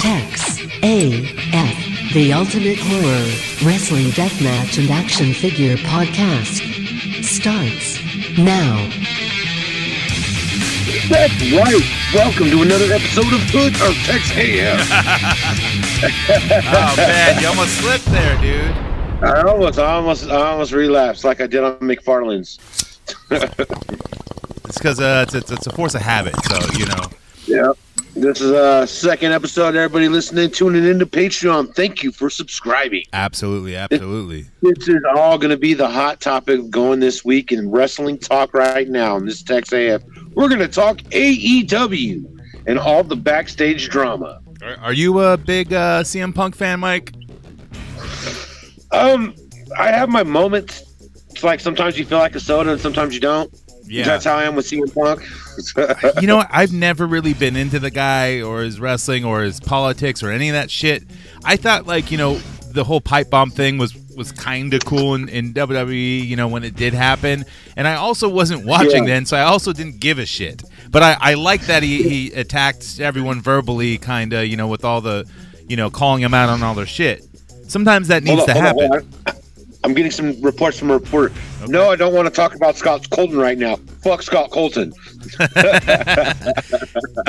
Tex 0.00 0.60
AF, 0.82 2.12
the 2.12 2.30
Ultimate 2.34 2.76
Horror 2.78 3.24
Wrestling 3.64 4.08
Deathmatch 4.08 4.76
and 4.78 4.90
Action 4.90 5.32
Figure 5.32 5.76
Podcast, 5.76 6.60
starts 7.24 7.98
now. 8.36 8.86
That's 11.08 11.50
right. 11.50 11.80
Welcome 12.12 12.50
to 12.50 12.60
another 12.60 12.92
episode 12.92 13.32
of 13.32 13.40
Hood 13.48 13.74
of 13.80 13.94
Tex 14.04 14.30
AM. 14.36 14.78
Oh 16.72 16.94
man, 16.98 17.40
you 17.40 17.48
almost 17.48 17.78
slipped 17.78 18.04
there, 18.06 18.38
dude. 18.42 18.76
I 19.22 19.42
almost, 19.42 19.78
I 19.78 19.92
almost, 19.92 20.28
I 20.28 20.50
almost 20.50 20.72
relapsed 20.72 21.24
like 21.24 21.40
I 21.40 21.46
did 21.46 21.62
on 21.64 21.78
McFarlane's. 21.78 22.58
It's 23.30 24.78
because 24.78 25.00
uh, 25.00 25.24
it's, 25.26 25.34
it's 25.34 25.50
it's 25.50 25.66
a 25.66 25.72
force 25.72 25.96
of 25.96 26.02
habit. 26.02 26.34
So 26.44 26.58
you 26.78 26.86
know. 26.86 27.02
Yeah. 27.46 27.72
This 28.14 28.40
is 28.40 28.50
a 28.50 28.86
second 28.86 29.32
episode. 29.32 29.76
Everybody 29.76 30.08
listening, 30.08 30.50
tuning 30.50 30.84
into 30.84 31.06
Patreon. 31.06 31.74
Thank 31.74 32.02
you 32.02 32.10
for 32.10 32.28
subscribing. 32.28 33.04
Absolutely, 33.12 33.76
absolutely. 33.76 34.46
This 34.62 34.88
is 34.88 35.02
all 35.16 35.38
going 35.38 35.50
to 35.50 35.56
be 35.56 35.74
the 35.74 35.88
hot 35.88 36.20
topic 36.20 36.68
going 36.70 36.98
this 36.98 37.24
week 37.24 37.52
in 37.52 37.70
wrestling 37.70 38.18
talk 38.18 38.52
right 38.52 38.88
now. 38.88 39.14
On 39.14 39.26
this 39.26 39.42
Tex 39.42 39.72
AF, 39.72 40.02
we're 40.34 40.48
going 40.48 40.60
to 40.60 40.68
talk 40.68 40.98
AEW 40.98 42.40
and 42.66 42.78
all 42.78 43.04
the 43.04 43.16
backstage 43.16 43.88
drama. 43.88 44.40
Are, 44.62 44.76
are 44.78 44.92
you 44.92 45.20
a 45.20 45.36
big 45.36 45.72
uh, 45.72 46.02
CM 46.02 46.34
Punk 46.34 46.56
fan, 46.56 46.80
Mike? 46.80 47.12
Um, 48.90 49.34
I 49.78 49.88
have 49.92 50.08
my 50.08 50.24
moments. 50.24 50.89
It's 51.40 51.44
like 51.46 51.60
sometimes 51.60 51.98
you 51.98 52.04
feel 52.04 52.18
like 52.18 52.34
a 52.34 52.40
soda 52.40 52.72
and 52.72 52.78
sometimes 52.78 53.14
you 53.14 53.20
don't. 53.20 53.50
Yeah. 53.86 54.04
That's 54.04 54.26
how 54.26 54.36
I 54.36 54.44
am 54.44 54.56
with 54.56 54.66
CM 54.66 54.94
Punk. 54.94 55.22
you 56.20 56.26
know. 56.26 56.44
I've 56.50 56.70
never 56.70 57.06
really 57.06 57.32
been 57.32 57.56
into 57.56 57.78
the 57.78 57.90
guy 57.90 58.42
or 58.42 58.60
his 58.60 58.78
wrestling 58.78 59.24
or 59.24 59.40
his 59.40 59.58
politics 59.58 60.22
or 60.22 60.30
any 60.30 60.50
of 60.50 60.52
that 60.52 60.70
shit. 60.70 61.02
I 61.42 61.56
thought 61.56 61.86
like 61.86 62.10
you 62.10 62.18
know 62.18 62.34
the 62.72 62.84
whole 62.84 63.00
pipe 63.00 63.30
bomb 63.30 63.50
thing 63.50 63.78
was 63.78 63.96
was 64.14 64.32
kind 64.32 64.74
of 64.74 64.84
cool 64.84 65.14
in, 65.14 65.30
in 65.30 65.54
WWE. 65.54 66.26
You 66.26 66.36
know 66.36 66.46
when 66.46 66.62
it 66.62 66.76
did 66.76 66.92
happen, 66.92 67.46
and 67.74 67.88
I 67.88 67.94
also 67.94 68.28
wasn't 68.28 68.66
watching 68.66 69.04
Yeah. 69.04 69.14
then, 69.14 69.24
so 69.24 69.38
I 69.38 69.44
also 69.44 69.72
didn't 69.72 69.98
give 69.98 70.18
a 70.18 70.26
shit. 70.26 70.62
But 70.90 71.02
I, 71.02 71.16
I 71.18 71.34
like 71.34 71.62
that 71.62 71.82
he, 71.82 72.02
he 72.02 72.32
attacked 72.34 73.00
everyone 73.00 73.40
verbally, 73.40 73.96
kind 73.96 74.34
of 74.34 74.44
you 74.44 74.58
know 74.58 74.68
with 74.68 74.84
all 74.84 75.00
the 75.00 75.26
you 75.66 75.76
know 75.76 75.88
calling 75.88 76.22
him 76.22 76.34
out 76.34 76.50
on 76.50 76.62
all 76.62 76.74
their 76.74 76.84
shit. 76.84 77.24
Sometimes 77.66 78.08
that 78.08 78.24
needs 78.24 78.42
on, 78.42 78.46
to 78.48 78.52
happen. 78.52 78.92
on. 78.92 79.39
I'm 79.82 79.94
getting 79.94 80.10
some 80.12 80.38
reports 80.42 80.78
from 80.78 80.90
a 80.90 80.94
reporter. 80.94 81.34
No, 81.66 81.90
I 81.90 81.96
don't 81.96 82.12
want 82.12 82.26
to 82.26 82.30
talk 82.34 82.54
about 82.54 82.76
Scott 82.76 83.08
Colton 83.10 83.38
right 83.38 83.56
now. 83.56 83.76
Fuck 84.02 84.22
Scott 84.22 84.50
Colton. 84.50 84.92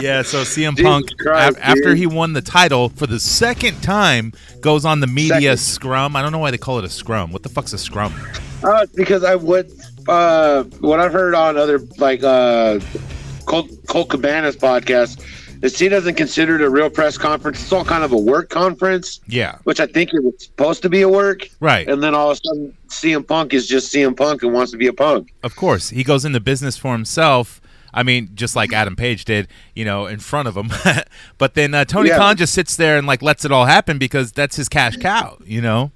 Yeah, 0.02 0.23
so 0.23 0.41
CM 0.41 0.72
Jesus 0.75 0.81
Punk, 0.83 1.17
Christ, 1.19 1.57
af- 1.57 1.63
after 1.63 1.94
he 1.95 2.07
won 2.07 2.33
the 2.33 2.41
title 2.41 2.89
for 2.89 3.05
the 3.07 3.19
second 3.19 3.81
time, 3.83 4.33
goes 4.61 4.83
on 4.85 4.99
the 4.99 5.07
media 5.07 5.55
Second. 5.55 5.57
scrum. 5.57 6.16
I 6.16 6.22
don't 6.22 6.31
know 6.31 6.39
why 6.39 6.49
they 6.52 6.57
call 6.57 6.79
it 6.79 6.85
a 6.85 6.89
scrum. 6.89 7.31
What 7.31 7.44
the 7.44 7.49
fuck's 7.49 7.73
a 7.73 7.77
scrum? 7.77 8.13
Uh, 8.63 8.85
because 8.95 9.23
I 9.23 9.35
would, 9.35 9.72
uh, 10.07 10.63
what 10.79 10.99
I've 10.99 11.13
heard 11.13 11.35
on 11.35 11.57
other 11.57 11.79
like 11.97 12.23
uh, 12.23 12.79
Colt, 13.45 13.69
Colt 13.88 14.09
Cabana's 14.09 14.55
podcast 14.55 15.22
is 15.62 15.78
he 15.78 15.90
doesn't 15.90 16.16
consider 16.16 16.56
it 16.56 16.62
a 16.62 16.70
real 16.70 16.90
press 16.90 17.17
conference. 17.17 17.62
It's 17.62 17.72
all 17.72 17.86
kind 17.86 18.04
of 18.04 18.12
a 18.12 18.17
work 18.17 18.50
conference, 18.50 19.20
Yeah, 19.28 19.58
which 19.64 19.80
I 19.80 19.86
think 19.86 20.14
it 20.14 20.23
was 20.23 20.34
supposed 20.44 20.81
to 20.84 20.90
be 20.90 21.02
a 21.02 21.09
work. 21.09 21.48
right. 21.59 21.88
And 21.88 22.02
then 22.02 22.16
all 22.16 22.31
of 22.31 22.38
a 22.38 22.42
sudden, 22.48 22.78
CM 22.90 23.28
Punk 23.28 23.53
is 23.53 23.68
just 23.68 23.94
CM 23.94 24.16
Punk 24.18 24.44
and 24.44 24.53
wants 24.53 24.72
to 24.72 24.78
be 24.78 24.88
a 24.88 24.94
punk. 24.94 25.34
Of 25.44 25.56
course, 25.56 25.90
he 25.90 26.03
goes 26.03 26.26
into 26.26 26.40
business 26.40 26.78
for 26.78 26.92
himself. 26.94 27.62
I 27.94 28.03
mean, 28.03 28.30
just 28.36 28.56
like 28.56 28.72
Adam 28.72 28.95
Page 28.95 29.26
did, 29.26 29.50
you 29.76 29.84
know, 29.84 30.06
in 30.06 30.20
front 30.20 30.48
of 30.48 30.56
him. 30.56 30.72
but 31.38 31.56
then 31.56 31.73
uh, 31.73 31.84
Tony 31.86 32.09
Yeah. 32.09 32.18
Khan 32.18 32.38
just 32.38 32.53
sits 32.53 32.75
there 32.78 32.98
and 32.98 33.06
like 33.06 33.22
lets 33.22 33.44
it 33.44 33.52
all 33.52 33.66
happen 33.66 33.98
because 33.98 34.31
that's 34.31 34.56
his 34.56 34.69
cash 34.69 34.96
cow, 34.97 35.38
you 35.46 35.62
know. 35.62 35.91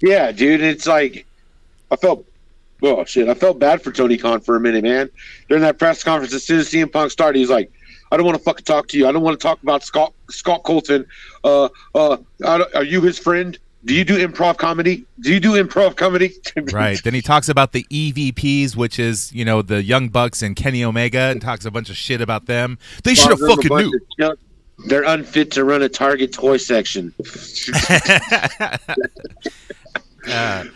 Yeah, 0.00 0.30
dude, 0.32 0.60
it's 0.60 0.86
like 0.86 1.24
I 1.90 1.96
felt 1.96 2.26
oh 2.82 3.04
shit, 3.04 3.28
I 3.28 3.34
felt 3.34 3.58
bad 3.58 3.80
for 3.82 3.92
Tony 3.92 4.16
Khan 4.18 4.40
for 4.40 4.56
a 4.56 4.60
minute, 4.60 4.82
man. 4.84 5.08
During 5.48 5.62
that 5.62 5.78
press 5.78 6.02
conference, 6.04 6.34
as 6.34 6.44
soon 6.44 6.58
as 6.60 6.68
CM 6.68 6.92
Punk 6.92 7.10
started, 7.10 7.38
he's 7.38 7.48
like, 7.48 7.72
"I 8.14 8.16
don't 8.16 8.26
want 8.26 8.38
to 8.38 8.44
fucking 8.44 8.64
talk 8.64 8.86
to 8.88 8.98
you. 8.98 9.06
I 9.08 9.12
don't 9.12 9.22
want 9.22 9.38
to 9.38 9.42
talk 9.42 9.62
about 9.62 9.82
Scott 9.82 10.14
Scott 10.30 10.62
Colton. 10.62 11.04
Uh, 11.42 11.68
uh, 11.94 12.16
are 12.44 12.84
you 12.84 13.00
his 13.02 13.18
friend? 13.18 13.58
Do 13.84 13.92
you 13.92 14.04
do 14.04 14.16
improv 14.16 14.56
comedy? 14.56 15.04
Do 15.20 15.30
you 15.34 15.40
do 15.40 15.52
improv 15.52 15.96
comedy? 15.96 16.32
Right. 16.72 16.98
then 17.04 17.12
he 17.12 17.20
talks 17.20 17.48
about 17.50 17.72
the 17.72 17.84
EVPs, 17.90 18.76
which 18.76 18.98
is 18.98 19.32
you 19.32 19.44
know 19.44 19.60
the 19.60 19.82
Young 19.82 20.08
Bucks 20.08 20.40
and 20.42 20.56
Kenny 20.56 20.82
Omega, 20.84 21.18
and 21.18 21.42
talks 21.42 21.64
a 21.66 21.70
bunch 21.70 21.90
of 21.90 21.96
shit 21.96 22.20
about 22.20 22.46
them. 22.46 22.78
They 23.02 23.14
should 23.14 23.30
have 23.30 23.40
Calls 23.40 23.58
them 23.58 23.66
a 23.66 23.68
fucking 23.74 23.90
knew. 24.18 24.30
of. 24.30 24.38
They're 24.86 25.04
unfit 25.04 25.50
to 25.52 25.64
run 25.64 25.82
a 25.82 25.88
Target 25.88 26.32
toy 26.32 26.56
section. 26.56 27.12
Uh, 27.20 28.78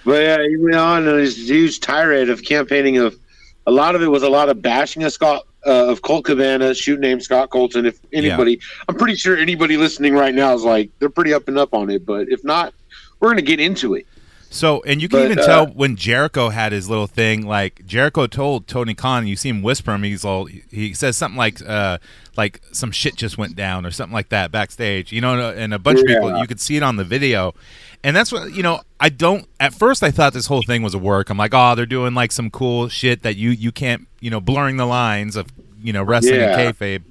But 0.04 0.22
yeah, 0.22 0.46
he 0.46 0.56
went 0.58 0.76
on 0.76 1.08
on 1.08 1.18
his 1.18 1.48
huge 1.48 1.80
tirade 1.80 2.28
of 2.28 2.44
campaigning 2.44 2.98
of 2.98 3.18
a 3.66 3.70
lot 3.70 3.94
of 3.94 4.02
it 4.02 4.08
was 4.08 4.22
a 4.22 4.28
lot 4.28 4.48
of 4.48 4.60
bashing 4.62 5.02
of 5.04 5.12
Scott 5.12 5.46
uh, 5.68 5.90
of 5.90 6.02
Colt 6.02 6.24
Cabana, 6.24 6.74
shoot 6.74 6.98
name 6.98 7.20
Scott 7.20 7.50
Colton. 7.50 7.86
If 7.86 8.00
anybody, 8.12 8.58
I'm 8.88 8.94
pretty 8.96 9.14
sure 9.14 9.36
anybody 9.36 9.76
listening 9.76 10.14
right 10.14 10.34
now 10.34 10.54
is 10.54 10.64
like 10.64 10.90
they're 10.98 11.10
pretty 11.10 11.34
up 11.34 11.46
and 11.48 11.58
up 11.58 11.74
on 11.74 11.90
it. 11.90 12.06
But 12.06 12.28
if 12.30 12.42
not, 12.42 12.72
we're 13.20 13.28
gonna 13.28 13.42
get 13.42 13.60
into 13.60 13.94
it. 13.94 14.06
So, 14.50 14.82
and 14.86 15.02
you 15.02 15.08
can 15.08 15.18
But, 15.20 15.24
even 15.26 15.38
uh, 15.40 15.46
tell 15.46 15.66
when 15.66 15.94
Jericho 15.96 16.48
had 16.48 16.72
his 16.72 16.88
little 16.88 17.06
thing. 17.06 17.46
Like 17.46 17.84
Jericho 17.86 18.26
told 18.26 18.66
Tony 18.66 18.94
Khan, 18.94 19.26
you 19.26 19.36
see 19.36 19.50
him 19.50 19.62
whisper 19.62 19.92
him. 19.94 20.02
He's 20.02 20.24
all 20.24 20.46
he 20.46 20.94
says 20.94 21.16
something 21.16 21.36
like, 21.36 21.60
uh, 21.66 21.98
like 22.36 22.60
some 22.72 22.90
shit 22.90 23.16
just 23.16 23.36
went 23.36 23.56
down 23.56 23.84
or 23.84 23.90
something 23.90 24.14
like 24.14 24.30
that 24.30 24.50
backstage. 24.50 25.12
You 25.12 25.20
know, 25.20 25.50
and 25.50 25.74
a 25.74 25.78
bunch 25.78 26.00
of 26.00 26.06
people 26.06 26.38
you 26.38 26.46
could 26.46 26.60
see 26.60 26.76
it 26.76 26.82
on 26.82 26.96
the 26.96 27.04
video. 27.04 27.54
And 28.02 28.16
that's 28.16 28.32
what 28.32 28.54
you 28.54 28.62
know. 28.62 28.80
I 29.00 29.08
don't. 29.10 29.46
At 29.60 29.74
first, 29.74 30.02
I 30.02 30.10
thought 30.10 30.32
this 30.32 30.46
whole 30.46 30.62
thing 30.62 30.82
was 30.82 30.94
a 30.94 30.98
work. 30.98 31.30
I'm 31.30 31.36
like, 31.38 31.52
oh, 31.52 31.74
they're 31.74 31.84
doing 31.86 32.14
like 32.14 32.32
some 32.32 32.50
cool 32.50 32.88
shit 32.88 33.22
that 33.22 33.36
you 33.36 33.50
you 33.50 33.70
can't 33.72 34.06
you 34.20 34.30
know 34.30 34.40
blurring 34.40 34.76
the 34.76 34.86
lines 34.86 35.36
of 35.36 35.48
you 35.82 35.92
know 35.92 36.02
wrestling 36.02 36.36
Yeah. 36.36 36.58
and 36.58 36.76
kayfabe. 36.76 37.02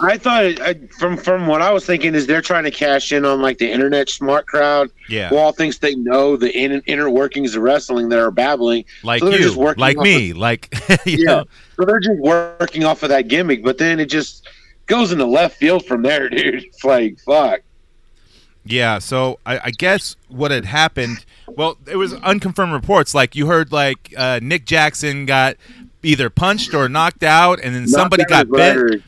I 0.00 0.16
thought 0.16 0.60
I, 0.60 0.74
from 0.98 1.16
from 1.16 1.46
what 1.46 1.60
I 1.60 1.72
was 1.72 1.84
thinking 1.84 2.14
is 2.14 2.26
they're 2.26 2.40
trying 2.42 2.64
to 2.64 2.70
cash 2.70 3.10
in 3.12 3.24
on 3.24 3.42
like 3.42 3.58
the 3.58 3.70
internet 3.70 4.08
smart 4.08 4.46
crowd 4.46 4.90
Yeah, 5.08 5.28
who 5.28 5.36
all 5.36 5.52
thinks 5.52 5.78
they 5.78 5.94
know 5.96 6.36
the 6.36 6.56
in, 6.56 6.80
inner 6.86 7.10
workings 7.10 7.56
of 7.56 7.62
wrestling 7.62 8.08
that 8.10 8.18
are 8.18 8.30
babbling. 8.30 8.84
like 9.02 9.20
so 9.20 9.30
you, 9.30 9.52
like 9.76 9.96
me, 9.96 10.32
like 10.32 10.72
you 11.06 11.18
Yeah. 11.18 11.24
know. 11.26 11.44
So 11.76 11.84
they're 11.84 12.00
just 12.00 12.18
working 12.20 12.84
off 12.84 13.02
of 13.02 13.08
that 13.08 13.28
gimmick, 13.28 13.62
but 13.64 13.78
then 13.78 13.98
it 14.00 14.06
just 14.06 14.48
goes 14.86 15.10
into 15.12 15.24
left 15.24 15.56
field 15.56 15.84
from 15.86 16.02
there, 16.02 16.28
dude. 16.30 16.62
It's 16.64 16.84
like 16.84 17.18
fuck. 17.20 17.60
Yeah, 18.64 18.98
so 18.98 19.38
I, 19.46 19.58
I 19.64 19.70
guess 19.70 20.14
what 20.28 20.50
had 20.50 20.66
happened. 20.66 21.24
Well, 21.48 21.78
it 21.90 21.96
was 21.96 22.12
unconfirmed 22.14 22.72
reports. 22.72 23.14
Like 23.14 23.34
you 23.34 23.46
heard, 23.46 23.72
like 23.72 24.12
uh, 24.16 24.40
Nick 24.42 24.66
Jackson 24.66 25.24
got 25.24 25.56
either 26.02 26.28
punched 26.28 26.74
or 26.74 26.88
knocked 26.88 27.22
out, 27.22 27.60
and 27.62 27.74
then 27.74 27.88
somebody 27.88 28.22
Knocked 28.24 28.32
out 28.32 28.48
got 28.50 28.56
bit. 28.56 28.76
letter. 28.76 29.02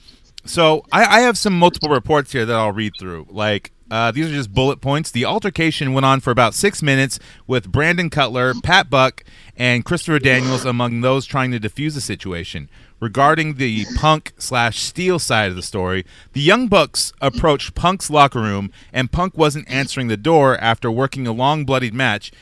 So 0.51 0.85
I, 0.91 1.05
I 1.05 1.21
have 1.21 1.39
some 1.39 1.57
multiple 1.57 1.91
reports 1.91 2.33
here 2.33 2.45
that 2.45 2.57
I'll 2.57 2.73
read 2.73 2.95
through. 2.99 3.29
Like 3.31 3.71
uh, 3.89 4.11
these 4.11 4.27
are 4.27 4.35
just 4.35 4.53
bullet 4.53 4.81
points. 4.81 5.13
The 5.13 5.25
altercation 5.25 5.95
went 5.95 6.05
on 6.05 6.19
for 6.19 6.33
about 6.33 6.55
six 6.55 6.83
minutes 6.83 7.21
with 7.47 7.71
Brandon 7.71 8.11
Cutler, 8.11 8.55
Pat 8.61 8.91
Buck, 8.91 9.23
and 9.57 9.85
Christopher 9.85 10.19
Daniels 10.19 10.65
among 10.65 11.03
those 11.03 11.25
trying 11.25 11.53
to 11.53 11.61
defuse 11.61 11.95
the 11.95 12.01
situation. 12.01 12.69
Regarding 12.99 13.55
the 13.55 13.87
Punk 13.95 14.33
slash 14.39 14.81
Steel 14.81 15.21
side 15.21 15.51
of 15.51 15.57
the 15.57 15.63
story, 15.63 16.05
the 16.33 16.41
Young 16.41 16.67
Bucks 16.67 17.13
approached 17.21 17.77
Punk's 17.77 18.11
locker 18.11 18.41
room, 18.41 18.73
and 18.93 19.13
Punk 19.13 19.39
wasn't 19.39 19.71
answering 19.71 20.09
the 20.09 20.17
door 20.17 20.59
after 20.59 20.91
working 20.91 21.29
a 21.29 21.33
long, 21.33 21.65
bloodied 21.65 21.95
match, 21.95 22.33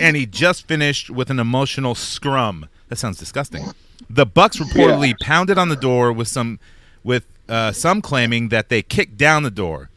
and 0.00 0.16
he 0.16 0.26
just 0.26 0.68
finished 0.68 1.10
with 1.10 1.28
an 1.28 1.40
emotional 1.40 1.96
scrum. 1.96 2.68
That 2.88 2.96
sounds 2.96 3.18
disgusting. 3.18 3.64
The 4.08 4.26
Bucks 4.26 4.58
reportedly 4.58 5.14
pounded 5.20 5.58
on 5.58 5.68
the 5.70 5.76
door 5.76 6.12
with 6.12 6.28
some, 6.28 6.60
with 7.04 7.24
uh, 7.48 7.72
some 7.72 8.00
claiming 8.02 8.48
that 8.50 8.68
they 8.68 8.82
kicked 8.82 9.16
down 9.16 9.42
the 9.42 9.50
door. 9.50 9.88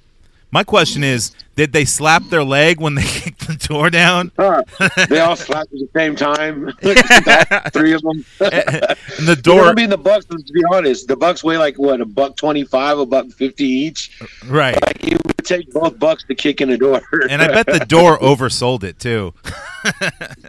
My 0.52 0.64
question 0.64 1.04
is, 1.04 1.32
did 1.56 1.74
they 1.74 1.84
slap 1.84 2.22
their 2.30 2.44
leg 2.44 2.80
when 2.80 2.94
they 2.94 3.02
kicked 3.06 3.48
the 3.48 3.56
door 3.56 3.90
down? 3.90 4.32
Huh. 4.38 4.62
they 5.10 5.20
all 5.20 5.36
slapped 5.36 5.74
at 5.74 5.80
the 5.80 5.90
same 5.96 6.16
time. 6.16 6.72
Three 7.72 7.94
of 7.94 8.02
them. 8.04 8.24
And 8.40 9.28
the 9.28 9.36
Door. 9.42 9.62
door, 9.62 9.66
I 9.70 9.74
mean, 9.74 9.90
the 9.90 9.98
Bucks. 9.98 10.26
To 10.26 10.38
be 10.54 10.64
honest, 10.72 11.08
the 11.08 11.16
Bucks 11.16 11.44
weigh 11.44 11.58
like 11.58 11.80
what 11.80 12.02
a 12.02 12.06
buck 12.06 12.36
twenty-five, 12.36 13.00
a 13.00 13.06
buck 13.06 13.28
fifty 13.30 13.66
each. 13.66 14.20
right? 14.46 14.80
Like 14.80 15.04
it 15.04 15.26
would 15.26 15.38
take 15.44 15.72
both 15.74 15.98
Bucks 15.98 16.24
to 16.26 16.36
kick 16.36 16.62
in 16.62 16.70
the 16.70 16.78
door. 16.78 17.02
And 17.30 17.42
I 17.42 17.48
bet 17.48 17.66
the 17.66 17.86
door 17.88 18.20
oversold 18.20 18.84
it 18.84 19.00
too. 19.00 19.34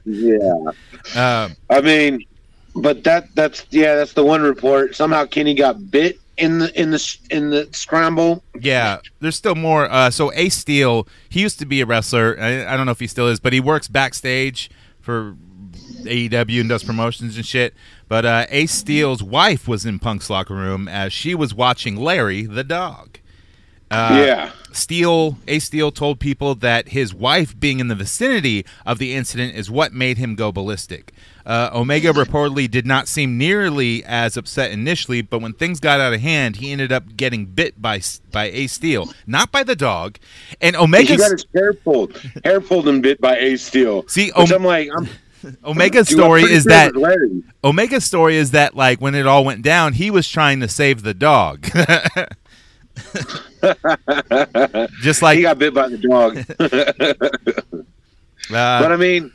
yeah. 0.05 0.55
Um, 1.17 1.57
I 1.71 1.81
mean, 1.83 2.25
but 2.77 3.05
that 3.05 3.35
that's 3.35 3.67
yeah, 3.71 3.95
that's 3.97 4.13
the 4.13 4.25
one 4.25 4.43
report. 4.43 4.95
Somehow 4.97 5.25
Kenny 5.25 5.55
got 5.55 5.91
bit 5.91 6.19
in 6.37 6.59
the 6.59 6.81
in 6.81 6.91
the 6.91 7.19
in 7.31 7.51
the 7.51 7.69
scramble. 7.73 8.43
Yeah, 8.59 8.99
there's 9.21 9.37
still 9.37 9.55
more. 9.55 9.91
Uh, 9.91 10.11
so 10.11 10.33
Ace 10.33 10.57
Steel, 10.57 11.07
he 11.29 11.41
used 11.41 11.59
to 11.61 11.67
be 11.67 11.81
a 11.81 11.87
wrestler. 11.87 12.37
I, 12.41 12.73
I 12.73 12.77
don't 12.77 12.87
know 12.87 12.93
if 12.93 13.01
he 13.01 13.07
still 13.07 13.29
is, 13.29 13.41
but 13.41 13.53
he 13.53 13.61
works 13.61 13.89
backstage 13.89 14.71
for 15.01 15.37
AEW 16.03 16.61
and 16.61 16.69
does 16.69 16.85
promotions 16.85 17.37
and 17.37 17.47
shit. 17.47 17.75
But 18.09 18.25
uh, 18.25 18.47
Ace 18.51 18.73
Steel's 18.73 19.23
wife 19.23 19.67
was 19.67 19.87
in 19.87 19.99
Punk's 19.99 20.29
locker 20.31 20.55
room 20.55 20.89
as 20.89 21.13
she 21.13 21.35
was 21.35 21.55
watching 21.55 21.97
Larry 21.97 22.43
the 22.43 22.65
dog. 22.65 23.19
Uh, 23.91 24.25
yeah. 24.27 24.53
Steel, 24.73 25.39
Ace 25.47 25.65
Steel 25.65 25.93
told 25.93 26.19
people 26.19 26.55
that 26.57 26.89
his 26.89 27.15
wife 27.15 27.59
being 27.59 27.81
in 27.81 27.89
the 27.89 27.95
vicinity 27.95 28.65
of 28.85 28.99
the 28.99 29.15
incident 29.15 29.55
is 29.55 29.71
what 29.71 29.93
made 29.93 30.19
him 30.19 30.35
go 30.35 30.51
ballistic. 30.51 31.13
Uh, 31.47 31.71
Omega 31.75 32.13
reportedly 32.13 32.71
did 32.71 32.87
not 32.87 33.07
seem 33.07 33.37
nearly 33.37 34.03
as 34.05 34.37
upset 34.37 34.71
initially, 34.71 35.21
but 35.21 35.41
when 35.41 35.53
things 35.53 35.79
got 35.79 36.01
out 36.01 36.15
of 36.15 36.21
hand, 36.21 36.57
he 36.57 36.73
ended 36.73 36.91
up 36.91 37.17
getting 37.17 37.47
bit 37.47 37.81
by 37.81 38.01
by 38.33 38.45
Ace 38.47 38.73
Steel, 38.73 39.13
not 39.27 39.53
by 39.53 39.63
the 39.63 39.77
dog. 39.77 40.19
And 40.61 40.75
Omega's 40.75 41.19
got 41.19 41.33
his 41.33 41.47
hair 41.55 41.75
pulled, 41.75 42.17
hair 42.45 42.61
pulled 42.61 42.89
and 42.89 43.03
bit 43.03 43.21
by 43.21 43.37
Ace 43.37 43.63
Steel. 43.63 44.09
See, 44.09 44.33
Om- 44.33 44.51
I'm 44.53 44.65
like, 44.65 44.89
I'm, 44.97 45.09
Omega's 45.65 46.09
story 46.09 46.45
is 46.45 46.65
that 46.65 46.89
it 46.89 46.95
was 46.95 47.03
Larry. 47.03 47.43
Omega's 47.63 48.05
story 48.05 48.37
is 48.37 48.53
that 48.53 48.75
like 48.75 49.01
when 49.01 49.15
it 49.15 49.27
all 49.27 49.45
went 49.45 49.63
down, 49.63 49.93
he 49.93 50.11
was 50.11 50.29
trying 50.29 50.61
to 50.61 50.69
save 50.69 51.03
the 51.03 51.15
dog. 51.15 51.67
Just 55.03 55.21
like 55.23 55.37
he 55.37 55.43
got 55.43 55.59
bit 55.59 55.75
by 55.75 55.89
the 55.89 55.99
dog. 55.99 56.39
but 58.51 58.57
uh, 58.57 58.89
I 58.93 58.97
mean, 58.97 59.33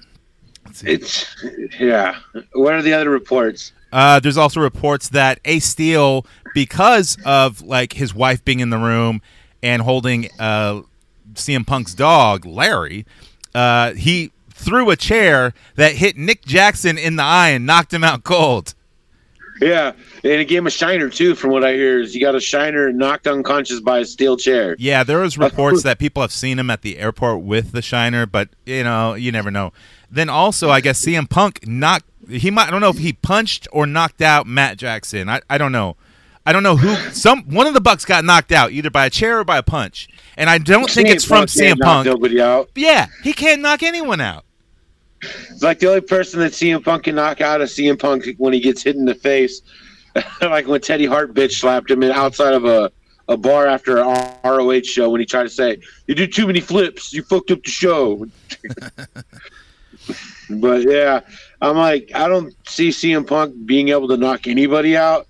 see. 0.79 0.91
it's 0.91 1.35
yeah. 1.79 2.19
What 2.53 2.73
are 2.73 2.81
the 2.81 2.93
other 2.93 3.09
reports? 3.09 3.73
Uh, 3.91 4.19
there's 4.19 4.37
also 4.37 4.59
reports 4.59 5.09
that 5.09 5.39
Ace 5.45 5.65
Steel, 5.65 6.25
because 6.53 7.17
of 7.25 7.61
like 7.61 7.93
his 7.93 8.13
wife 8.13 8.43
being 8.45 8.59
in 8.59 8.69
the 8.69 8.77
room 8.77 9.21
and 9.63 9.81
holding 9.81 10.29
uh, 10.39 10.81
CM 11.33 11.65
Punk's 11.65 11.93
dog 11.93 12.45
Larry, 12.45 13.05
uh, 13.55 13.93
he 13.93 14.31
threw 14.53 14.89
a 14.89 14.95
chair 14.95 15.53
that 15.75 15.93
hit 15.93 16.17
Nick 16.17 16.45
Jackson 16.45 16.97
in 16.97 17.15
the 17.15 17.23
eye 17.23 17.49
and 17.49 17.65
knocked 17.65 17.93
him 17.93 18.03
out 18.03 18.23
cold. 18.23 18.73
Yeah, 19.61 19.91
and 20.23 20.39
he 20.39 20.45
gave 20.45 20.59
him 20.59 20.67
a 20.67 20.71
shiner 20.71 21.09
too. 21.09 21.35
From 21.35 21.51
what 21.51 21.65
I 21.65 21.73
hear, 21.73 21.99
is 21.99 22.13
he 22.13 22.19
got 22.21 22.33
a 22.33 22.39
shiner 22.39 22.93
knocked 22.93 23.27
unconscious 23.27 23.81
by 23.81 23.99
a 23.99 24.05
steel 24.05 24.37
chair. 24.37 24.75
Yeah, 24.79 25.03
there 25.03 25.19
was 25.19 25.37
reports 25.37 25.83
that 25.83 25.99
people 25.99 26.21
have 26.21 26.31
seen 26.31 26.59
him 26.59 26.69
at 26.69 26.81
the 26.81 26.97
airport 26.97 27.41
with 27.41 27.73
the 27.73 27.81
shiner, 27.81 28.25
but 28.25 28.49
you 28.65 28.83
know, 28.83 29.15
you 29.15 29.31
never 29.31 29.51
know. 29.51 29.73
Then 30.11 30.29
also, 30.29 30.69
I 30.69 30.81
guess 30.81 31.05
CM 31.05 31.29
Punk 31.29 31.67
knocked. 31.67 32.05
He 32.29 32.51
might. 32.51 32.67
I 32.67 32.71
don't 32.71 32.81
know 32.81 32.89
if 32.89 32.97
he 32.97 33.13
punched 33.13 33.67
or 33.71 33.85
knocked 33.85 34.21
out 34.21 34.47
Matt 34.47 34.77
Jackson. 34.77 35.29
I, 35.29 35.41
I 35.49 35.57
don't 35.57 35.71
know. 35.71 35.95
I 36.45 36.51
don't 36.51 36.63
know 36.63 36.77
who. 36.77 36.95
Some 37.11 37.43
one 37.43 37.67
of 37.67 37.73
the 37.73 37.81
Bucks 37.81 38.05
got 38.05 38.25
knocked 38.25 38.51
out 38.51 38.71
either 38.71 38.89
by 38.89 39.05
a 39.05 39.09
chair 39.09 39.39
or 39.39 39.43
by 39.43 39.57
a 39.57 39.63
punch, 39.63 40.09
and 40.35 40.49
I 40.49 40.57
don't 40.57 40.89
think 40.89 41.09
it's 41.09 41.23
from 41.23 41.41
can't 41.41 41.49
CM 41.49 41.77
knock 41.77 41.87
Punk. 41.87 42.05
Nobody 42.07 42.41
out. 42.41 42.69
Yeah, 42.75 43.07
he 43.23 43.33
can't 43.33 43.61
knock 43.61 43.83
anyone 43.83 44.19
out. 44.19 44.45
It's 45.21 45.61
like 45.61 45.79
the 45.79 45.89
only 45.89 46.01
person 46.01 46.39
that 46.39 46.53
CM 46.53 46.83
Punk 46.83 47.03
can 47.03 47.15
knock 47.15 47.41
out 47.41 47.61
is 47.61 47.71
CM 47.71 47.99
Punk 47.99 48.25
when 48.37 48.53
he 48.53 48.59
gets 48.59 48.81
hit 48.81 48.95
in 48.95 49.05
the 49.05 49.15
face, 49.15 49.61
like 50.41 50.67
when 50.67 50.81
Teddy 50.81 51.05
Hart 51.05 51.33
bitch 51.33 51.59
slapped 51.59 51.91
him 51.91 52.03
in 52.03 52.11
outside 52.11 52.53
of 52.53 52.65
a, 52.65 52.91
a 53.27 53.37
bar 53.37 53.67
after 53.67 53.99
an 53.99 54.33
ROH 54.43 54.81
show 54.83 55.09
when 55.09 55.19
he 55.19 55.25
tried 55.25 55.43
to 55.43 55.49
say, 55.49 55.77
"You 56.07 56.15
do 56.15 56.25
too 56.25 56.47
many 56.47 56.61
flips, 56.61 57.13
you 57.13 57.21
fucked 57.23 57.51
up 57.51 57.63
the 57.63 57.69
show." 57.69 58.25
but 60.49 60.83
yeah, 60.83 61.21
I'm 61.61 61.77
like, 61.77 62.11
I 62.13 62.27
don't 62.27 62.53
see 62.67 62.89
CM 62.89 63.27
Punk 63.27 63.55
being 63.65 63.89
able 63.89 64.07
to 64.07 64.17
knock 64.17 64.47
anybody 64.47 64.97
out. 64.97 65.27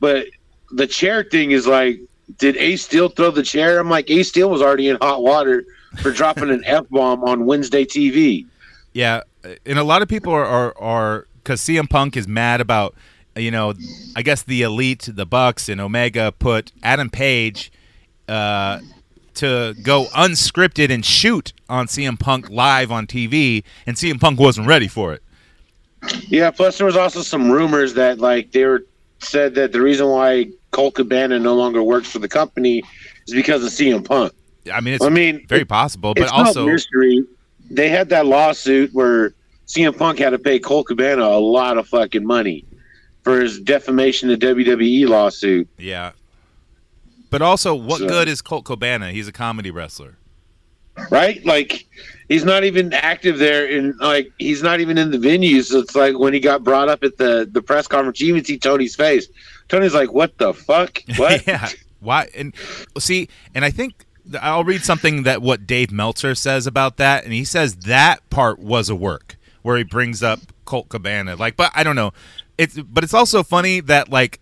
But 0.00 0.26
the 0.70 0.86
chair 0.86 1.24
thing 1.24 1.50
is 1.50 1.66
like, 1.66 2.00
did 2.38 2.56
Ace 2.56 2.84
Steel 2.84 3.08
throw 3.08 3.30
the 3.30 3.42
chair? 3.42 3.78
I'm 3.78 3.90
like, 3.90 4.10
Ace 4.10 4.28
Steel 4.28 4.50
was 4.50 4.62
already 4.62 4.88
in 4.88 4.96
hot 5.00 5.22
water 5.22 5.64
for 6.00 6.10
dropping 6.10 6.50
an 6.50 6.62
f 6.66 6.88
bomb 6.90 7.22
on 7.24 7.46
Wednesday 7.46 7.84
TV. 7.84 8.46
Yeah, 8.92 9.22
and 9.66 9.78
a 9.78 9.84
lot 9.84 10.02
of 10.02 10.08
people 10.08 10.32
are 10.32 10.44
are 10.44 10.78
are 10.78 11.26
because 11.36 11.60
CM 11.60 11.88
Punk 11.88 12.16
is 12.16 12.26
mad 12.26 12.60
about 12.60 12.94
you 13.36 13.50
know 13.50 13.74
I 14.16 14.22
guess 14.22 14.42
the 14.42 14.62
elite, 14.62 15.08
the 15.12 15.26
Bucks 15.26 15.68
and 15.68 15.80
Omega 15.80 16.32
put 16.32 16.72
Adam 16.82 17.10
Page 17.10 17.70
uh, 18.28 18.80
to 19.36 19.74
go 19.82 20.06
unscripted 20.14 20.90
and 20.90 21.04
shoot 21.04 21.52
on 21.68 21.86
CM 21.86 22.18
Punk 22.18 22.50
live 22.50 22.90
on 22.90 23.06
TV, 23.06 23.64
and 23.86 23.96
CM 23.96 24.20
Punk 24.20 24.38
wasn't 24.38 24.66
ready 24.66 24.88
for 24.88 25.12
it. 25.12 25.22
Yeah, 26.28 26.50
plus 26.50 26.78
there 26.78 26.86
was 26.86 26.96
also 26.96 27.22
some 27.22 27.50
rumors 27.50 27.94
that 27.94 28.18
like 28.18 28.52
they 28.52 28.64
were 28.64 28.84
said 29.20 29.54
that 29.54 29.72
the 29.72 29.80
reason 29.80 30.06
why 30.08 30.48
Colt 30.70 30.94
Cabana 30.94 31.38
no 31.38 31.54
longer 31.54 31.82
works 31.82 32.10
for 32.10 32.18
the 32.18 32.28
company 32.28 32.82
is 33.26 33.34
because 33.34 33.64
of 33.64 33.70
CM 33.70 34.04
Punk. 34.04 34.32
I 34.72 34.80
mean, 34.80 34.94
it's 34.94 35.04
I 35.04 35.08
mean, 35.08 35.46
very 35.46 35.64
possible, 35.64 36.14
but 36.14 36.24
it's 36.24 36.32
also 36.32 36.66
mystery. 36.66 37.24
They 37.70 37.88
had 37.88 38.08
that 38.10 38.26
lawsuit 38.26 38.92
where 38.92 39.34
CM 39.66 39.96
Punk 39.96 40.18
had 40.18 40.30
to 40.30 40.38
pay 40.38 40.58
Colt 40.58 40.86
Cabana 40.88 41.24
a 41.24 41.40
lot 41.40 41.78
of 41.78 41.88
fucking 41.88 42.26
money 42.26 42.64
for 43.22 43.40
his 43.40 43.60
defamation 43.60 44.30
of 44.30 44.38
WWE 44.38 45.08
lawsuit. 45.08 45.68
yeah. 45.78 46.12
But 47.34 47.42
also, 47.42 47.74
what 47.74 47.98
So- 47.98 48.06
good 48.06 48.28
is 48.28 48.40
Colt 48.40 48.64
Cabana? 48.64 49.10
He's 49.10 49.26
a 49.26 49.32
comedy 49.32 49.72
wrestler. 49.72 50.18
right? 51.10 51.44
Like 51.44 51.84
he's 52.28 52.44
not 52.44 52.62
even 52.62 52.92
active 52.92 53.38
there, 53.40 53.66
and 53.66 53.98
like 53.98 54.30
he's 54.38 54.62
not 54.62 54.78
even 54.78 54.96
in 54.96 55.10
the 55.10 55.18
venues. 55.18 55.64
So 55.64 55.80
it's 55.80 55.96
like 55.96 56.16
when 56.16 56.32
he 56.32 56.38
got 56.38 56.62
brought 56.62 56.88
up 56.88 57.02
at 57.02 57.16
the 57.16 57.48
the 57.50 57.60
press 57.60 57.88
conference, 57.88 58.20
you 58.20 58.28
even 58.28 58.44
see 58.44 58.56
Tony's 58.56 58.94
face. 58.94 59.26
Tony's 59.66 59.94
like, 59.94 60.12
"What 60.12 60.38
the 60.38 60.54
fuck? 60.54 61.02
What?" 61.16 61.44
yeah. 61.48 61.68
Why? 61.98 62.28
And 62.36 62.54
see, 63.00 63.28
and 63.52 63.64
I 63.64 63.72
think 63.72 64.06
I'll 64.40 64.62
read 64.62 64.84
something 64.84 65.24
that 65.24 65.42
what 65.42 65.66
Dave 65.66 65.90
Meltzer 65.90 66.36
says 66.36 66.68
about 66.68 66.98
that, 66.98 67.24
and 67.24 67.32
he 67.32 67.42
says 67.44 67.74
that 67.78 68.30
part 68.30 68.60
was 68.60 68.88
a 68.88 68.94
work 68.94 69.34
where 69.62 69.76
he 69.76 69.82
brings 69.82 70.22
up 70.22 70.38
Colt 70.66 70.88
Cabana. 70.88 71.34
Like, 71.34 71.56
but 71.56 71.72
I 71.74 71.82
don't 71.82 71.96
know. 71.96 72.12
It's 72.56 72.78
but 72.80 73.02
it's 73.02 73.14
also 73.14 73.42
funny 73.42 73.80
that 73.80 74.08
like. 74.08 74.38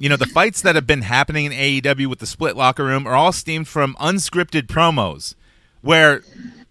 You 0.00 0.08
know, 0.08 0.16
the 0.16 0.24
fights 0.24 0.62
that 0.62 0.76
have 0.76 0.86
been 0.86 1.02
happening 1.02 1.44
in 1.44 1.52
AEW 1.52 2.06
with 2.06 2.20
the 2.20 2.26
split 2.26 2.56
locker 2.56 2.86
room 2.86 3.06
are 3.06 3.14
all 3.14 3.32
steamed 3.32 3.68
from 3.68 3.94
unscripted 4.00 4.62
promos 4.62 5.34
where 5.82 6.22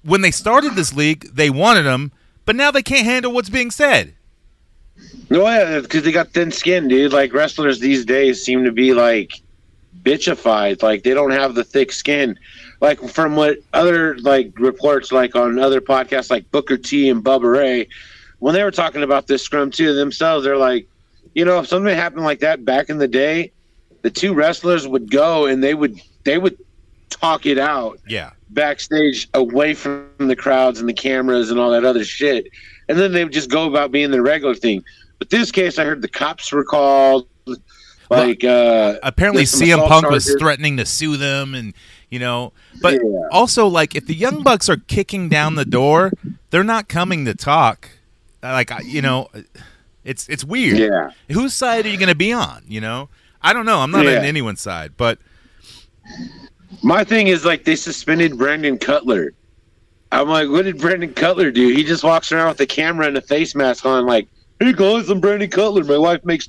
when 0.03 0.21
they 0.21 0.31
started 0.31 0.73
this 0.73 0.95
league, 0.95 1.29
they 1.31 1.51
wanted 1.51 1.83
them, 1.83 2.11
but 2.45 2.55
now 2.55 2.71
they 2.71 2.81
can't 2.81 3.05
handle 3.05 3.31
what's 3.31 3.51
being 3.51 3.69
said. 3.69 4.15
No, 5.29 5.47
yeah, 5.47 5.79
because 5.79 6.01
they 6.01 6.11
got 6.11 6.29
thin 6.29 6.51
skin, 6.51 6.87
dude. 6.87 7.13
Like 7.13 7.31
wrestlers 7.31 7.79
these 7.79 8.03
days 8.03 8.43
seem 8.43 8.63
to 8.63 8.71
be 8.71 8.95
like 8.95 9.39
bitchified. 10.01 10.81
Like 10.81 11.03
they 11.03 11.13
don't 11.13 11.29
have 11.29 11.53
the 11.53 11.63
thick 11.63 11.91
skin. 11.91 12.35
Like 12.81 12.99
from 13.09 13.35
what 13.35 13.59
other 13.73 14.17
like 14.17 14.57
reports, 14.57 15.11
like 15.11 15.35
on 15.35 15.59
other 15.59 15.81
podcasts, 15.81 16.31
like 16.31 16.49
Booker 16.49 16.77
T 16.77 17.09
and 17.09 17.23
Bubba 17.23 17.53
Ray, 17.53 17.89
when 18.39 18.55
they 18.55 18.63
were 18.63 18.71
talking 18.71 19.03
about 19.03 19.27
this 19.27 19.43
scrum 19.43 19.69
too 19.69 19.93
themselves, 19.93 20.45
they're 20.45 20.57
like, 20.57 20.87
you 21.35 21.45
know, 21.45 21.59
if 21.59 21.67
something 21.67 21.93
happened 21.95 22.23
like 22.23 22.39
that 22.39 22.65
back 22.65 22.89
in 22.89 22.97
the 22.97 23.07
day, 23.07 23.51
the 24.01 24.09
two 24.09 24.33
wrestlers 24.33 24.87
would 24.87 25.11
go 25.11 25.45
and 25.45 25.63
they 25.63 25.73
would 25.73 25.99
they 26.23 26.37
would 26.37 26.57
talk 27.09 27.45
it 27.45 27.57
out 27.57 27.99
Yeah. 28.07 28.31
backstage 28.49 29.27
away 29.33 29.73
from 29.73 30.05
the 30.19 30.35
crowds 30.35 30.79
and 30.79 30.87
the 30.87 30.93
cameras 30.93 31.49
and 31.51 31.59
all 31.59 31.71
that 31.71 31.83
other 31.85 32.03
shit. 32.03 32.47
And 32.87 32.97
then 32.97 33.11
they 33.11 33.23
would 33.23 33.33
just 33.33 33.49
go 33.49 33.67
about 33.67 33.91
being 33.91 34.11
the 34.11 34.21
regular 34.21 34.55
thing. 34.55 34.83
But 35.17 35.29
this 35.29 35.51
case, 35.51 35.77
I 35.79 35.85
heard 35.85 36.01
the 36.01 36.07
cops 36.07 36.51
were 36.51 36.63
called. 36.63 37.27
Like, 38.11 38.43
uh, 38.43 38.97
apparently 39.03 39.43
CM 39.43 39.87
Punk 39.87 40.09
was 40.09 40.33
threatening 40.39 40.77
to 40.77 40.85
sue 40.85 41.15
them 41.15 41.53
and 41.53 41.75
you 42.09 42.17
know 42.17 42.53
but 42.81 42.93
Yeah. 42.93 42.99
also 43.31 43.67
like 43.67 43.93
if 43.95 44.07
the 44.07 44.15
young 44.15 44.41
bucks 44.41 44.67
are 44.67 44.77
kicking 44.77 45.29
down 45.29 45.53
the 45.53 45.65
door 45.65 46.11
they're 46.49 46.63
not 46.63 46.87
coming 46.87 47.25
to 47.25 47.35
talk 47.35 47.89
like 48.41 48.71
you 48.83 49.03
know 49.03 49.27
it's 50.09 50.27
it's 50.27 50.43
weird 50.43 50.77
Yeah. 50.79 51.11
whose 51.31 51.53
side 51.53 51.85
are 51.85 51.89
you 51.89 51.97
going 51.97 52.09
to 52.09 52.15
be 52.15 52.33
on 52.33 52.63
you 52.67 52.81
know 52.81 53.09
i 53.41 53.53
don't 53.53 53.65
know 53.65 53.79
i'm 53.79 53.91
not 53.91 54.05
Yeah. 54.05 54.19
on 54.19 54.25
anyone's 54.25 54.61
side 54.61 54.93
but 54.97 55.19
My 56.81 57.03
thing 57.03 57.27
is 57.27 57.45
like 57.45 57.63
they 57.65 57.75
suspended 57.75 58.37
Brandon 58.37 58.77
Cutler. 58.77 59.33
I'm 60.11 60.27
like, 60.29 60.47
what 60.49 60.63
did 60.65 60.79
Brandon 60.79 61.13
Cutler 61.13 61.51
do? 61.51 61.67
He 61.67 61.83
just 61.83 62.03
walks 62.03 62.31
around 62.31 62.47
with 62.49 62.59
a 62.61 62.65
camera 62.65 63.05
and 63.07 63.17
a 63.17 63.21
face 63.21 63.53
mask 63.53 63.85
on, 63.85 64.05
like, 64.05 64.27
"Hey 64.59 64.71
guys, 64.73 65.09
I'm 65.09 65.19
Brandon 65.19 65.49
Cutler. 65.49 65.83
My 65.83 65.97
wife 65.97 66.23
makes." 66.25 66.47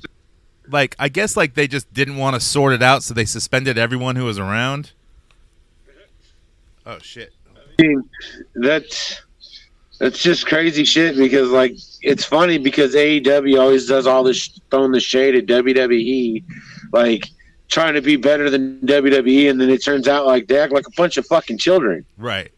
like 0.69 0.95
i 0.99 1.09
guess 1.09 1.35
like 1.35 1.53
they 1.55 1.67
just 1.67 1.91
didn't 1.93 2.15
want 2.17 2.33
to 2.35 2.39
sort 2.39 2.71
it 2.71 2.81
out 2.81 3.03
so 3.03 3.13
they 3.13 3.25
suspended 3.25 3.77
everyone 3.77 4.15
who 4.15 4.23
was 4.23 4.39
around 4.39 4.91
oh 6.85 6.97
shit 6.99 7.33
That's 8.55 9.21
that's 10.01 10.17
just 10.17 10.47
crazy 10.47 10.83
shit 10.83 11.15
because 11.15 11.51
like 11.51 11.75
it's 12.01 12.25
funny 12.25 12.57
because 12.57 12.95
AEW 12.95 13.61
always 13.61 13.85
does 13.85 14.07
all 14.07 14.23
this 14.23 14.59
throwing 14.71 14.91
the 14.91 14.99
shade 14.99 15.35
at 15.35 15.45
WWE, 15.45 16.43
like 16.91 17.29
trying 17.67 17.93
to 17.93 18.01
be 18.01 18.15
better 18.15 18.49
than 18.49 18.79
WWE, 18.81 19.51
and 19.51 19.61
then 19.61 19.69
it 19.69 19.85
turns 19.85 20.07
out 20.07 20.25
like 20.25 20.47
they 20.47 20.57
act 20.57 20.73
like 20.73 20.87
a 20.87 20.91
bunch 20.97 21.17
of 21.17 21.25
fucking 21.27 21.59
children. 21.59 22.03
right 22.17 22.51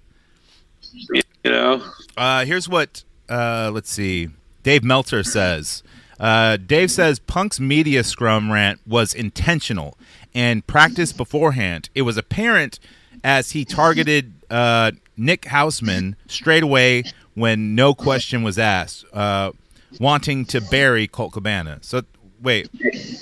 You 1.12 1.22
know? 1.44 1.86
Uh, 2.16 2.46
here's 2.46 2.70
what 2.70 3.04
uh, 3.28 3.70
let's 3.74 3.92
see. 3.92 4.30
Dave 4.64 4.86
Meltzer 4.86 5.22
says. 5.22 5.84
Uh, 6.18 6.56
Dave 6.56 6.92
says 6.92 7.20
Punk's 7.20 7.60
media 7.60 8.06
scrum 8.06 8.54
rant 8.54 8.80
was 8.88 9.14
intentional 9.14 9.98
and 10.34 10.66
practiced 10.66 11.18
beforehand. 11.18 11.90
It 11.94 12.04
was 12.04 12.16
apparent 12.16 12.80
as 13.22 13.52
he 13.52 13.66
targeted 13.66 14.34
uh, 14.50 14.92
Nick 15.18 15.44
Hausman 15.44 16.16
straight 16.28 16.64
away 16.64 17.04
when 17.36 17.76
no 17.76 17.94
question 17.94 18.44
was 18.44 18.58
asked. 18.60 19.06
Uh, 19.14 19.52
wanting 20.00 20.46
to 20.46 20.62
bury 20.62 21.08
Colt 21.08 21.34
Cabana. 21.34 21.80
So 21.82 22.04
wait, 22.42 22.70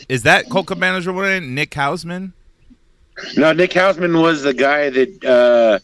is 0.09 0.23
that 0.23 0.49
Colt 0.49 0.67
Cabana's 0.67 1.07
real 1.07 1.21
name? 1.21 1.53
Nick 1.53 1.71
Hausman? 1.71 2.33
No, 3.37 3.53
Nick 3.53 3.71
Hausman 3.71 4.21
was 4.21 4.43
the 4.43 4.53
guy 4.53 4.89
that 4.89 5.25
uh, 5.25 5.79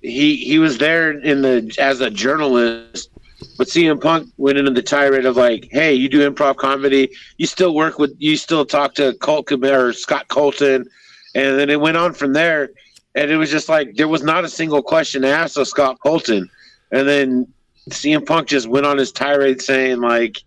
he 0.00 0.36
he 0.36 0.58
was 0.58 0.78
there 0.78 1.12
in 1.12 1.42
the 1.42 1.74
as 1.78 2.00
a 2.00 2.10
journalist. 2.10 3.10
But 3.56 3.68
CM 3.68 4.00
Punk 4.00 4.28
went 4.36 4.58
into 4.58 4.72
the 4.72 4.82
tirade 4.82 5.24
of 5.24 5.36
like, 5.36 5.68
"Hey, 5.70 5.94
you 5.94 6.08
do 6.08 6.28
improv 6.28 6.56
comedy. 6.56 7.10
You 7.38 7.46
still 7.46 7.74
work 7.74 7.98
with, 7.98 8.14
you 8.18 8.36
still 8.36 8.64
talk 8.64 8.94
to 8.94 9.14
Colt 9.14 9.46
Cabana 9.46 9.86
or 9.86 9.92
Scott 9.92 10.28
Colton," 10.28 10.86
and 11.34 11.58
then 11.58 11.70
it 11.70 11.80
went 11.80 11.96
on 11.96 12.12
from 12.12 12.32
there. 12.32 12.70
And 13.14 13.30
it 13.30 13.36
was 13.36 13.50
just 13.50 13.68
like 13.68 13.96
there 13.96 14.08
was 14.08 14.22
not 14.22 14.44
a 14.44 14.48
single 14.48 14.82
question 14.82 15.24
asked 15.24 15.56
of 15.56 15.66
Scott 15.66 15.98
Colton. 16.00 16.48
And 16.90 17.08
then 17.08 17.52
CM 17.90 18.24
Punk 18.24 18.48
just 18.48 18.68
went 18.68 18.86
on 18.86 18.98
his 18.98 19.12
tirade 19.12 19.60
saying 19.62 20.00
like, 20.00 20.42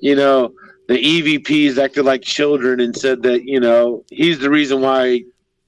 you 0.00 0.14
know, 0.14 0.52
the 0.90 0.98
EVPs 0.98 1.78
acted 1.78 2.04
like 2.04 2.22
children 2.22 2.80
and 2.80 2.96
said 2.96 3.22
that 3.22 3.44
you 3.44 3.60
know 3.60 4.04
he's 4.10 4.40
the 4.40 4.50
reason 4.50 4.80
why 4.80 5.22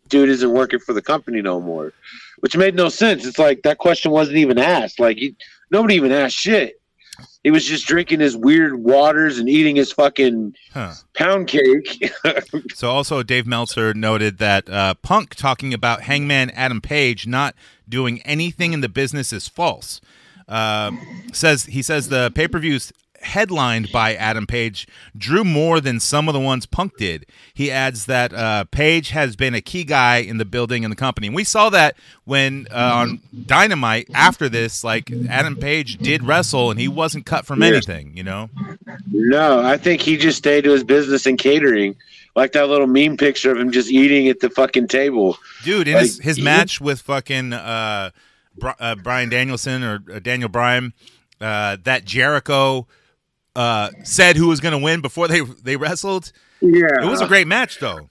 dude 0.08 0.28
isn't 0.28 0.50
working 0.50 0.80
for 0.80 0.92
the 0.92 1.00
company 1.00 1.40
no 1.40 1.60
more, 1.60 1.92
which 2.40 2.56
made 2.56 2.74
no 2.74 2.88
sense. 2.88 3.24
It's 3.24 3.38
like 3.38 3.62
that 3.62 3.78
question 3.78 4.10
wasn't 4.10 4.38
even 4.38 4.58
asked. 4.58 4.98
Like 4.98 5.18
he, 5.18 5.36
nobody 5.70 5.94
even 5.94 6.10
asked 6.10 6.34
shit. 6.34 6.81
He 7.44 7.50
was 7.50 7.64
just 7.64 7.86
drinking 7.86 8.20
his 8.20 8.36
weird 8.36 8.76
waters 8.76 9.38
and 9.38 9.48
eating 9.48 9.74
his 9.76 9.90
fucking 9.92 10.54
Huh. 10.72 10.92
pound 11.14 11.48
cake. 11.48 12.12
So 12.74 12.88
also 12.90 13.22
Dave 13.22 13.46
Meltzer 13.46 13.92
noted 13.94 14.38
that 14.38 14.68
uh, 14.70 14.94
Punk 14.94 15.34
talking 15.34 15.74
about 15.74 16.02
Hangman 16.02 16.50
Adam 16.50 16.80
Page 16.80 17.26
not 17.26 17.54
doing 17.88 18.20
anything 18.22 18.72
in 18.72 18.80
the 18.80 18.88
business 18.88 19.32
is 19.32 19.48
false. 19.48 20.00
Uh, 20.48 20.92
says 21.32 21.64
he 21.66 21.82
says 21.82 22.08
the 22.08 22.30
pay 22.34 22.46
per 22.48 22.58
views 22.58 22.92
headlined 23.22 23.90
by 23.92 24.14
Adam 24.14 24.46
Page 24.46 24.86
drew 25.16 25.44
more 25.44 25.80
than 25.80 26.00
some 26.00 26.28
of 26.28 26.34
the 26.34 26.40
ones 26.40 26.66
Punk 26.66 26.96
did. 26.96 27.26
He 27.54 27.70
adds 27.70 28.06
that 28.06 28.32
uh, 28.32 28.64
Page 28.64 29.10
has 29.10 29.36
been 29.36 29.54
a 29.54 29.60
key 29.60 29.84
guy 29.84 30.18
in 30.18 30.38
the 30.38 30.44
building 30.44 30.84
and 30.84 30.92
the 30.92 30.96
company, 30.96 31.26
and 31.28 31.36
we 31.36 31.44
saw 31.44 31.70
that 31.70 31.96
when 32.24 32.66
uh, 32.70 32.92
on 32.94 33.20
Dynamite 33.46 34.08
after 34.14 34.48
this, 34.48 34.84
like 34.84 35.10
Adam 35.28 35.56
Page 35.56 35.98
did 35.98 36.24
wrestle 36.24 36.70
and 36.70 36.78
he 36.78 36.88
wasn't 36.88 37.26
cut 37.26 37.46
from 37.46 37.62
anything, 37.62 38.16
you 38.16 38.22
know. 38.22 38.50
no, 39.10 39.60
I 39.60 39.76
think 39.76 40.00
he 40.00 40.16
just 40.16 40.38
stayed 40.38 40.64
to 40.64 40.70
his 40.70 40.84
business 40.84 41.26
and 41.26 41.38
catering. 41.38 41.96
Like 42.34 42.52
that 42.52 42.68
little 42.68 42.86
meme 42.86 43.18
picture 43.18 43.52
of 43.52 43.58
him 43.58 43.70
just 43.70 43.90
eating 43.90 44.28
at 44.28 44.40
the 44.40 44.48
fucking 44.48 44.88
table. 44.88 45.36
Dude, 45.64 45.86
in 45.86 45.94
Like, 45.94 46.04
his, 46.04 46.18
his 46.18 46.40
match 46.40 46.80
with 46.80 47.02
fucking 47.02 47.52
uh, 47.52 48.10
uh, 48.62 48.94
Bryan 48.96 49.28
Danielson 49.28 49.82
or 49.84 50.02
uh, 50.10 50.18
Daniel 50.18 50.48
Bryan, 50.48 50.94
uh, 51.42 51.76
that 51.84 52.06
Jericho 52.06 52.86
uh, 53.56 53.90
said 54.04 54.36
who 54.36 54.48
was 54.48 54.60
going 54.60 54.72
to 54.72 54.82
win 54.82 55.00
before 55.00 55.28
they 55.28 55.40
they 55.40 55.76
wrestled. 55.76 56.32
Yeah, 56.60 57.02
It 57.02 57.08
was 57.08 57.20
a 57.20 57.26
great 57.26 57.46
match, 57.46 57.78
though. 57.78 58.08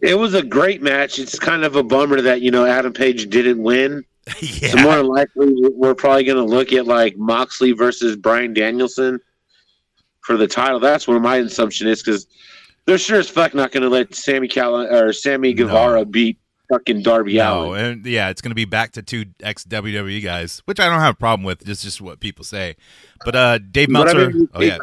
It 0.00 0.18
was 0.18 0.34
a 0.34 0.42
great 0.42 0.82
match. 0.82 1.18
It's 1.18 1.38
kind 1.38 1.64
of 1.64 1.76
a 1.76 1.82
bummer 1.82 2.20
that 2.20 2.40
you 2.42 2.50
know 2.50 2.64
Adam 2.64 2.92
Page 2.92 3.28
didn't 3.30 3.62
win. 3.62 4.04
So 4.40 4.46
yeah, 4.46 4.82
more 4.84 4.96
than 4.96 5.06
likely, 5.06 5.52
we're 5.74 5.96
probably 5.96 6.22
going 6.22 6.38
to 6.38 6.44
look 6.44 6.72
at 6.72 6.86
like 6.86 7.16
Moxley 7.16 7.72
versus 7.72 8.14
Bryan 8.14 8.54
Danielson 8.54 9.18
for 10.20 10.36
the 10.36 10.46
title. 10.46 10.78
That's 10.78 11.08
where 11.08 11.18
my 11.18 11.38
assumption 11.38 11.88
is 11.88 12.02
because 12.04 12.28
they're 12.86 12.98
sure 12.98 13.18
as 13.18 13.28
fuck 13.28 13.52
not 13.52 13.72
going 13.72 13.82
to 13.82 13.88
let 13.88 14.14
Sammy 14.14 14.46
Cal 14.46 14.76
or 14.76 15.12
Sammy 15.12 15.52
Guevara 15.52 16.04
beat 16.04 16.38
fucking 16.72 17.02
Darby 17.02 17.36
no, 17.36 17.70
Allin. 17.70 17.84
and 17.84 18.06
yeah, 18.06 18.28
it's 18.30 18.40
going 18.40 18.50
to 18.50 18.54
be 18.56 18.64
back 18.64 18.92
to 18.92 19.02
two 19.02 19.26
ex 19.42 19.64
WWE 19.64 20.22
guys, 20.22 20.62
which 20.64 20.80
I 20.80 20.88
don't 20.88 21.00
have 21.00 21.14
a 21.14 21.18
problem 21.18 21.44
with. 21.44 21.64
Just 21.64 21.82
just 21.82 22.00
what 22.00 22.20
people 22.20 22.44
say. 22.44 22.76
But 23.24 23.36
uh, 23.36 23.58
Dave 23.58 23.88
But 23.92 24.08
I 24.08 24.12
Meltzer, 24.14 24.30
mean, 24.30 24.48
oh 24.54 24.60
it, 24.60 24.66
yeah, 24.66 24.78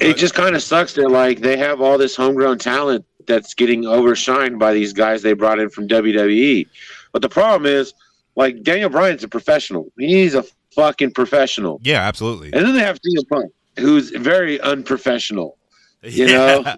it 0.00 0.16
just 0.16 0.34
kind 0.34 0.54
of 0.56 0.62
sucks 0.62 0.94
that 0.94 1.08
like 1.10 1.40
they 1.40 1.56
have 1.56 1.80
all 1.80 1.98
this 1.98 2.16
homegrown 2.16 2.58
talent 2.58 3.04
that's 3.26 3.54
getting 3.54 3.82
overshined 3.84 4.58
by 4.58 4.72
these 4.72 4.92
guys 4.92 5.22
they 5.22 5.34
brought 5.34 5.58
in 5.58 5.68
from 5.70 5.86
WWE. 5.88 6.66
But 7.12 7.22
the 7.22 7.28
problem 7.28 7.70
is, 7.70 7.92
like 8.36 8.62
Daniel 8.62 8.88
Bryan's 8.90 9.24
a 9.24 9.28
professional. 9.28 9.92
He's 9.98 10.34
a 10.34 10.44
fucking 10.74 11.12
professional. 11.12 11.80
yeah, 11.82 12.00
absolutely. 12.00 12.52
And 12.52 12.64
then 12.64 12.74
they 12.74 12.80
have 12.80 12.98
CM 13.00 13.28
Punk, 13.28 13.52
who's 13.78 14.10
very 14.10 14.60
unprofessional. 14.60 15.58
you 16.02 16.26
Yeah. 16.28 16.36
know? 16.62 16.74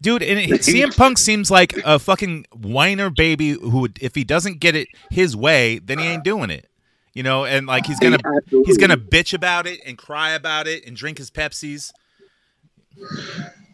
Dude, 0.00 0.22
and 0.22 0.38
it, 0.38 0.50
CM 0.60 0.96
Punk 0.96 1.18
seems 1.18 1.50
like 1.50 1.76
a 1.84 1.98
fucking 1.98 2.46
whiner 2.52 3.10
baby 3.10 3.50
who, 3.50 3.80
would, 3.80 3.98
if 4.00 4.14
he 4.14 4.24
doesn't 4.24 4.60
get 4.60 4.76
it 4.76 4.88
his 5.10 5.36
way, 5.36 5.78
then 5.78 5.98
he 5.98 6.06
ain't 6.06 6.24
doing 6.24 6.50
it. 6.50 6.68
You 7.14 7.22
know, 7.22 7.46
and 7.46 7.66
like 7.66 7.86
he's 7.86 7.98
gonna 7.98 8.18
he's 8.66 8.76
gonna 8.76 8.98
bitch 8.98 9.32
about 9.32 9.66
it 9.66 9.80
and 9.86 9.96
cry 9.96 10.32
about 10.32 10.66
it 10.66 10.86
and 10.86 10.94
drink 10.94 11.16
his 11.16 11.30
Pepsis. 11.30 11.90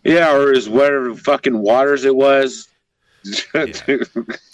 Yeah, 0.05 0.37
or 0.37 0.53
his 0.53 0.69
whatever 0.69 1.13
fucking 1.17 1.59
waters 1.59 2.05
it 2.05 2.15
was. 2.15 2.69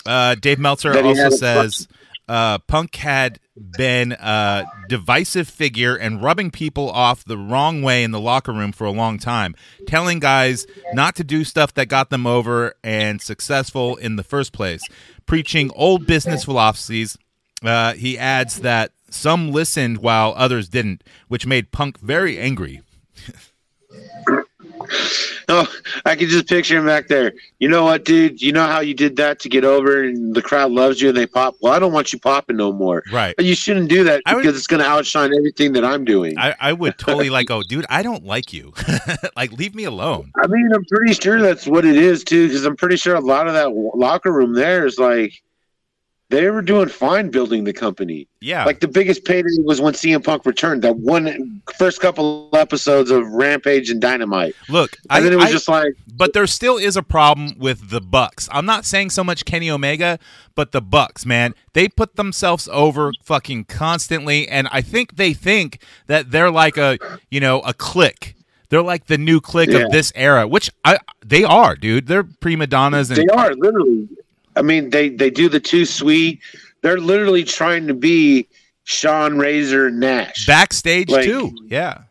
Uh, 0.06 0.34
Dave 0.36 0.58
Meltzer 0.58 0.96
also 1.04 1.28
says 1.28 1.86
uh, 2.28 2.58
Punk 2.58 2.94
had 2.96 3.40
been 3.76 4.12
a 4.12 4.64
divisive 4.88 5.48
figure 5.48 5.96
and 5.96 6.22
rubbing 6.22 6.50
people 6.50 6.90
off 6.90 7.24
the 7.24 7.38
wrong 7.38 7.82
way 7.82 8.04
in 8.04 8.10
the 8.10 8.20
locker 8.20 8.52
room 8.52 8.72
for 8.72 8.86
a 8.86 8.90
long 8.90 9.18
time, 9.18 9.54
telling 9.86 10.18
guys 10.18 10.66
not 10.92 11.16
to 11.16 11.24
do 11.24 11.44
stuff 11.44 11.74
that 11.74 11.86
got 11.86 12.10
them 12.10 12.26
over 12.26 12.74
and 12.84 13.20
successful 13.20 13.96
in 13.96 14.16
the 14.16 14.22
first 14.22 14.52
place, 14.52 14.82
preaching 15.26 15.70
old 15.74 16.06
business 16.06 16.44
philosophies. 16.44 17.16
Uh, 17.62 17.94
he 17.94 18.16
adds 18.18 18.60
that 18.60 18.92
some 19.10 19.50
listened 19.50 19.98
while 19.98 20.34
others 20.36 20.68
didn't, 20.68 21.02
which 21.28 21.46
made 21.46 21.72
Punk 21.72 21.98
very 21.98 22.38
angry. 22.38 22.82
oh, 25.48 25.72
I 26.04 26.16
can 26.16 26.28
just 26.28 26.48
picture 26.48 26.78
him 26.78 26.86
back 26.86 27.08
there. 27.08 27.32
You 27.58 27.68
know 27.68 27.84
what, 27.84 28.04
dude? 28.04 28.40
You 28.40 28.52
know 28.52 28.66
how 28.66 28.80
you 28.80 28.94
did 28.94 29.16
that 29.16 29.40
to 29.40 29.48
get 29.48 29.64
over 29.64 30.04
and 30.04 30.34
the 30.34 30.42
crowd 30.42 30.70
loves 30.70 31.00
you 31.00 31.08
and 31.08 31.16
they 31.16 31.26
pop? 31.26 31.56
Well, 31.60 31.72
I 31.72 31.78
don't 31.78 31.92
want 31.92 32.12
you 32.12 32.18
popping 32.18 32.56
no 32.56 32.72
more. 32.72 33.02
Right. 33.12 33.34
But 33.36 33.44
you 33.44 33.54
shouldn't 33.54 33.88
do 33.88 34.04
that 34.04 34.22
I 34.26 34.34
would- 34.34 34.42
because 34.42 34.56
it's 34.56 34.66
going 34.66 34.82
to 34.82 34.88
outshine 34.88 35.32
everything 35.34 35.72
that 35.72 35.84
I'm 35.84 36.04
doing. 36.04 36.38
I, 36.38 36.50
I, 36.50 36.56
I 36.60 36.72
would 36.72 36.98
totally 36.98 37.30
like, 37.30 37.50
oh, 37.50 37.62
dude, 37.62 37.86
I 37.88 38.02
don't 38.02 38.24
like 38.24 38.52
you. 38.52 38.72
like, 39.36 39.52
leave 39.52 39.74
me 39.74 39.84
alone. 39.84 40.32
I 40.42 40.46
mean, 40.46 40.70
I'm 40.72 40.84
pretty 40.84 41.14
sure 41.14 41.40
that's 41.40 41.66
what 41.66 41.84
it 41.84 41.96
is, 41.96 42.24
too, 42.24 42.48
because 42.48 42.64
I'm 42.64 42.76
pretty 42.76 42.96
sure 42.96 43.14
a 43.14 43.20
lot 43.20 43.46
of 43.46 43.54
that 43.54 43.70
locker 43.72 44.32
room 44.32 44.54
there 44.54 44.86
is 44.86 44.98
like, 44.98 45.32
they 46.30 46.50
were 46.50 46.60
doing 46.62 46.88
fine 46.88 47.30
building 47.30 47.64
the 47.64 47.72
company. 47.72 48.28
Yeah. 48.40 48.64
Like 48.64 48.80
the 48.80 48.88
biggest 48.88 49.24
payday 49.24 49.48
was 49.64 49.80
when 49.80 49.94
CM 49.94 50.22
Punk 50.22 50.44
returned. 50.44 50.82
That 50.82 50.96
one 50.96 51.62
first 51.78 52.00
couple 52.00 52.50
episodes 52.52 53.10
of 53.10 53.26
Rampage 53.28 53.88
and 53.90 54.00
Dynamite, 54.00 54.54
Look, 54.68 54.92
and 55.08 55.10
I, 55.10 55.20
then 55.20 55.32
it 55.32 55.36
was 55.36 55.46
I- 55.46 55.52
just 55.52 55.68
like, 55.68 55.94
but 56.16 56.32
there 56.34 56.46
still 56.46 56.76
is 56.76 56.96
a 56.96 57.02
problem 57.02 57.54
with 57.58 57.90
the 57.90 58.00
Bucks. 58.00 58.48
I'm 58.52 58.66
not 58.66 58.84
saying 58.84 59.10
so 59.10 59.22
much 59.24 59.44
Kenny 59.44 59.70
Omega, 59.70 60.18
but 60.54 60.72
the 60.72 60.82
Bucks, 60.82 61.24
man, 61.24 61.54
they 61.72 61.88
put 61.88 62.16
themselves 62.16 62.68
over 62.72 63.12
fucking 63.22 63.64
constantly, 63.64 64.48
and 64.48 64.68
I 64.72 64.82
think 64.82 65.16
they 65.16 65.32
think 65.32 65.80
that 66.08 66.30
they're 66.32 66.50
like 66.50 66.76
a, 66.76 66.98
you 67.30 67.40
know, 67.40 67.60
a 67.60 67.72
clique. 67.72 68.34
They're 68.68 68.82
like 68.82 69.06
the 69.06 69.16
new 69.16 69.40
clique 69.40 69.70
Yeah. 69.70 69.78
of 69.86 69.92
this 69.92 70.12
era, 70.14 70.46
which 70.46 70.70
I 70.84 70.98
they 71.24 71.42
are, 71.44 71.74
dude. 71.74 72.06
They're 72.06 72.24
prima 72.24 72.66
donnas 72.66 73.10
and 73.10 73.18
they 73.18 73.26
are 73.34 73.54
literally. 73.54 74.08
I 74.58 74.62
mean, 74.62 74.90
they 74.90 75.08
they 75.08 75.30
do 75.30 75.48
the 75.48 75.60
too 75.60 75.84
sweet. 75.86 76.40
They're 76.82 76.98
literally 77.00 77.44
trying 77.44 77.86
to 77.86 77.94
be 77.94 78.48
Shawn 78.84 79.38
Razor 79.38 79.90
Nash. 79.90 80.46
backstage 80.46 81.08
Like- 81.10 81.24
too. 81.24 81.54
Yeah, 81.68 82.02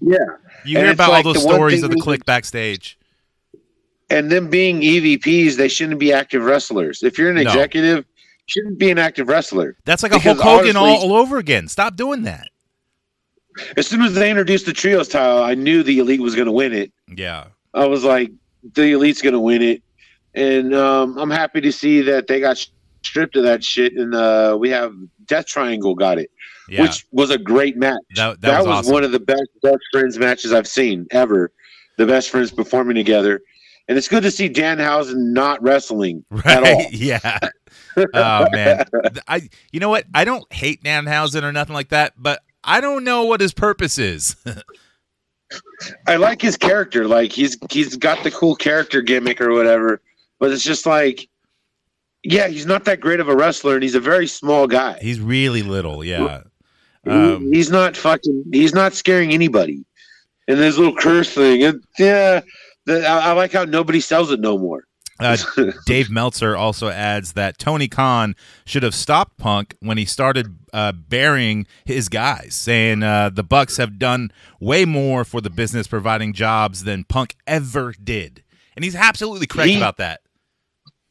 yeah, 0.00 0.16
you 0.64 0.76
And 0.78 0.86
hear 0.86 0.92
about 0.92 1.10
like 1.10 1.24
all 1.24 1.32
those 1.32 1.42
stories 1.42 1.82
of 1.82 1.90
the 1.90 1.96
clique 2.00 2.24
backstage. 2.24 2.98
and 4.10 4.30
them 4.30 4.48
being 4.48 4.80
EVPs, 4.82 5.56
they 5.56 5.68
shouldn't 5.68 6.00
be 6.00 6.12
active 6.12 6.42
wrestlers. 6.42 7.02
If 7.02 7.18
you're 7.18 7.28
an 7.30 7.36
No. 7.36 7.42
executive, 7.42 7.98
you 7.98 8.04
shouldn't 8.46 8.78
be 8.78 8.90
an 8.90 8.98
active 8.98 9.28
wrestler. 9.28 9.76
That's 9.84 10.02
like 10.02 10.12
a 10.12 10.18
Hulk 10.18 10.38
Hogan 10.40 10.76
all, 10.76 10.86
all 10.86 11.12
over 11.14 11.36
again. 11.38 11.68
Stop 11.68 11.94
doing 11.96 12.22
that. 12.22 12.48
As 13.76 13.86
soon 13.86 14.02
as 14.02 14.14
they 14.14 14.30
introduced 14.30 14.66
the 14.66 14.72
trios 14.72 15.08
title, 15.08 15.42
I 15.42 15.54
knew 15.54 15.82
the 15.82 15.98
elite 15.98 16.20
was 16.22 16.34
going 16.34 16.46
to 16.46 16.52
win 16.52 16.72
it. 16.72 16.92
Yeah, 17.14 17.44
I 17.74 17.86
was 17.86 18.04
like, 18.04 18.30
the 18.74 18.92
elite's 18.92 19.20
going 19.20 19.32
to 19.34 19.40
win 19.40 19.62
it, 19.62 19.82
and 20.38 20.74
um, 20.74 21.18
I'm 21.18 21.30
happy 21.30 21.60
to 21.60 21.72
see 21.72 22.00
that 22.02 22.28
they 22.28 22.40
got 22.40 22.64
stripped 23.02 23.36
of 23.36 23.42
that 23.42 23.64
shit, 23.64 23.94
and 23.94 24.14
uh, 24.14 24.56
we 24.58 24.70
have 24.70 24.94
Death 25.26 25.46
Triangle 25.46 25.94
got 25.94 26.18
it, 26.18 26.30
yeah. 26.68 26.82
which 26.82 27.06
was 27.10 27.30
a 27.30 27.38
great 27.38 27.76
match. 27.76 27.98
that 28.14 28.40
that, 28.40 28.40
that, 28.40 28.58
was, 28.58 28.66
was, 28.66 28.76
awesome. 28.78 28.92
one 28.92 29.04
of 29.04 29.12
the 29.12 29.20
best 29.20 29.48
best 29.62 29.80
friends 29.92 30.18
matches 30.18 30.52
I've 30.52 30.68
seen 30.68 31.06
ever. 31.10 31.52
The 31.96 32.06
best 32.06 32.30
friends 32.30 32.52
performing 32.52 32.94
together, 32.94 33.40
and 33.88 33.98
it's 33.98 34.06
good 34.06 34.22
to 34.22 34.30
see 34.30 34.48
Danhausen 34.48 35.32
not 35.32 35.60
wrestling 35.62 36.24
at 36.44 36.62
all. 36.62 36.78
Right? 36.78 36.92
Yeah. 36.92 37.38
oh 38.14 38.46
man, 38.52 38.84
I. 39.26 39.48
You 39.72 39.80
know 39.80 39.88
what? 39.88 40.04
I 40.14 40.24
don't 40.24 40.50
hate 40.52 40.84
Danhausen 40.84 41.42
or 41.42 41.50
nothing 41.52 41.74
like 41.74 41.88
that, 41.88 42.14
but 42.16 42.42
I 42.62 42.80
don't 42.80 43.02
know 43.02 43.24
what 43.24 43.40
his 43.40 43.52
purpose 43.52 43.98
is. 43.98 44.36
I 46.06 46.16
like 46.16 46.42
his 46.42 46.56
character. 46.56 47.08
Like 47.08 47.32
he's 47.32 47.56
he's 47.70 47.96
got 47.96 48.22
the 48.22 48.30
cool 48.30 48.54
character 48.54 49.00
gimmick 49.00 49.40
or 49.40 49.52
whatever, 49.52 50.00
but 50.38 50.50
it's 50.50 50.62
just 50.64 50.86
like, 50.86 51.28
yeah, 52.24 52.48
he's 52.48 52.66
not 52.66 52.84
that 52.86 53.00
great 53.00 53.20
of 53.20 53.28
a 53.28 53.36
wrestler, 53.36 53.74
and 53.74 53.82
he's 53.82 53.94
a 53.94 54.00
very 54.00 54.26
small 54.26 54.66
guy. 54.66 54.98
He's 55.00 55.20
really 55.20 55.62
little. 55.62 56.04
Yeah. 56.04 56.42
Um, 57.06 57.52
he's 57.52 57.70
not 57.70 57.96
fucking. 57.96 58.44
He's 58.52 58.74
not 58.74 58.92
scaring 58.92 59.32
anybody. 59.32 59.84
and 60.46 60.58
this 60.58 60.76
little 60.76 60.94
curse 60.96 61.32
thing. 61.32 61.62
And 61.62 61.84
yeah, 61.98 62.40
the, 62.86 63.06
I, 63.06 63.30
I 63.30 63.32
like 63.32 63.52
how 63.52 63.64
nobody 63.64 64.00
sells 64.00 64.30
it 64.30 64.40
no 64.40 64.58
more. 64.58 64.84
Uh, 65.20 65.36
Dave 65.86 66.10
Meltzer 66.10 66.56
also 66.56 66.88
adds 66.88 67.32
that 67.32 67.58
Tony 67.58 67.88
Khan 67.88 68.36
should 68.66 68.82
have 68.82 68.94
stopped 68.94 69.36
Punk 69.38 69.74
when 69.80 69.98
he 69.98 70.04
started 70.04 70.56
uh, 70.72 70.92
burying 70.92 71.66
his 71.84 72.08
guys, 72.08 72.54
saying 72.54 73.02
uh, 73.02 73.30
the 73.30 73.42
Bucks 73.42 73.78
have 73.78 73.98
done 73.98 74.30
way 74.60 74.84
more 74.84 75.24
for 75.24 75.40
the 75.40 75.50
business, 75.50 75.86
providing 75.88 76.32
jobs 76.34 76.84
than 76.84 77.04
Punk 77.04 77.34
ever 77.46 77.92
did, 77.92 78.44
and 78.76 78.84
he's 78.84 78.94
absolutely 78.94 79.46
correct 79.46 79.70
He- 79.70 79.76
about 79.76 79.96
that. 79.96 80.20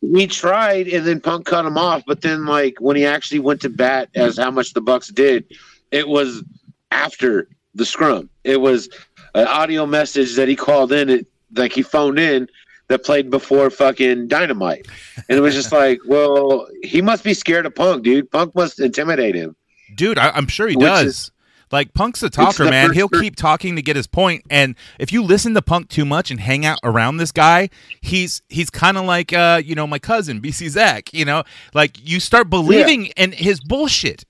He 0.01 0.27
tried 0.27 0.87
and 0.87 1.05
then 1.05 1.19
punk 1.19 1.45
cut 1.45 1.65
him 1.65 1.77
off 1.77 2.03
but 2.05 2.21
then 2.21 2.45
like 2.45 2.75
when 2.79 2.95
he 2.95 3.05
actually 3.05 3.39
went 3.39 3.59
to 3.61 3.69
bat 3.69 4.09
as 4.15 4.37
how 4.37 4.51
much 4.51 4.73
the 4.73 4.81
bucks 4.81 5.07
did 5.09 5.43
it 5.91 6.07
was 6.07 6.43
after 6.91 7.47
the 7.75 7.85
scrum. 7.85 8.29
It 8.43 8.57
was 8.61 8.89
an 9.35 9.47
audio 9.47 9.85
message 9.85 10.35
that 10.35 10.47
he 10.47 10.55
called 10.55 10.91
in 10.91 11.09
it 11.09 11.27
like 11.55 11.71
he 11.73 11.81
phoned 11.83 12.17
in 12.19 12.47
that 12.87 13.03
played 13.03 13.29
before 13.29 13.69
fucking 13.69 14.27
dynamite. 14.27 14.87
And 15.29 15.37
it 15.37 15.41
was 15.41 15.53
just 15.53 15.71
like 15.83 15.99
well 16.05 16.67
he 16.83 17.01
must 17.01 17.23
be 17.23 17.33
scared 17.33 17.65
of 17.65 17.75
punk 17.75 18.03
dude. 18.03 18.31
Punk 18.31 18.55
must 18.55 18.79
intimidate 18.79 19.35
him. 19.35 19.55
Dude, 19.95 20.17
I, 20.17 20.29
I'm 20.31 20.47
sure 20.47 20.67
he 20.67 20.75
Which 20.75 20.85
does. 20.85 21.05
is- 21.07 21.31
like 21.71 21.93
Punk's 21.93 22.23
a 22.23 22.29
talker, 22.29 22.65
man. 22.65 22.93
He'll 22.93 23.09
keep 23.09 23.35
talking 23.35 23.75
to 23.75 23.81
get 23.81 23.95
his 23.95 24.07
point. 24.07 24.43
and 24.49 24.75
if 24.99 25.11
you 25.11 25.21
listen 25.23 25.53
to 25.55 25.61
Punk 25.61 25.89
too 25.89 26.05
much 26.05 26.31
and 26.31 26.39
hang 26.39 26.65
out 26.65 26.79
around 26.83 27.17
this 27.17 27.31
guy, 27.31 27.69
he's 28.01 28.41
he's 28.49 28.69
kind 28.69 28.97
of 28.97 29.05
like 29.05 29.33
uh, 29.33 29.61
you 29.63 29.75
know 29.75 29.87
my 29.87 29.99
cousin 29.99 30.41
BC 30.41 30.69
Zach. 30.69 31.13
You 31.13 31.25
know, 31.25 31.43
like 31.73 31.97
you 32.07 32.19
start 32.19 32.49
believing 32.49 33.07
in 33.17 33.31
his 33.33 33.59
bullshit. 33.59 34.23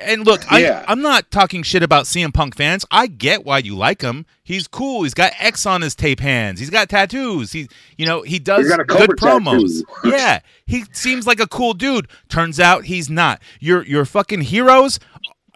And 0.00 0.24
look, 0.26 0.50
I, 0.50 0.60
Yeah. 0.60 0.84
I'm 0.88 1.02
not 1.02 1.30
talking 1.30 1.62
shit 1.62 1.82
about 1.82 2.06
CM 2.06 2.32
Punk 2.32 2.56
fans. 2.56 2.86
I 2.90 3.06
get 3.06 3.44
why 3.44 3.58
you 3.58 3.76
like 3.76 4.00
him. 4.00 4.24
He's 4.42 4.66
cool. 4.66 5.02
He's 5.02 5.12
got 5.12 5.32
X 5.38 5.66
on 5.66 5.82
his 5.82 5.94
tape 5.94 6.20
hands. 6.20 6.58
He's 6.58 6.70
got 6.70 6.88
tattoos. 6.88 7.52
He, 7.52 7.68
you 7.98 8.06
know, 8.06 8.22
he 8.22 8.38
does 8.38 8.66
good 8.86 9.10
promos. 9.18 9.82
yeah, 10.04 10.40
he 10.64 10.84
seems 10.92 11.26
like 11.26 11.38
a 11.38 11.46
cool 11.46 11.74
dude. 11.74 12.08
Turns 12.30 12.58
out 12.58 12.84
he's 12.86 13.10
not. 13.10 13.42
Your 13.60 13.84
your 13.84 14.06
fucking 14.06 14.40
heroes, 14.42 14.98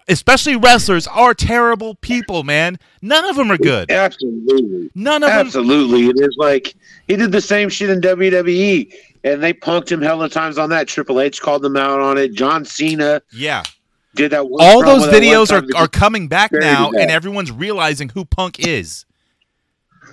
especially 0.08 0.56
wrestlers, 0.56 1.06
are 1.06 1.34
terrible 1.34 1.94
people, 1.96 2.42
man. 2.42 2.78
None 3.02 3.24
of 3.24 3.36
them 3.36 3.50
are 3.50 3.58
good. 3.58 3.90
absolutely 3.90 4.90
None 4.94 5.22
of 5.22 5.28
them. 5.30 5.38
Absolutely. 5.46 6.06
It 6.06 6.18
is 6.20 6.34
like 6.38 6.74
he 7.06 7.16
did 7.16 7.32
the 7.32 7.40
same 7.40 7.68
shit 7.68 7.90
in 7.90 8.00
WWE 8.00 8.92
and 9.24 9.42
they 9.42 9.52
punked 9.52 9.90
him 9.90 10.00
hella 10.02 10.28
times 10.28 10.58
on 10.58 10.70
that. 10.70 10.88
Triple 10.88 11.20
H 11.20 11.40
called 11.40 11.62
them 11.62 11.76
out 11.76 12.00
on 12.00 12.18
it. 12.18 12.32
John 12.32 12.64
Cena 12.64 13.20
Yeah, 13.32 13.62
did 14.14 14.30
that 14.32 14.48
one 14.48 14.64
all 14.64 14.84
those 14.84 15.06
videos 15.06 15.52
are 15.52 15.64
are 15.76 15.88
coming 15.88 16.28
back 16.28 16.50
now, 16.52 16.90
and 16.90 17.10
everyone's 17.10 17.52
realizing 17.52 18.08
who 18.10 18.24
Punk 18.24 18.60
is. 18.66 19.04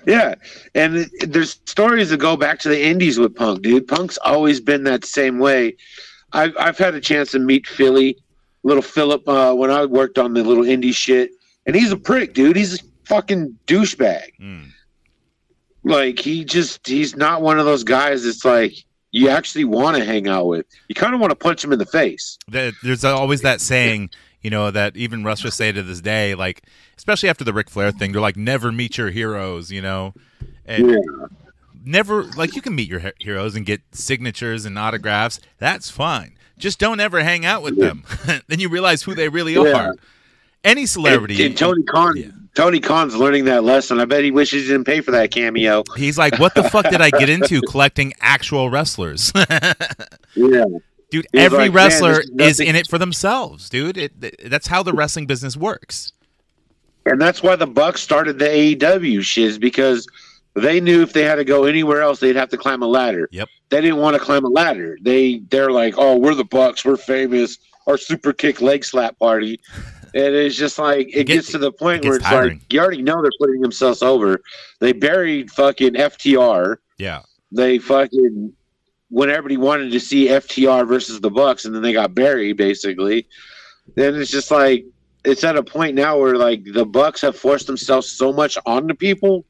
Yeah. 0.06 0.36
And 0.76 0.98
it- 0.98 1.32
there's 1.34 1.60
stories 1.66 2.10
that 2.10 2.18
go 2.18 2.38
back 2.38 2.60
to 2.60 2.70
the 2.70 2.84
indies 2.84 3.18
with 3.18 3.36
Punk, 3.36 3.62
dude. 3.64 3.88
Punk's 3.88 4.18
always 4.24 4.60
been 4.60 4.84
that 4.84 5.06
same 5.06 5.40
way. 5.40 5.76
I've 6.34 6.56
I've 6.60 6.78
had 6.78 6.96
a 6.96 7.02
chance 7.02 7.32
to 7.32 7.40
meet 7.40 7.66
Philly, 7.66 8.18
little 8.66 8.82
Philip, 8.84 9.28
uh, 9.30 9.54
when 9.54 9.72
I 9.72 9.86
worked 9.86 10.18
on 10.18 10.34
the 10.34 10.44
little 10.44 10.64
indie 10.66 10.94
shit. 10.94 11.32
And 11.66 11.76
he's 11.76 11.92
a 11.92 11.98
prick, 11.98 12.34
dude. 12.34 12.56
He's 12.58 12.80
a 12.82 12.84
fucking 13.06 13.58
douchebag. 13.68 14.32
Mm. 14.42 14.68
like 15.84 16.20
he 16.20 16.44
just 16.44 16.86
he's 16.88 17.16
not 17.16 17.42
one 17.42 17.60
of 17.60 17.66
those 17.66 17.84
guys 17.84 18.24
that's 18.24 18.44
like 18.44 18.74
you 19.12 19.30
actually 19.30 19.64
want 19.66 19.96
to 19.96 20.04
hang 20.04 20.28
out 20.28 20.48
with. 20.48 20.66
You 20.90 20.96
kind 20.96 21.14
of 21.14 21.22
want 21.22 21.32
to 21.32 21.36
punch 21.36 21.64
him 21.64 21.72
in 21.72 21.80
the 21.80 21.86
face. 21.86 22.38
There's 22.50 23.06
always 23.06 23.42
that 23.42 23.62
saying, 23.62 24.10
you 24.42 24.50
know, 24.50 24.72
that 24.72 24.98
even 24.98 25.24
wrestlers 25.24 25.54
say 25.56 25.72
to 25.72 25.82
this 25.84 26.02
day, 26.02 26.36
like 26.36 26.64
especially 26.98 27.30
after 27.30 27.44
the 27.44 27.54
Ric 27.54 27.70
Flair 27.70 27.92
thing, 27.92 28.12
they're 28.12 28.22
like, 28.22 28.36
never 28.36 28.72
meet 28.72 28.98
your 28.98 29.10
heroes, 29.12 29.72
you 29.72 29.82
know, 29.82 30.14
and 30.66 30.90
Yeah. 30.90 30.98
never 31.84 32.24
like 32.24 32.56
you 32.56 32.62
can 32.62 32.76
meet 32.76 32.90
your 32.90 33.12
heroes 33.20 33.56
and 33.56 33.66
get 33.66 33.82
signatures 33.92 34.66
and 34.66 34.78
autographs. 34.78 35.40
That's 35.60 35.90
fine. 35.90 36.35
Just 36.58 36.80
don't 36.80 37.00
ever 37.00 37.24
hang 37.24 37.46
out 37.46 37.64
with 37.64 37.78
them. 37.78 38.04
then 38.48 38.60
you 38.60 38.70
realize 38.70 39.04
who 39.04 39.14
they 39.16 39.30
really 39.30 39.54
Yeah. 39.54 39.88
are. 39.90 39.96
Any 40.64 40.86
celebrity, 40.86 41.36
And, 41.36 41.46
and 41.52 41.58
Tony 41.58 41.84
Khan, 41.84 42.18
Yeah. 42.18 42.26
Tony 42.56 42.80
Khan's 42.80 43.16
learning 43.16 43.46
that 43.46 43.64
lesson. 43.64 44.00
I 44.00 44.06
bet 44.06 44.24
he 44.24 44.32
wishes 44.32 44.64
he 44.64 44.70
didn't 44.70 44.86
pay 44.86 45.02
for 45.02 45.12
that 45.12 45.30
cameo. 45.30 45.84
he's 45.98 46.18
like, 46.18 46.40
"What 46.40 46.56
the 46.56 46.64
fuck 46.64 46.90
did 46.90 47.02
I 47.02 47.10
get 47.12 47.30
into 47.30 47.62
collecting 47.62 48.14
actual 48.22 48.70
wrestlers?" 48.70 49.32
Yeah, 50.36 50.66
dude, 51.12 51.26
He's 51.32 51.42
every 51.42 51.58
like, 51.70 51.74
wrestler 51.74 52.20
is 52.22 52.30
is 52.40 52.60
in 52.60 52.76
it 52.76 52.88
for 52.88 52.98
themselves, 52.98 53.70
dude. 53.70 53.98
It, 53.98 54.14
it- 54.22 54.50
that's 54.50 54.68
how 54.68 54.84
the 54.84 54.92
wrestling 54.94 55.28
business 55.28 55.56
works. 55.56 56.12
and 57.06 57.22
that's 57.22 57.42
why 57.44 57.56
the 57.56 57.68
Bucks 57.68 58.02
started 58.02 58.40
the 58.40 58.46
AEW 58.46 59.22
shiz 59.22 59.58
because 59.58 60.08
they 60.56 60.80
knew 60.80 61.02
if 61.02 61.14
they 61.14 61.24
had 61.24 61.36
to 61.36 61.44
go 61.46 61.66
anywhere 61.66 62.02
else, 62.02 62.20
they'd 62.20 62.36
have 62.36 62.50
to 62.50 62.58
climb 62.58 62.82
a 62.82 62.88
ladder. 62.88 63.28
Yep. 63.32 63.50
They 63.70 63.82
didn't 63.82 63.98
want 63.98 64.16
to 64.16 64.20
climb 64.22 64.46
a 64.46 64.50
ladder. 64.50 64.98
They 65.02 65.40
they're 65.50 65.72
like, 65.72 65.96
oh, 65.98 66.18
we're 66.18 66.34
the 66.36 66.46
Bucks, 66.46 66.84
we're 66.86 66.98
famous. 66.98 67.58
Our 67.88 67.98
super 67.98 68.34
kick 68.34 68.62
leg 68.62 68.84
slap 68.86 69.18
party. 69.20 69.60
And 70.18 70.34
it's 70.34 70.56
just 70.56 70.80
like 70.80 71.10
it, 71.10 71.18
It 71.18 71.24
gets 71.26 71.38
gets- 71.48 71.52
to 71.52 71.58
the 71.58 71.74
point 71.74 72.06
it 72.06 72.08
where 72.08 72.16
it's 72.16 72.24
tiring. 72.26 72.60
like 72.60 72.72
you 72.72 72.80
already 72.80 73.02
know 73.02 73.22
they're 73.22 73.32
putting 73.38 73.60
themselves 73.60 74.02
over. 74.02 74.40
They 74.80 74.94
buried 74.94 75.52
fucking 75.52 75.96
FTR. 75.96 76.78
Yeah, 76.98 77.24
They 77.52 77.80
fucking 77.80 78.54
when 79.10 79.30
everybody 79.30 79.58
wanted 79.58 79.92
to 79.92 80.00
see 80.00 80.28
FTR 80.30 80.88
versus 80.88 81.20
the 81.20 81.30
Bucks, 81.30 81.66
and 81.66 81.76
then 81.76 81.82
they 81.82 81.92
got 81.92 82.16
buried 82.16 82.56
basically. 82.56 83.28
Then 83.96 84.16
it's 84.16 84.32
just 84.32 84.52
like 84.52 84.86
it's 85.26 85.44
at 85.44 85.58
a 85.58 85.64
point 85.64 85.96
now 85.96 86.18
where 86.18 86.38
like 86.38 86.64
the 86.64 86.86
Bucks 86.86 87.20
have 87.20 87.36
forced 87.36 87.68
themselves 87.68 88.08
so 88.10 88.32
much 88.32 88.58
onto 88.66 88.94
people, 88.94 89.44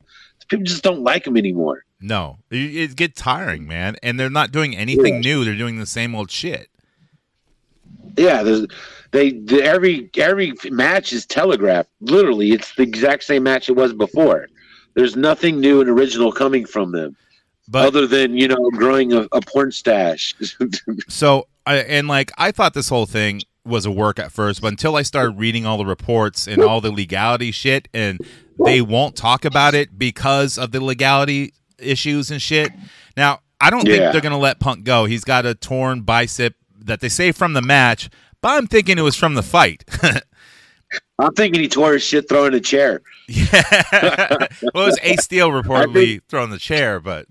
people 0.48 0.66
just 0.66 0.84
don't 0.84 1.02
like 1.02 1.24
them 1.24 1.38
anymore. 1.38 1.84
no, 2.00 2.38
it, 2.50 2.76
it 2.76 2.96
gets 2.96 3.20
tiring, 3.22 3.68
man. 3.68 3.96
And 4.04 4.20
they're 4.20 4.30
not 4.30 4.52
doing 4.52 4.76
anything 4.76 5.20
new. 5.22 5.44
They're 5.46 5.56
doing 5.56 5.80
the 5.80 5.86
same 5.86 6.16
old 6.16 6.32
shit. 6.32 6.70
Yeah, 8.18 8.44
they 9.12 9.32
the, 9.32 9.62
every 9.64 10.10
every 10.18 10.54
match 10.70 11.12
is 11.12 11.26
telegraphed. 11.26 11.90
Literally, 12.00 12.52
it's 12.52 12.74
the 12.76 12.84
exact 12.84 13.24
same 13.24 13.44
match 13.44 13.70
it 13.70 13.74
was 13.74 13.94
before. 13.94 14.48
There's 14.94 15.16
nothing 15.16 15.60
new 15.60 15.82
and 15.82 15.90
original 15.90 16.32
coming 16.32 16.66
from 16.66 16.92
them, 16.94 17.18
But 17.68 17.88
other 17.88 18.08
than 18.08 18.38
you 18.38 18.48
know 18.48 18.70
growing 18.72 19.12
a, 19.12 19.28
a 19.32 19.42
porn 19.42 19.72
stash. 19.72 20.36
So 21.10 21.48
I 21.66 21.78
and 21.78 22.08
like 22.08 22.32
I 22.38 22.52
thought 22.52 22.74
this 22.74 22.90
whole 22.90 23.06
thing 23.06 23.42
was 23.66 23.86
a 23.86 23.92
work 23.92 24.20
at 24.20 24.32
first, 24.32 24.62
but 24.62 24.68
until 24.68 24.96
I 24.96 25.02
started 25.02 25.40
reading 25.40 25.66
all 25.66 25.78
the 25.78 25.86
reports 25.86 26.48
and 26.48 26.62
all 26.62 26.82
the 26.82 26.92
legality 26.92 27.52
shit, 27.52 27.88
and 27.94 28.20
they 28.64 28.82
won't 28.82 29.16
talk 29.16 29.44
about 29.46 29.74
it 29.74 29.98
because 29.98 30.58
of 30.58 30.72
the 30.72 30.84
legality 30.84 31.54
issues 31.80 32.32
and 32.32 32.42
shit. 32.42 32.72
Now 33.18 33.40
I 33.60 33.70
don't 33.70 33.84
think 33.84 34.12
they're 34.12 34.22
gonna 34.22 34.38
let 34.38 34.60
Punk 34.60 34.84
go. 34.84 35.06
He's 35.06 35.24
got 35.24 35.46
a 35.46 35.56
torn 35.56 36.02
bicep 36.02 36.56
that 36.80 37.02
they 37.02 37.10
say 37.10 37.32
from 37.32 37.54
the 37.54 37.62
match, 37.62 38.10
but 38.42 38.50
I'm 38.50 38.68
thinking 38.68 38.98
it 38.98 39.02
was 39.02 39.16
from 39.16 39.34
the 39.34 39.44
fight. 39.44 39.84
I'm 41.20 41.34
thinking 41.34 41.62
he 41.62 41.68
tore 41.68 41.94
his 41.94 42.04
shit 42.04 42.30
throwing 42.30 42.54
a 42.54 42.60
chair. 42.60 43.02
yeah, 43.28 43.64
well, 44.32 44.50
it 44.62 44.74
was 44.76 45.00
Ace 45.02 45.24
Steel 45.24 45.50
reportedly 45.50 46.22
throwing 46.30 46.52
the 46.52 46.60
chair, 46.60 47.00
but 47.00 47.26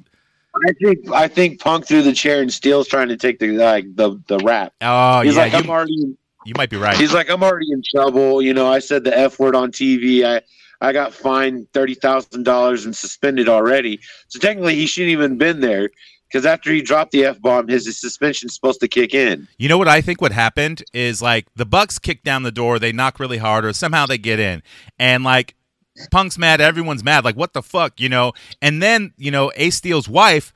I 0.66 0.73
think 0.73 1.11
I 1.12 1.29
think 1.29 1.61
Punk 1.61 1.87
threw 1.87 2.03
the 2.03 2.12
chair 2.12 2.40
and 2.40 2.53
Steel's 2.53 2.88
trying 2.88 3.09
to 3.09 3.16
take 3.16 3.38
the 3.38 3.53
like 3.53 3.85
the 3.94 4.20
the 4.27 4.38
rap. 4.38 4.73
oh 4.81 5.20
he's 5.20 5.35
yeah, 5.35 5.42
like, 5.42 5.55
I'm 5.55 5.70
already 5.70 6.16
you 6.45 6.55
might 6.57 6.71
be 6.71 6.77
right. 6.77 6.97
he's 6.97 7.13
like, 7.13 7.31
I'm 7.31 7.43
already 7.43 7.71
in 7.71 7.83
trouble. 7.83 8.43
You 8.43 8.55
know, 8.55 8.71
I 8.71 8.79
said 8.79 9.05
the 9.05 9.17
F 9.17 9.39
word 9.39 9.55
on 9.55 9.73
TV. 9.73 10.25
I 10.25 10.43
I 10.81 10.93
got 10.93 11.13
fined 11.13 11.69
thirty 11.73 11.95
thousand 11.95 12.45
dollars 12.45 12.85
and 12.85 12.95
suspended 12.95 13.49
already. 13.49 14.01
So 14.29 14.39
technically 14.39 14.75
he 14.75 14.87
shouldn't 14.87 15.13
even 15.13 15.39
been 15.39 15.61
there. 15.61 15.91
Because 16.29 16.47
after 16.47 16.73
he 16.73 16.83
dropped 16.83 17.13
the 17.13 17.27
F 17.27 17.41
bomb, 17.41 17.69
his, 17.69 17.87
his 17.87 18.01
suspension's 18.01 18.55
supposed 18.55 18.81
to 18.81 18.89
kick 18.89 19.15
in. 19.15 19.47
You 19.57 19.69
know 19.69 19.79
what 19.79 19.87
I 19.87 20.01
think 20.01 20.21
what 20.21 20.33
happened 20.33 20.83
is 20.93 21.23
like 21.23 21.47
the 21.55 21.65
Bucks 21.65 22.01
kick 22.01 22.25
down 22.25 22.43
the 22.43 22.51
door, 22.51 22.81
they 22.81 22.91
knock 22.91 23.21
really 23.21 23.39
hard, 23.39 23.65
or 23.65 23.73
somehow 23.73 24.07
they 24.07 24.19
get 24.19 24.41
in, 24.41 24.63
and 24.99 25.23
like 25.23 25.55
Punk's 26.11 26.37
mad, 26.37 26.61
everyone's 26.61 27.05
mad, 27.05 27.25
like 27.25 27.37
what 27.37 27.53
the 27.53 27.63
fuck, 27.63 28.01
you 28.01 28.09
know? 28.09 28.33
And 28.61 28.83
then 28.83 29.13
you 29.17 29.31
know 29.31 29.53
Ace 29.55 29.77
Steel's 29.77 30.09
wife, 30.09 30.53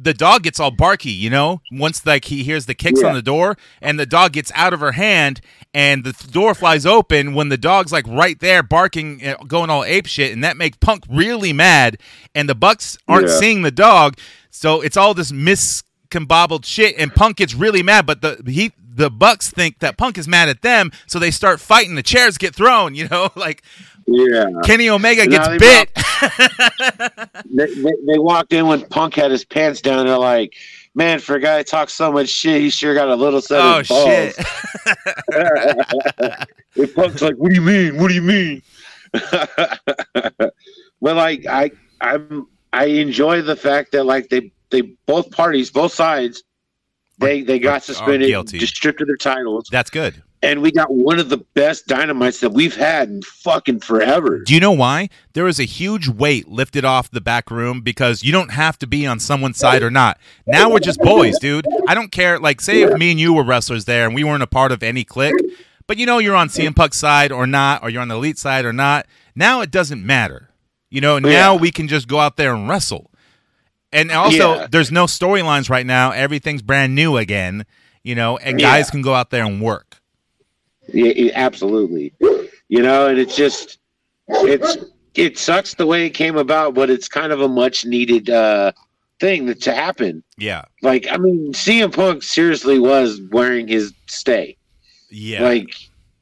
the 0.00 0.14
dog 0.14 0.44
gets 0.44 0.60
all 0.60 0.70
barky, 0.70 1.10
you 1.10 1.28
know, 1.28 1.60
once 1.72 2.06
like 2.06 2.26
he 2.26 2.44
hears 2.44 2.66
the 2.66 2.74
kicks 2.74 3.00
Yeah. 3.02 3.08
on 3.08 3.14
the 3.14 3.22
door, 3.22 3.56
and 3.82 3.98
the 3.98 4.06
dog 4.06 4.32
gets 4.32 4.52
out 4.54 4.72
of 4.72 4.80
her 4.80 4.92
hand, 4.92 5.40
and 5.74 6.04
the 6.04 6.12
door 6.30 6.54
flies 6.54 6.86
open 6.86 7.34
when 7.34 7.48
the 7.48 7.56
dog's 7.56 7.90
like 7.92 8.06
right 8.06 8.38
there 8.38 8.62
barking, 8.62 9.26
uh, 9.26 9.34
going 9.46 9.70
all 9.70 9.84
ape 9.84 10.06
shit, 10.06 10.32
and 10.32 10.44
that 10.44 10.56
makes 10.56 10.76
Punk 10.80 11.04
really 11.10 11.52
mad, 11.52 11.98
and 12.34 12.48
the 12.48 12.54
Bucks 12.54 12.96
aren't 13.08 13.28
Yeah. 13.28 13.38
seeing 13.40 13.62
the 13.62 13.70
dog, 13.72 14.16
so 14.50 14.80
it's 14.80 14.96
all 14.96 15.14
this 15.14 15.32
miscombobbled 15.32 16.64
shit, 16.64 16.94
and 16.98 17.14
Punk 17.14 17.36
gets 17.38 17.54
really 17.54 17.82
mad, 17.82 18.06
but 18.06 18.22
the 18.22 18.40
he 18.46 18.72
the 18.94 19.10
Bucks 19.10 19.48
think 19.50 19.78
that 19.78 19.96
Punk 19.96 20.18
is 20.18 20.26
mad 20.26 20.48
at 20.48 20.62
them, 20.62 20.90
so 21.06 21.18
they 21.20 21.30
start 21.30 21.60
fighting. 21.60 21.94
The 21.94 22.02
chairs 22.02 22.36
get 22.36 22.54
thrown, 22.54 22.94
you 22.96 23.06
know, 23.08 23.30
like 23.36 23.62
Yeah. 24.10 24.46
Kenny 24.64 24.88
Omega 24.88 25.26
gets 25.26 25.48
they 25.48 25.58
bit. 25.58 25.90
They, 27.44 27.66
they, 27.66 27.92
they 28.06 28.18
walked 28.18 28.52
in 28.54 28.66
when 28.66 28.86
Punk 28.86 29.14
had 29.14 29.30
his 29.30 29.44
pants 29.44 29.82
down. 29.82 30.06
They're 30.06 30.16
like, 30.16 30.54
man, 30.94 31.18
for 31.18 31.36
a 31.36 31.40
guy 31.40 31.58
that 31.58 31.66
talks 31.66 31.92
so 31.92 32.10
much 32.10 32.28
shit, 32.28 32.62
he 32.62 32.70
sure 32.70 32.94
got 32.94 33.08
a 33.08 33.14
little 33.14 33.42
set 33.42 33.60
oh 33.60 33.80
of 33.80 33.88
balls. 33.88 34.34
shit! 34.34 34.46
and 36.76 36.94
Punk's 36.94 37.20
like, 37.20 37.36
what 37.36 37.50
do 37.50 37.54
you 37.54 37.60
mean? 37.60 37.98
What 37.98 38.08
do 38.08 38.14
you 38.14 38.22
mean? 38.22 38.62
but 39.12 40.52
like 41.02 41.46
I 41.46 41.70
I'm 42.00 42.46
I 42.72 42.86
enjoy 42.86 43.42
the 43.42 43.56
fact 43.56 43.92
that 43.92 44.04
like 44.04 44.28
they 44.28 44.52
they 44.70 44.82
both 45.06 45.30
parties 45.30 45.70
both 45.70 45.92
sides 45.92 46.42
they 47.18 47.42
they 47.42 47.58
got 47.58 47.82
suspended, 47.82 48.30
just 48.46 48.76
stripped 48.76 49.00
of 49.00 49.06
their 49.06 49.16
titles, 49.16 49.68
That's 49.70 49.90
good. 49.90 50.22
And 50.42 50.62
we 50.62 50.70
got 50.70 50.90
one 50.92 51.18
of 51.18 51.28
the 51.28 51.38
best 51.54 51.86
dynamites 51.86 52.40
that 52.40 52.50
we've 52.50 52.76
had 52.76 53.08
in 53.08 53.22
fucking 53.22 53.80
forever. 53.80 54.38
Do 54.44 54.54
you 54.54 54.60
know 54.60 54.72
why? 54.72 55.08
There 55.32 55.44
was 55.44 55.58
a 55.58 55.64
huge 55.64 56.08
weight 56.08 56.48
lifted 56.48 56.84
off 56.84 57.10
the 57.10 57.20
back 57.20 57.50
room 57.50 57.80
because 57.80 58.22
you 58.22 58.32
don't 58.32 58.50
have 58.52 58.78
to 58.78 58.86
be 58.86 59.06
on 59.06 59.18
someone's 59.20 59.58
side 59.58 59.82
or 59.82 59.90
not. 59.90 60.18
Now 60.46 60.70
we're 60.70 60.78
just 60.80 61.00
boys, 61.00 61.38
dude. 61.38 61.66
I 61.86 61.94
don't 61.94 62.12
care. 62.12 62.38
Like, 62.38 62.60
say 62.60 62.82
if 62.82 62.96
me 62.98 63.10
and 63.10 63.18
you 63.20 63.32
were 63.34 63.42
wrestlers 63.44 63.84
there 63.84 64.06
and 64.06 64.14
we 64.14 64.24
weren't 64.24 64.42
a 64.42 64.46
part 64.48 64.72
of 64.72 64.82
any 64.82 65.04
clique, 65.04 65.34
but 65.86 65.96
you 65.96 66.06
know 66.06 66.18
you're 66.18 66.36
on 66.36 66.48
CM 66.48 66.76
Punk's 66.76 66.98
side 66.98 67.32
or 67.32 67.46
not, 67.46 67.82
or 67.82 67.90
you're 67.90 68.02
on 68.02 68.08
the 68.08 68.14
elite 68.16 68.38
side 68.38 68.64
or 68.64 68.72
not. 68.72 69.06
Now 69.34 69.60
it 69.60 69.70
doesn't 69.70 70.04
matter. 70.04 70.50
You 70.90 71.00
know, 71.00 71.18
now 71.18 71.54
Yeah. 71.54 71.54
we 71.60 71.70
can 71.70 71.88
just 71.88 72.08
go 72.08 72.18
out 72.20 72.36
there 72.36 72.54
and 72.54 72.68
wrestle. 72.68 73.10
And 73.92 74.10
also, 74.10 74.54
Yeah. 74.54 74.66
there's 74.70 74.90
no 74.92 75.06
storylines 75.06 75.70
right 75.70 75.86
now. 75.86 76.10
Everything's 76.10 76.60
brand 76.62 76.94
new 76.94 77.16
again, 77.16 77.64
you 78.02 78.14
know, 78.14 78.36
and 78.38 78.60
Yeah. 78.60 78.66
guys 78.72 78.90
can 78.90 79.00
go 79.02 79.14
out 79.14 79.30
there 79.30 79.44
and 79.44 79.60
work. 79.62 79.87
Yeah, 80.88 81.12
yeah, 81.14 81.32
absolutely. 81.34 82.12
You 82.20 82.82
know, 82.82 83.08
and 83.08 83.18
it's 83.18 83.36
just 83.36 83.78
it's 84.28 84.76
it 85.14 85.38
sucks 85.38 85.74
the 85.74 85.86
way 85.86 86.06
it 86.06 86.10
came 86.10 86.36
about, 86.36 86.74
but 86.74 86.90
it's 86.90 87.08
kind 87.08 87.32
of 87.32 87.40
a 87.40 87.48
much 87.48 87.84
needed 87.84 88.30
uh 88.30 88.72
thing 89.20 89.46
that 89.46 89.60
to 89.62 89.74
happen. 89.74 90.22
Yeah. 90.36 90.62
Like, 90.82 91.06
I 91.10 91.16
mean, 91.16 91.52
CM 91.52 91.94
Punk 91.94 92.22
seriously 92.22 92.78
was 92.78 93.20
wearing 93.30 93.68
his 93.68 93.92
stay. 94.06 94.56
Yeah. 95.10 95.42
Like, 95.42 95.74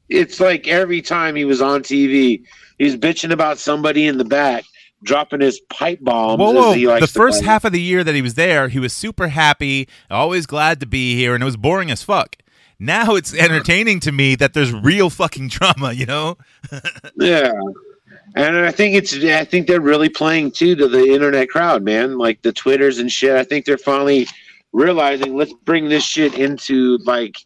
it's 0.09 0.39
like 0.39 0.67
every 0.67 1.01
time 1.01 1.35
he 1.35 1.45
was 1.45 1.61
on 1.61 1.83
TV, 1.83 2.43
he 2.77 2.83
was 2.83 2.97
bitching 2.97 3.31
about 3.31 3.57
somebody 3.59 4.07
in 4.07 4.17
the 4.17 4.25
back 4.25 4.63
dropping 5.03 5.41
his 5.41 5.59
pipe 5.69 5.99
bombs. 6.01 6.39
Whoa, 6.39 6.71
as 6.73 6.83
whoa. 6.83 6.99
The 6.99 7.07
first 7.07 7.41
call 7.41 7.49
half 7.49 7.65
of 7.65 7.71
the 7.71 7.81
year 7.81 8.03
that 8.03 8.15
he 8.15 8.21
was 8.21 8.33
there, 8.33 8.67
he 8.67 8.79
was 8.79 8.93
super 8.93 9.27
happy, 9.27 9.87
always 10.09 10.45
glad 10.45 10.79
to 10.79 10.85
be 10.85 11.15
here, 11.15 11.35
and 11.35 11.43
it 11.43 11.45
was 11.45 11.57
boring 11.57 11.91
as 11.91 12.01
fuck. 12.03 12.35
Now 12.79 13.15
it's 13.15 13.33
entertaining 13.33 13.99
to 14.01 14.11
me 14.11 14.35
that 14.35 14.53
there's 14.53 14.71
real 14.71 15.09
fucking 15.09 15.47
drama, 15.49 15.93
you 15.93 16.05
know? 16.05 16.37
Yeah. 17.17 17.51
And 18.35 18.57
I 18.57 18.71
think 18.71 18.95
it's 18.95 19.15
I 19.15 19.45
think 19.45 19.67
they're 19.67 19.81
really 19.81 20.09
playing 20.09 20.51
too 20.51 20.75
to 20.75 20.87
the 20.87 21.05
internet 21.05 21.49
crowd, 21.49 21.81
man. 21.81 22.17
Like 22.17 22.41
the 22.43 22.51
Twitters 22.51 22.99
and 22.99 23.11
shit. 23.11 23.35
I 23.35 23.43
think 23.43 23.65
they're 23.65 23.77
finally 23.77 24.27
realizing 24.73 25.35
let's 25.35 25.53
bring 25.53 25.89
this 25.89 26.03
shit 26.03 26.35
into 26.35 26.99
like 27.05 27.37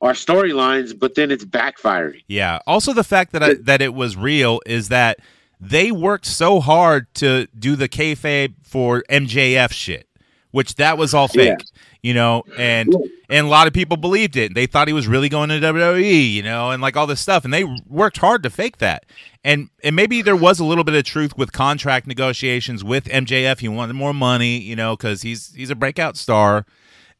our 0.00 0.12
storylines, 0.12 0.96
but 0.96 1.14
then 1.14 1.30
it's 1.30 1.44
backfiring. 1.44 2.22
Yeah. 2.28 2.60
Also, 2.66 2.92
the 2.92 3.04
fact 3.04 3.32
that 3.32 3.42
I, 3.42 3.54
that 3.54 3.82
it 3.82 3.94
was 3.94 4.16
real 4.16 4.60
is 4.66 4.88
that 4.88 5.18
they 5.60 5.90
worked 5.90 6.26
so 6.26 6.60
hard 6.60 7.12
to 7.14 7.46
do 7.58 7.76
the 7.76 7.88
kayfabe 7.88 8.54
for 8.62 9.02
MJF 9.10 9.72
shit, 9.72 10.06
which 10.52 10.74
that 10.76 10.98
was 10.98 11.14
all 11.14 11.28
fake, 11.28 11.48
Yeah. 11.58 11.80
you 12.02 12.14
know, 12.14 12.42
and 12.58 12.94
and 13.28 13.46
a 13.46 13.50
lot 13.50 13.66
of 13.66 13.72
people 13.72 13.96
believed 13.96 14.36
it. 14.36 14.54
They 14.54 14.66
thought 14.66 14.88
he 14.88 14.94
was 14.94 15.06
really 15.06 15.28
going 15.28 15.48
to 15.50 15.60
WWE, 15.60 16.32
you 16.32 16.42
know, 16.42 16.70
and 16.70 16.82
like 16.82 16.96
all 16.96 17.06
this 17.06 17.20
stuff, 17.20 17.44
and 17.44 17.54
they 17.54 17.64
worked 17.86 18.18
hard 18.18 18.42
to 18.42 18.50
fake 18.50 18.78
that. 18.78 19.06
And 19.44 19.70
and 19.84 19.94
maybe 19.96 20.22
there 20.22 20.36
was 20.36 20.58
a 20.60 20.64
little 20.64 20.84
bit 20.84 20.94
of 20.94 21.04
truth 21.04 21.36
with 21.38 21.52
contract 21.52 22.06
negotiations 22.06 22.82
with 22.84 23.04
MJF. 23.04 23.60
He 23.60 23.68
wanted 23.68 23.94
more 23.94 24.12
money, 24.12 24.58
you 24.58 24.76
know, 24.76 24.96
because 24.96 25.22
he's 25.22 25.54
he's 25.54 25.70
a 25.70 25.74
breakout 25.76 26.16
star, 26.16 26.66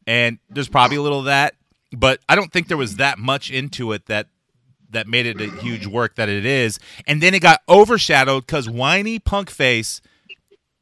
and 0.05 0.37
there's 0.49 0.69
probably 0.69 0.97
a 0.97 1.01
little 1.01 1.19
of 1.19 1.25
that. 1.25 1.55
But 1.93 2.19
I 2.29 2.35
don't 2.35 2.51
think 2.53 2.67
there 2.67 2.77
was 2.77 2.97
that 2.97 3.17
much 3.19 3.49
into 3.51 3.91
it 3.91 4.05
that 4.07 4.27
that 4.91 5.07
made 5.07 5.25
it 5.25 5.39
a 5.39 5.49
huge 5.61 5.87
work 5.87 6.15
that 6.15 6.27
it 6.27 6.45
is. 6.45 6.77
And 7.07 7.21
then 7.23 7.33
it 7.33 7.39
got 7.41 7.61
overshadowed 7.69 8.45
because 8.45 8.69
whiny 8.69 9.19
punk 9.19 9.49
face 9.49 10.01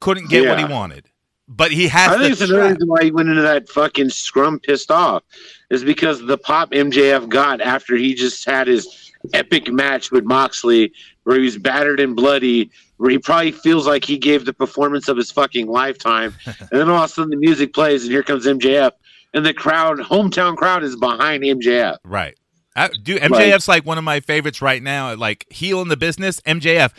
couldn't 0.02 0.30
get 0.30 0.48
what 0.50 0.58
he 0.58 0.66
wanted. 0.66 1.09
But 1.52 1.72
he 1.72 1.88
has 1.88 2.12
I 2.12 2.18
think 2.20 2.32
it's 2.34 2.42
another 2.42 2.74
reason 2.74 2.88
why 2.88 3.04
he 3.04 3.12
went 3.12 3.30
into 3.30 3.42
that 3.42 3.68
fucking 3.70 4.12
scrum 4.12 4.60
pissed 4.60 4.92
off 4.92 5.24
is 5.72 5.84
because 5.84 6.22
the 6.22 6.38
pop 6.38 6.72
MJF 6.72 7.28
got 7.28 7.60
after 7.60 7.96
he 7.96 8.14
just 8.14 8.46
had 8.46 8.68
his 8.68 9.12
epic 9.34 9.72
match 9.72 10.12
with 10.12 10.24
Moxley 10.26 10.94
where 11.24 11.38
he 11.38 11.44
was 11.46 11.58
battered 11.58 12.00
and 12.00 12.16
bloody, 12.16 12.70
where 12.98 13.10
he 13.10 13.18
probably 13.18 13.52
feels 13.52 13.88
like 13.88 14.06
he 14.06 14.18
gave 14.18 14.46
the 14.46 14.54
performance 14.54 15.08
of 15.08 15.18
his 15.18 15.32
fucking 15.32 15.68
lifetime. 15.68 16.36
and 16.46 16.70
then 16.72 16.90
all 16.90 17.04
of 17.04 17.10
a 17.10 17.14
sudden 17.14 17.32
the 17.32 17.36
music 17.36 17.74
plays 17.74 18.04
and 18.04 18.12
here 18.12 18.24
comes 18.24 18.46
MJF 18.46 18.92
and 19.34 19.46
the 19.46 19.54
crowd, 19.54 20.00
hometown 20.00 20.56
crowd 20.56 20.84
is 20.84 20.96
behind 20.96 21.44
MJF. 21.44 21.98
Right. 22.04 22.38
I, 22.76 22.90
dude, 23.04 23.22
MJF's 23.22 23.68
like 23.68 23.86
one 23.86 23.98
of 23.98 24.04
my 24.04 24.20
favorites 24.20 24.62
right 24.62 24.82
now. 24.82 25.16
Like 25.16 25.46
heel 25.50 25.82
in 25.82 25.88
the 25.88 25.98
business, 25.98 26.40
MJF. 26.42 26.92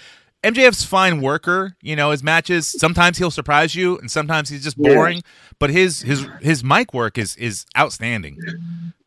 MJF's 0.43 0.85
fine 0.85 1.21
worker. 1.21 1.77
You 1.83 1.97
know 1.97 2.11
his 2.13 2.23
matches. 2.23 2.67
Sometimes 2.67 3.19
he'll 3.19 3.31
surprise 3.31 3.75
you, 3.75 3.99
and 3.99 4.11
sometimes 4.11 4.49
he's 4.49 4.65
just 4.65 4.77
Yeah. 4.79 4.95
boring. 4.95 5.23
But 5.59 5.71
his 5.71 6.01
his 6.03 6.27
his 6.41 6.65
mic 6.65 6.95
work 6.95 7.19
is 7.19 7.37
is 7.37 7.67
outstanding. 7.77 8.39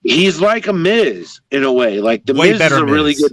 He's 0.04 0.39
like 0.41 0.67
a 0.67 0.74
Miz 0.74 1.39
in 1.52 1.63
a 1.63 1.72
way. 1.72 2.00
Like 2.02 2.26
the 2.26 2.34
Way 2.34 2.48
Miz 2.52 2.56
is 2.56 2.60
better 2.60 2.78
a 2.84 2.86
really 2.86 3.15
good 3.15 3.32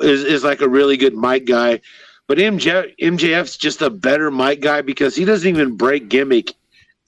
is, 0.00 0.24
is 0.24 0.44
like 0.44 0.60
a 0.60 0.68
really 0.68 0.96
good 0.96 1.14
mic 1.16 1.46
guy. 1.46 1.80
But 2.28 2.38
MJ, 2.38 2.92
MJF's 3.00 3.56
just 3.56 3.82
a 3.82 3.90
better 3.90 4.30
mic 4.30 4.60
guy 4.60 4.82
because 4.82 5.14
he 5.16 5.24
doesn't 5.24 5.48
even 5.48 5.76
break 5.76 6.08
gimmick 6.08 6.52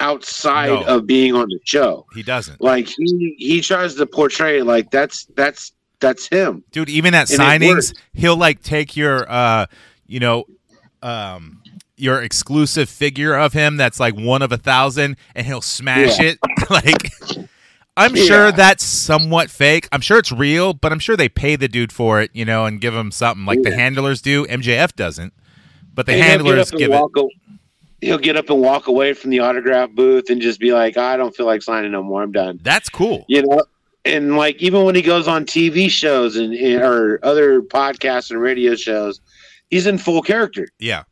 outside 0.01 0.69
No. 0.69 0.85
of 0.85 1.07
being 1.07 1.35
on 1.35 1.49
the 1.49 1.59
show. 1.65 2.07
He 2.15 2.23
doesn't, 2.23 2.61
Like 2.61 2.89
he 2.89 3.35
he 3.39 3.61
tries 3.61 3.95
to 3.97 4.07
portray 4.07 4.63
like 4.63 4.91
that's 4.91 5.27
that's 5.37 5.73
that's 6.01 6.29
him. 6.29 6.63
dude. 6.71 6.89
Even 6.89 7.15
at 7.15 7.31
And 7.31 7.41
it 7.41 7.45
signings, 7.45 7.95
he'll 8.15 8.37
like 8.37 8.63
take 8.63 8.97
your 8.97 9.31
uh, 9.31 9.67
you 10.09 10.19
know, 10.21 10.45
um, 11.03 11.63
your 11.97 12.23
exclusive 12.23 12.89
figure 12.89 13.35
of 13.35 13.53
him 13.53 13.77
that's 13.77 14.01
like 14.01 14.15
one 14.17 14.43
of 14.43 14.51
a 14.53 14.57
thousand, 14.57 15.17
and 15.35 15.47
he'll 15.47 15.61
smash 15.61 16.19
Yeah. 16.19 16.33
it. 16.33 16.39
like, 16.71 17.13
I'm 17.97 18.15
Yeah. 18.17 18.25
sure 18.25 18.53
that's 18.53 18.85
somewhat 18.85 19.51
fake. 19.51 19.89
I'm 19.93 20.01
sure 20.01 20.19
it's 20.19 20.33
real, 20.33 20.73
but 20.73 20.93
I'm 20.93 20.99
sure 21.01 21.17
they 21.17 21.29
pay 21.29 21.57
the 21.57 21.69
dude 21.69 21.93
for 21.93 22.21
it, 22.21 22.31
you 22.33 22.45
know, 22.45 22.65
and 22.67 22.81
give 22.81 22.95
him 22.95 23.11
something 23.11 23.45
like 23.45 23.63
the 23.63 23.75
handlers 23.75 24.23
do. 24.23 24.47
MJF 24.47 24.95
doesn't, 24.95 25.33
but 25.95 26.07
the 26.07 26.13
And 26.13 26.23
handlers 26.23 26.71
give 26.71 26.91
it. 26.91 26.95
walk 26.95 27.17
a- 27.17 27.27
He'll 28.01 28.19
get 28.19 28.37
up 28.37 28.49
and 28.49 28.61
walk 28.61 28.87
away 28.87 29.13
from 29.13 29.31
the 29.31 29.41
autograph 29.41 29.91
booth 29.91 30.31
and 30.31 30.41
just 30.41 30.61
be 30.61 30.73
like, 30.73 30.97
I 30.97 31.17
don't 31.17 31.35
feel 31.35 31.47
like 31.47 31.63
signing 31.63 31.91
no 31.91 32.01
more. 32.01 32.23
I'm 32.23 32.31
done. 32.31 32.61
That's 32.63 32.89
cool. 32.89 33.25
you 33.29 33.43
know 33.43 33.63
and 34.05 34.37
like 34.37 34.63
even 34.63 34.85
when 34.85 34.95
he 34.95 35.03
goes 35.03 35.27
on 35.27 35.45
tv 35.45 35.91
shows 35.91 36.37
and 36.37 36.55
and- 36.55 36.81
or 36.81 37.19
other 37.25 37.61
podcasts 37.61 38.31
and 38.31 38.41
radio 38.41 38.77
shows 38.77 39.21
he's 39.71 39.87
in 39.87 39.99
full 39.99 40.23
character 40.23 40.69
Yeah, 40.79 41.05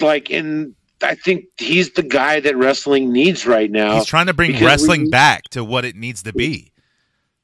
like 0.00 0.30
and 0.30 0.74
i 1.02 1.14
think 1.14 1.44
he's 1.58 1.92
the 1.92 2.02
guy 2.02 2.40
that 2.40 2.56
wrestling 2.56 3.12
needs 3.12 3.46
right 3.46 3.70
now 3.70 3.94
he's 3.96 4.06
trying 4.06 4.26
to 4.26 4.34
bring 4.34 4.52
wrestling 4.64 5.02
we- 5.04 5.10
back 5.10 5.44
to 5.50 5.64
what 5.64 5.84
it 5.84 5.96
needs 5.96 6.22
to 6.24 6.32
be. 6.32 6.70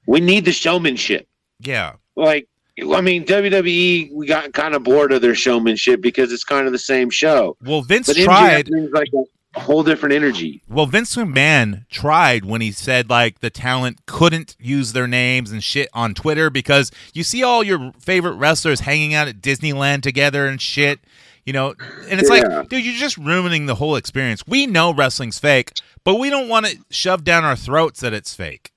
we 0.06 0.20
need 0.20 0.44
the 0.44 0.52
showmanship 0.52 1.26
Yeah, 1.60 1.94
like 2.16 2.46
i 2.94 3.00
mean 3.00 3.24
wwe 3.24 4.12
we 4.12 4.26
got 4.26 4.52
kind 4.52 4.74
of 4.74 4.84
bored 4.84 5.12
of 5.12 5.20
their 5.22 5.34
showmanship 5.34 6.00
because 6.00 6.30
it's 6.32 6.44
kind 6.44 6.66
of 6.66 6.72
the 6.72 6.78
same 6.78 7.10
show 7.10 7.56
well, 7.64 7.82
Vince 7.82 8.06
but 8.06 8.16
tried. 8.16 8.68
like 8.92 9.08
whole 9.54 9.82
different 9.82 10.14
energy 10.14 10.62
Well, 10.68 10.86
Vince 10.86 11.16
McMahon 11.16 11.88
tried 11.88 12.44
when 12.44 12.60
he 12.60 12.70
said 12.70 13.08
like 13.10 13.40
the 13.40 13.50
talent 13.50 14.04
couldn't 14.06 14.54
use 14.60 14.92
their 14.92 15.06
names 15.08 15.50
and 15.50 15.64
shit 15.64 15.88
on 15.92 16.14
Twitter 16.14 16.50
because 16.50 16.90
you 17.14 17.22
see 17.24 17.42
all 17.42 17.64
your 17.64 17.92
favorite 17.98 18.34
wrestlers 18.34 18.80
hanging 18.80 19.14
out 19.14 19.26
at 19.26 19.40
Disneyland 19.40 20.02
together 20.02 20.46
and 20.46 20.60
shit, 20.60 21.00
you 21.46 21.52
know, 21.54 21.74
and 22.08 22.20
it's 22.20 22.30
Yeah. 22.30 22.58
like, 22.58 22.68
dude, 22.68 22.84
you're 22.84 22.94
just 22.94 23.16
ruining 23.16 23.66
the 23.66 23.74
whole 23.76 23.96
experience. 23.96 24.42
We 24.46 24.66
know 24.66 24.92
wrestling's 24.92 25.38
fake, 25.38 25.72
but 26.04 26.16
we 26.16 26.28
don't 26.30 26.48
want 26.48 26.66
to 26.66 26.78
shove 26.90 27.24
down 27.24 27.44
our 27.44 27.56
throats 27.56 28.00
that 28.00 28.12
it's 28.12 28.34
fake, 28.34 28.70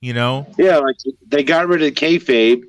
you 0.00 0.14
know? 0.14 0.46
Yeah, 0.58 0.78
like 0.78 0.96
they 1.28 1.44
got 1.44 1.68
rid 1.68 1.82
of 1.82 1.92
kayfabe. 1.92 2.62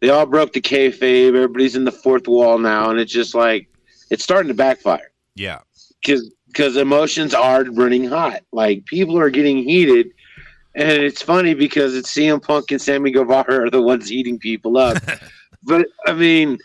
They 0.00 0.08
all 0.10 0.26
broke 0.26 0.52
the 0.52 0.60
kayfabe. 0.62 1.28
Everybody's 1.34 1.76
in 1.76 1.84
the 1.84 1.92
fourth 1.92 2.26
wall 2.28 2.56
now, 2.58 2.88
and 2.88 2.98
it's 3.00 3.12
just 3.12 3.34
like 3.34 3.68
it's 4.10 4.22
starting 4.24 4.48
to 4.48 4.54
backfire 4.54 5.10
Yeah, 5.34 5.58
because 6.00 6.30
because 6.52 6.76
emotions 6.76 7.34
are 7.34 7.64
running 7.64 8.04
hot. 8.04 8.42
Like 8.52 8.84
people 8.86 9.18
are 9.18 9.30
getting 9.30 9.58
heated, 9.62 10.10
and 10.74 11.02
it's 11.02 11.22
funny 11.22 11.54
because 11.54 11.94
it's 11.94 12.12
CM 12.12 12.42
Punk 12.42 12.70
and 12.70 12.80
Sammy 12.80 13.10
Guevara 13.10 13.66
are 13.66 13.70
the 13.70 13.82
ones 13.82 14.08
heating 14.08 14.38
people 14.38 14.76
up. 14.76 14.98
but 15.62 15.86
I 16.06 16.12
mean, 16.12 16.58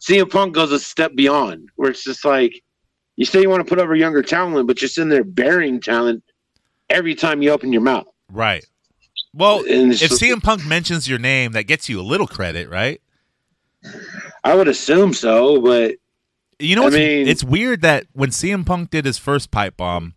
CM 0.00 0.30
Punk 0.30 0.54
goes 0.54 0.72
a 0.72 0.78
step 0.78 1.14
beyond, 1.14 1.68
where 1.76 1.90
it's 1.90 2.04
just 2.04 2.24
like 2.24 2.62
you 3.16 3.24
say 3.24 3.40
you 3.40 3.50
want 3.50 3.64
to 3.64 3.68
put 3.68 3.78
over 3.78 3.94
younger 3.94 4.22
talent, 4.22 4.66
but 4.66 4.80
you're 4.80 4.88
sitting 4.88 5.10
there 5.10 5.24
burying 5.24 5.80
talent 5.80 6.22
every 6.90 7.14
time 7.14 7.42
you 7.42 7.50
open 7.50 7.72
your 7.72 7.82
mouth. 7.82 8.06
right. 8.30 8.64
Well, 9.36 9.64
if 9.66 9.98
just- 9.98 10.22
CM 10.22 10.40
Punk 10.40 10.64
mentions 10.64 11.08
your 11.08 11.18
name, 11.18 11.52
that 11.52 11.64
gets 11.64 11.88
you 11.88 12.00
a 12.00 12.02
little 12.02 12.28
credit, 12.28 12.68
right? 12.68 13.00
I 14.44 14.54
would 14.54 14.68
assume 14.68 15.12
so, 15.12 15.60
but 15.60 15.96
You 16.58 16.76
know, 16.76 16.82
I 16.82 16.84
what's, 16.84 16.96
mean- 16.96 17.28
it's 17.28 17.44
weird 17.44 17.82
that 17.82 18.06
when 18.12 18.30
CM 18.30 18.64
Punk 18.64 18.90
did 18.90 19.04
his 19.04 19.18
first 19.18 19.50
pipe 19.50 19.76
bomb, 19.76 20.14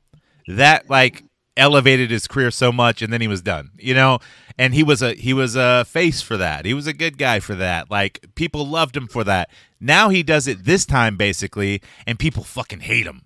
that 0.48 0.90
like 0.90 1.24
elevated 1.56 2.12
his 2.12 2.28
career 2.28 2.52
so 2.52 2.72
much 2.72 3.02
and 3.02 3.12
then 3.12 3.22
he 3.22 3.28
was 3.28 3.42
done. 3.42 3.72
You 3.78 3.94
know, 3.94 4.20
and 4.58 4.74
he 4.74 4.84
was 4.84 5.02
a 5.02 5.14
he 5.14 5.34
was 5.34 5.56
a 5.56 5.86
face 5.86 6.22
for 6.22 6.38
that. 6.38 6.66
He 6.66 6.74
was 6.74 6.88
a 6.88 6.94
good 6.94 7.18
guy 7.18 7.40
for 7.40 7.56
that. 7.56 7.92
Like 7.92 8.26
people 8.36 8.66
loved 8.66 8.96
him 8.96 9.08
for 9.08 9.24
that. 9.24 9.50
Now 9.80 10.10
he 10.10 10.24
does 10.24 10.48
it 10.48 10.64
this 10.66 10.86
time 10.86 11.18
basically 11.18 11.82
and 12.06 12.18
people 12.20 12.44
fucking 12.44 12.82
hate 12.82 13.06
him. 13.06 13.24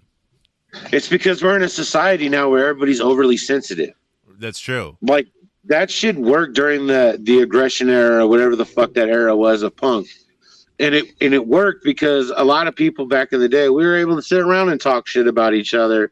It's 0.92 1.10
because 1.10 1.44
we're 1.44 1.58
in 1.58 1.64
a 1.64 1.70
society 1.70 2.30
now 2.30 2.50
where 2.50 2.68
everybody's 2.68 3.02
overly 3.02 3.38
sensitive. 3.38 3.94
That's 4.40 4.60
true. 4.60 4.98
Like 5.02 5.28
that 5.66 5.92
shit 5.92 6.18
worked 6.18 6.56
during 6.56 6.88
the 6.88 7.18
the 7.22 7.42
aggression 7.42 7.90
era, 7.90 8.26
whatever 8.26 8.56
the 8.56 8.66
fuck 8.66 8.94
that 8.94 9.10
era 9.10 9.36
was 9.36 9.62
of 9.64 9.76
punk. 9.76 10.08
And 10.82 10.96
it 10.96 11.06
and 11.22 11.34
it 11.34 11.48
worked 11.48 11.84
because 11.84 12.32
a 12.36 12.44
lot 12.44 12.68
of 12.68 12.76
people 12.76 13.06
back 13.06 13.32
in 13.32 13.40
the 13.40 13.48
day 13.48 13.70
we 13.70 13.86
were 13.86 13.96
able 13.96 14.16
to 14.16 14.22
sit 14.22 14.40
around 14.40 14.70
and 14.70 14.82
talk 14.82 15.08
shit 15.08 15.28
about 15.28 15.54
each 15.54 15.74
other. 15.74 16.12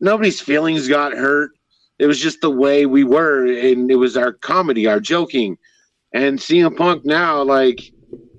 Nobody's 0.00 0.40
feelings 0.40 0.88
got 0.88 1.12
hurt. 1.12 1.52
It 1.98 2.06
was 2.06 2.20
just 2.20 2.40
the 2.40 2.50
way 2.50 2.86
we 2.86 3.02
were, 3.02 3.46
and 3.46 3.90
it 3.90 3.96
was 3.96 4.16
our 4.16 4.32
comedy, 4.32 4.86
our 4.86 5.00
joking. 5.00 5.58
And 6.12 6.38
CM 6.38 6.76
Punk 6.76 7.04
now, 7.04 7.42
like 7.42 7.92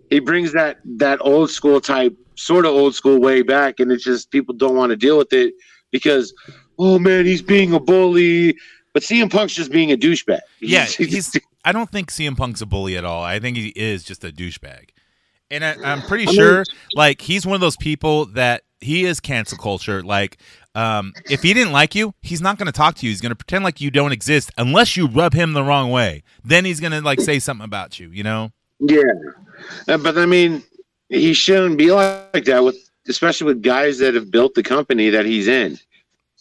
he 0.10 0.20
brings 0.20 0.54
that 0.54 0.80
that 0.98 1.20
old 1.22 1.50
school 1.50 1.80
type, 1.82 2.15
sort 2.36 2.65
of 2.65 2.72
old 2.72 2.96
school 2.96 3.20
way 3.20 3.42
back, 3.42 3.80
and 3.80 3.92
it's 3.92 4.04
just 4.04 4.32
people 4.32 4.56
don't 4.56 4.76
want 4.76 4.92
to 4.92 4.96
deal 4.96 5.18
with 5.18 5.34
it 5.34 5.54
because, 5.92 6.34
oh 6.78 7.00
man, 7.00 7.26
he's 7.26 7.42
being 7.42 7.74
a 7.74 7.80
bully. 7.80 8.56
But 8.94 9.04
CM 9.04 9.32
Punk's 9.32 9.54
just 9.54 9.72
being 9.72 9.92
a 9.92 9.98
douchebag. 9.98 10.39
Yeah, 10.60 10.86
he's. 10.86 11.38
I 11.63 11.72
don't 11.72 11.92
think 11.92 12.10
CM 12.10 12.36
Punk's 12.36 12.62
a 12.62 12.65
bully 12.65 12.98
at 12.98 13.06
all. 13.06 13.24
I 13.24 13.39
think 13.39 13.58
he 13.58 13.68
is 13.76 14.04
just 14.04 14.24
a 14.24 14.32
douchebag, 14.32 14.89
and 15.52 15.64
I, 15.66 15.76
I'm 15.84 16.02
pretty 16.04 16.24
I 16.26 16.28
mean- 16.28 16.36
sure, 16.36 16.66
like, 16.96 17.22
he's 17.22 17.46
one 17.46 17.56
of 17.56 17.62
those 17.62 17.78
people 17.78 18.26
that 18.28 18.64
he 18.82 19.06
is 19.06 19.20
cancel 19.20 19.58
culture. 19.58 20.02
Like, 20.04 20.38
um, 20.76 21.14
if 21.30 21.42
he 21.42 21.54
didn't 21.54 21.74
like 21.74 21.96
you, 21.96 22.14
he's 22.22 22.42
not 22.42 22.58
going 22.58 22.68
to 22.68 22.72
talk 22.72 22.96
to 22.96 23.06
you. 23.06 23.12
He's 23.12 23.22
going 23.22 23.32
to 23.32 23.36
pretend 23.36 23.64
like 23.64 23.82
you 23.82 23.92
don't 23.92 24.12
exist 24.12 24.52
unless 24.58 24.96
you 24.96 25.08
rub 25.08 25.34
him 25.34 25.54
the 25.54 25.64
wrong 25.64 25.92
way. 25.92 26.24
Then 26.44 26.64
he's 26.66 26.80
going 26.80 26.92
to 26.94 27.02
like 27.02 27.20
say 27.20 27.40
something 27.40 27.66
about 27.66 28.00
you. 28.00 28.10
You 28.10 28.24
know? 28.24 28.52
Yeah, 28.80 29.02
Uh, 29.88 29.98
but 29.98 30.18
I 30.18 30.26
mean, 30.26 30.64
he 31.10 31.34
shouldn't 31.34 31.78
be 31.78 31.92
like 31.92 32.46
that 32.46 32.64
with, 32.64 32.78
especially 33.10 33.46
with 33.48 33.62
guys 33.62 33.98
that 34.00 34.14
have 34.14 34.32
built 34.32 34.54
the 34.54 34.64
company 34.64 35.10
that 35.10 35.26
he's 35.26 35.48
in. 35.50 35.78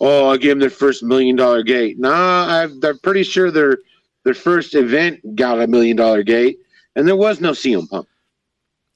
Oh, 0.00 0.28
I 0.28 0.36
gave 0.36 0.52
him 0.52 0.58
their 0.60 0.70
first 0.70 1.02
million 1.02 1.34
dollar 1.34 1.64
gate. 1.64 1.98
Nah, 1.98 2.46
I've, 2.46 2.72
I'm 2.84 2.98
pretty 3.00 3.24
sure 3.24 3.50
their 3.50 3.78
their 4.22 4.34
first 4.34 4.76
event 4.76 5.34
got 5.34 5.60
a 5.60 5.66
million 5.66 5.96
dollar 5.96 6.22
gate, 6.22 6.58
and 6.94 7.08
there 7.08 7.16
was 7.16 7.40
no 7.40 7.50
CM 7.50 7.88
Punk. 7.90 8.06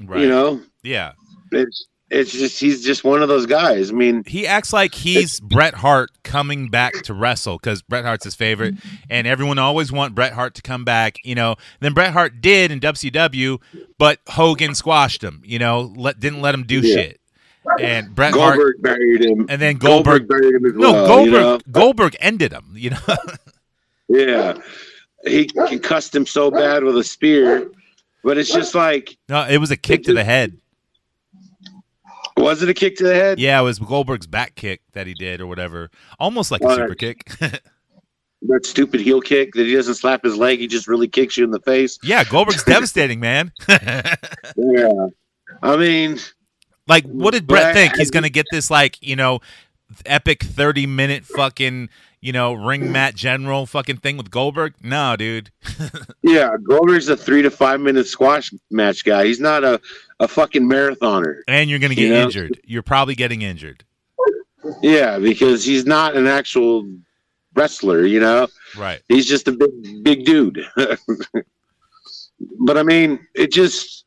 Right. 0.00 0.20
You 0.20 0.28
know, 0.28 0.60
Yeah. 0.82 1.12
it's 1.52 1.86
it's 2.10 2.30
just 2.30 2.60
he's 2.60 2.84
just 2.84 3.04
one 3.04 3.22
of 3.22 3.28
those 3.28 3.46
guys. 3.46 3.90
I 3.90 3.94
mean, 3.94 4.22
He 4.26 4.46
acts 4.46 4.70
like 4.72 4.94
he's 4.94 5.40
Bret 5.40 5.72
Hart 5.74 6.10
coming 6.24 6.68
back 6.68 6.92
to 7.04 7.14
wrestle 7.14 7.56
because 7.56 7.80
Bret 7.80 8.04
Hart's 8.04 8.24
his 8.24 8.34
favorite, 8.34 8.74
and 9.08 9.26
everyone 9.26 9.58
always 9.58 9.90
want 9.90 10.14
Bret 10.14 10.34
Hart 10.34 10.54
to 10.56 10.62
come 10.62 10.84
back. 10.84 11.16
You 11.24 11.34
know, 11.34 11.56
then 11.80 11.94
Bret 11.94 12.12
Hart 12.12 12.42
did 12.42 12.70
in 12.70 12.80
WCW, 12.80 13.58
but 13.96 14.18
Hogan 14.28 14.74
squashed 14.74 15.22
him. 15.24 15.40
You 15.44 15.58
know, 15.58 15.92
let 15.96 16.20
didn't 16.20 16.42
let 16.42 16.54
him 16.54 16.64
do 16.64 16.80
Yeah. 16.80 16.94
shit, 16.96 17.20
and 17.80 18.14
Bret 18.14 18.34
Hart, 18.34 18.82
buried 18.82 19.24
him. 19.24 19.46
and 19.48 19.62
then 19.62 19.76
Goldberg. 19.76 20.28
buried 20.28 20.54
him 20.56 20.66
as 20.66 20.74
no, 20.74 20.92
well. 20.92 21.06
Goldberg. 21.06 21.32
you 21.32 21.40
know? 21.40 21.60
Goldberg 21.70 22.16
ended 22.20 22.52
him. 22.52 22.74
You 22.74 22.90
know, 22.90 22.98
Yeah, 24.08 24.58
he 25.24 25.46
concussed 25.46 26.14
him 26.14 26.26
so 26.26 26.50
bad 26.50 26.84
with 26.84 26.98
a 26.98 27.04
spear, 27.04 27.70
but 28.22 28.38
it's 28.38 28.52
just 28.52 28.74
like, 28.74 29.16
no, 29.28 29.46
it 29.48 29.58
was 29.58 29.70
a 29.70 29.76
kick 29.76 30.04
to 30.04 30.14
the 30.14 30.24
head. 30.24 30.56
was 32.36 32.62
it 32.62 32.68
a 32.68 32.74
kick 32.74 32.96
to 32.96 33.04
the 33.04 33.14
head? 33.14 33.38
Yeah, 33.38 33.60
it 33.60 33.64
was 33.64 33.78
Goldberg's 33.78 34.26
back 34.26 34.54
kick 34.54 34.80
that 34.92 35.06
he 35.06 35.14
did 35.14 35.40
or 35.40 35.46
whatever, 35.46 35.90
almost 36.18 36.50
like 36.50 36.62
a 36.62 36.74
super 36.74 36.94
kick. 36.94 37.24
that 38.48 38.66
stupid 38.66 39.00
heel 39.00 39.20
kick 39.20 39.54
that 39.54 39.66
he 39.66 39.74
doesn't 39.74 39.94
slap 39.94 40.24
his 40.24 40.36
leg, 40.36 40.58
he 40.58 40.66
just 40.66 40.88
really 40.88 41.08
kicks 41.08 41.36
you 41.36 41.44
in 41.44 41.50
the 41.50 41.60
face. 41.60 41.98
yeah, 42.02 42.24
Goldberg's 42.24 42.64
devastating, 42.64 43.20
man. 43.20 43.52
Yeah. 44.56 45.06
I 45.62 45.76
mean, 45.76 46.18
Like, 46.88 47.04
what 47.04 47.32
did 47.32 47.46
Bret 47.46 47.74
think? 47.74 47.96
He's 47.96 48.10
gonna 48.10 48.30
get 48.30 48.46
this 48.50 48.70
like 48.70 48.96
you 49.02 49.16
know, 49.16 49.40
epic 50.06 50.42
thirty 50.42 50.86
minute 50.86 51.24
fucking 51.24 51.88
you 52.22 52.32
know 52.32 52.54
ring 52.54 52.84
mm. 52.84 52.90
mat 52.92 53.14
general 53.14 53.66
fucking 53.66 53.98
thing 53.98 54.16
with 54.16 54.30
Goldberg? 54.30 54.74
No, 54.80 55.16
dude. 55.16 55.50
yeah, 56.22 56.56
Goldberg's 56.56 57.08
a 57.08 57.16
three 57.16 57.42
to 57.42 57.50
five 57.50 57.80
minute 57.80 58.06
squash 58.06 58.50
match 58.70 59.04
guy. 59.04 59.26
He's 59.26 59.40
not 59.40 59.64
a, 59.64 59.78
a 60.20 60.28
fucking 60.28 60.62
marathoner. 60.62 61.40
And 61.46 61.68
you're 61.68 61.80
gonna 61.80 61.94
get 61.94 62.04
You 62.04 62.14
know? 62.14 62.22
injured. 62.22 62.60
You're 62.64 62.82
probably 62.82 63.16
getting 63.16 63.42
injured. 63.42 63.84
Yeah, 64.80 65.18
because 65.18 65.64
he's 65.64 65.84
not 65.84 66.16
an 66.16 66.28
actual 66.28 66.88
wrestler, 67.54 68.06
you 68.06 68.20
know? 68.20 68.46
Right. 68.76 69.02
He's 69.08 69.26
just 69.26 69.48
a 69.48 69.52
big 69.52 70.04
big 70.04 70.24
dude. 70.24 70.64
but 72.60 72.78
I 72.78 72.84
mean, 72.84 73.18
it 73.34 73.52
just 73.52 74.04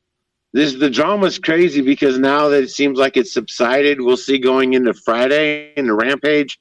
this 0.54 0.73
the 0.73 0.89
drama's 0.89 1.38
crazy 1.38 1.82
because 1.82 2.17
now 2.17 2.47
that 2.47 2.63
it 2.63 2.69
seems 2.69 2.97
like 2.97 3.17
it's 3.17 3.34
subsided, 3.34 3.99
we'll 3.99 4.15
see 4.15 4.38
going 4.38 4.73
into 4.73 4.93
Friday 4.93 5.73
and 5.75 5.89
the 5.89 5.93
Rampage 5.93 6.58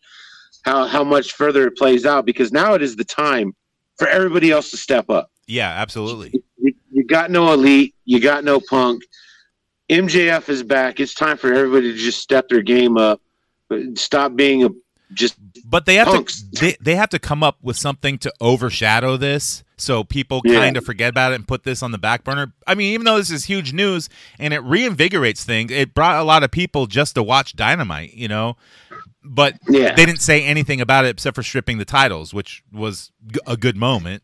how 0.65 0.87
how 0.87 1.05
much 1.05 1.33
further 1.33 1.67
it 1.67 1.77
plays 1.77 2.05
out 2.07 2.25
because 2.27 2.53
now 2.53 2.75
it 2.75 2.83
is 2.83 2.97
the 2.97 3.05
time 3.05 3.55
for 3.97 4.09
everybody 4.09 4.51
else 4.51 4.71
to 4.71 4.77
step 4.77 5.09
up. 5.11 5.31
Yeah, 5.47 5.69
absolutely. 5.69 6.33
You, 6.59 6.75
you 6.91 7.05
got 7.05 7.31
no 7.31 7.53
elite, 7.53 7.95
you 8.05 8.21
got 8.21 8.45
no 8.45 8.61
punk. 8.61 9.03
MJF 9.91 10.49
is 10.49 10.63
back. 10.63 10.99
It's 11.01 11.15
time 11.15 11.37
for 11.37 11.53
everybody 11.53 11.93
to 11.93 11.99
just 11.99 12.21
step 12.21 12.49
their 12.49 12.63
game 12.63 12.97
up. 12.97 13.21
Stop 13.95 14.35
being 14.37 14.65
a 14.65 14.71
just 15.13 15.37
But 15.65 15.85
they 15.87 15.97
have 15.97 16.09
Punks. 16.09 16.43
to 16.55 16.61
they, 16.61 16.77
they 16.81 16.95
have 16.97 17.11
to 17.11 17.19
come 17.19 17.43
up 17.43 17.59
with 17.63 17.77
something 17.77 18.19
to 18.19 18.33
overshadow 18.41 19.17
this 19.17 19.63
so 19.77 20.03
people 20.03 20.41
Yeah. 20.45 20.59
kind 20.61 20.77
of 20.77 20.85
forget 20.85 21.11
about 21.11 21.33
it 21.33 21.37
and 21.37 21.47
put 21.47 21.65
this 21.65 21.83
on 21.83 21.93
the 21.93 21.99
back 21.99 22.25
burner. 22.25 22.53
I 22.67 22.75
mean, 22.75 22.95
even 22.95 23.05
though 23.05 23.19
this 23.19 23.31
is 23.31 23.45
huge 23.45 23.73
news 23.73 24.09
and 24.39 24.55
it 24.55 24.63
reinvigorates 24.63 25.43
things, 25.45 25.71
it 25.71 25.93
brought 25.95 26.19
a 26.19 26.25
lot 26.25 26.43
of 26.43 26.51
people 26.51 26.87
just 26.87 27.15
to 27.17 27.23
watch 27.23 27.55
Dynamite, 27.55 28.15
you 28.15 28.27
know. 28.29 28.57
But 29.25 29.55
Yeah. 29.69 29.95
they 29.95 30.05
didn't 30.05 30.21
say 30.21 30.45
anything 30.45 30.81
about 30.81 31.05
it 31.07 31.09
except 31.11 31.35
for 31.35 31.43
stripping 31.43 31.79
the 31.79 31.85
titles, 31.85 32.35
which 32.35 32.63
was 32.73 33.11
g- 33.27 33.41
a 33.47 33.57
good 33.57 33.77
moment. 33.77 34.23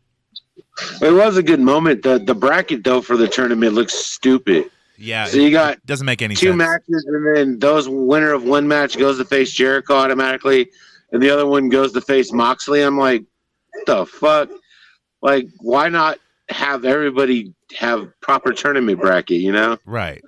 It 1.01 1.11
was 1.13 1.37
a 1.37 1.43
good 1.43 1.59
moment. 1.59 2.03
The 2.03 2.19
the 2.19 2.35
bracket 2.35 2.83
though 2.83 3.01
for 3.01 3.17
the 3.17 3.27
tournament 3.27 3.73
looks 3.73 3.93
stupid. 3.93 4.69
Yeah, 4.97 5.25
So 5.25 5.37
you 5.37 5.49
got 5.49 5.83
doesn't 5.85 6.05
make 6.05 6.21
any 6.21 6.35
two 6.35 6.47
sense. 6.49 6.57
matches, 6.57 7.05
and 7.07 7.35
then 7.35 7.59
those 7.59 7.89
winner 7.89 8.33
of 8.33 8.43
one 8.43 8.67
match 8.67 8.97
goes 8.99 9.17
to 9.17 9.25
face 9.25 9.51
Jericho 9.51 9.95
automatically, 9.95 10.69
and 11.11 11.21
the 11.21 11.29
other 11.31 11.47
one 11.47 11.69
goes 11.69 11.91
to 11.93 12.01
face 12.01 12.31
Moxley. 12.31 12.81
I'm 12.83 12.97
like, 12.99 13.23
what 13.73 13.85
the 13.87 14.05
fuck? 14.05 14.49
Like, 15.23 15.47
why 15.59 15.89
not 15.89 16.19
have 16.49 16.85
everybody 16.85 17.53
have 17.75 18.09
proper 18.21 18.53
tournament 18.53 18.99
bracket? 19.01 19.37
You 19.41 19.51
know? 19.51 19.77
Right. 19.85 20.21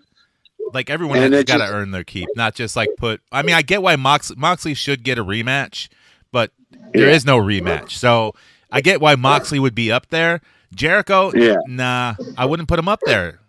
Like 0.74 0.90
everyone 0.90 1.20
And 1.20 1.34
has 1.34 1.44
got 1.44 1.58
to 1.58 1.72
earn 1.72 1.92
their 1.92 2.04
keep, 2.04 2.28
not 2.36 2.56
just 2.56 2.76
like 2.76 2.90
put. 2.98 3.22
I 3.32 3.42
mean, 3.44 3.56
I 3.56 3.62
get 3.62 3.82
why 3.82 3.96
Mox, 3.96 4.32
Moxley 4.36 4.74
should 4.74 5.04
get 5.04 5.18
a 5.18 5.24
rematch, 5.24 5.88
but 6.32 6.52
there 6.94 7.10
is 7.10 7.26
Yeah. 7.26 7.34
no 7.34 7.40
rematch. 7.40 7.92
So 7.92 8.34
I 8.72 8.82
get 8.82 9.00
why 9.02 9.16
Moxley 9.16 9.60
would 9.60 9.76
be 9.76 9.92
up 9.92 10.10
there. 10.10 10.42
Jericho, 10.74 11.32
Yeah. 11.36 11.58
nah, 11.68 12.16
I 12.38 12.46
wouldn't 12.46 12.68
put 12.68 12.80
him 12.80 12.88
up 12.90 13.00
there. 13.06 13.40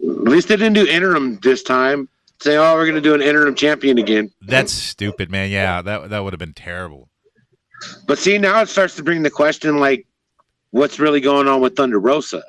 At 0.00 0.08
least 0.24 0.48
they 0.48 0.56
didn't 0.56 0.72
do 0.74 0.86
interim 0.86 1.38
this 1.42 1.62
time. 1.62 2.08
Say, 2.40 2.56
oh, 2.56 2.74
we're 2.74 2.86
gonna 2.86 3.00
do 3.00 3.14
an 3.14 3.22
interim 3.22 3.54
champion 3.54 3.98
again. 3.98 4.30
That's 4.42 4.72
stupid, 4.72 5.30
man. 5.30 5.50
Yeah, 5.50 5.82
that 5.82 6.10
that 6.10 6.24
would 6.24 6.32
have 6.32 6.40
been 6.40 6.52
terrible. 6.54 7.08
But 8.06 8.18
see, 8.18 8.38
now 8.38 8.60
it 8.62 8.68
starts 8.68 8.96
to 8.96 9.02
bring 9.02 9.22
the 9.22 9.30
question 9.30 9.78
like, 9.78 10.06
what's 10.70 10.98
really 10.98 11.20
going 11.20 11.46
on 11.48 11.60
with 11.60 11.76
Thunder 11.76 11.98
Rosa? 12.00 12.42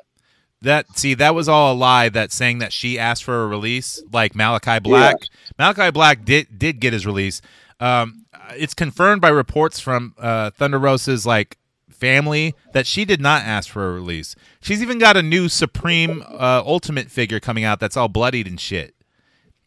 That 0.66 0.98
see, 0.98 1.14
that 1.14 1.32
was 1.34 1.48
all 1.48 1.72
a 1.72 1.76
lie. 1.76 2.08
That 2.08 2.32
saying 2.32 2.58
that 2.58 2.72
she 2.72 2.98
asked 2.98 3.22
for 3.22 3.44
a 3.44 3.46
release, 3.46 4.02
like 4.12 4.34
Malakai 4.34 4.82
Black. 4.82 5.14
Malakai 5.60 5.92
Black 5.92 6.24
did 6.24 6.58
did 6.58 6.80
get 6.80 6.92
his 6.92 7.06
release. 7.06 7.40
Um, 7.78 8.24
it's 8.56 8.74
confirmed 8.74 9.20
by 9.20 9.28
reports 9.28 9.78
from 9.78 10.14
uh, 10.18 10.50
Thunder 10.50 10.78
Rosa's 10.80 11.24
like 11.24 11.56
family 11.88 12.52
that 12.72 12.84
she 12.84 13.04
did 13.04 13.20
not 13.20 13.42
ask 13.42 13.70
for 13.70 13.88
a 13.88 13.92
release. 13.92 14.34
She's 14.60 14.82
even 14.82 14.98
got 14.98 15.16
a 15.16 15.22
new 15.22 15.48
Supreme 15.48 16.24
uh, 16.28 16.62
Ultimate 16.66 17.12
figure 17.12 17.38
coming 17.38 17.62
out 17.62 17.78
that's 17.78 17.96
all 17.96 18.08
bloodied 18.08 18.48
and 18.48 18.58
shit, 18.58 18.92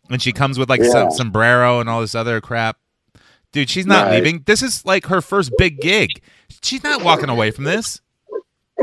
and 0.09 0.21
she 0.21 0.33
comes 0.33 0.59
with 0.59 0.69
like 0.69 0.81
Yeah. 0.81 0.89
some 0.91 1.11
sombrero 1.11 1.79
and 1.79 1.89
all 1.89 2.01
this 2.01 2.13
other 2.13 2.41
crap. 2.41 2.77
Dude, 3.53 3.69
she's 3.69 3.85
not 3.85 4.07
Right. 4.07 4.15
leaving. 4.15 4.43
This 4.45 4.61
is 4.61 4.83
like 4.85 5.05
her 5.05 5.21
first 5.21 5.51
big 5.57 5.79
gig. 5.79 6.09
She's 6.61 6.83
not 6.83 7.03
walking 7.03 7.29
away 7.29 7.51
from 7.51 7.63
this. 7.63 8.01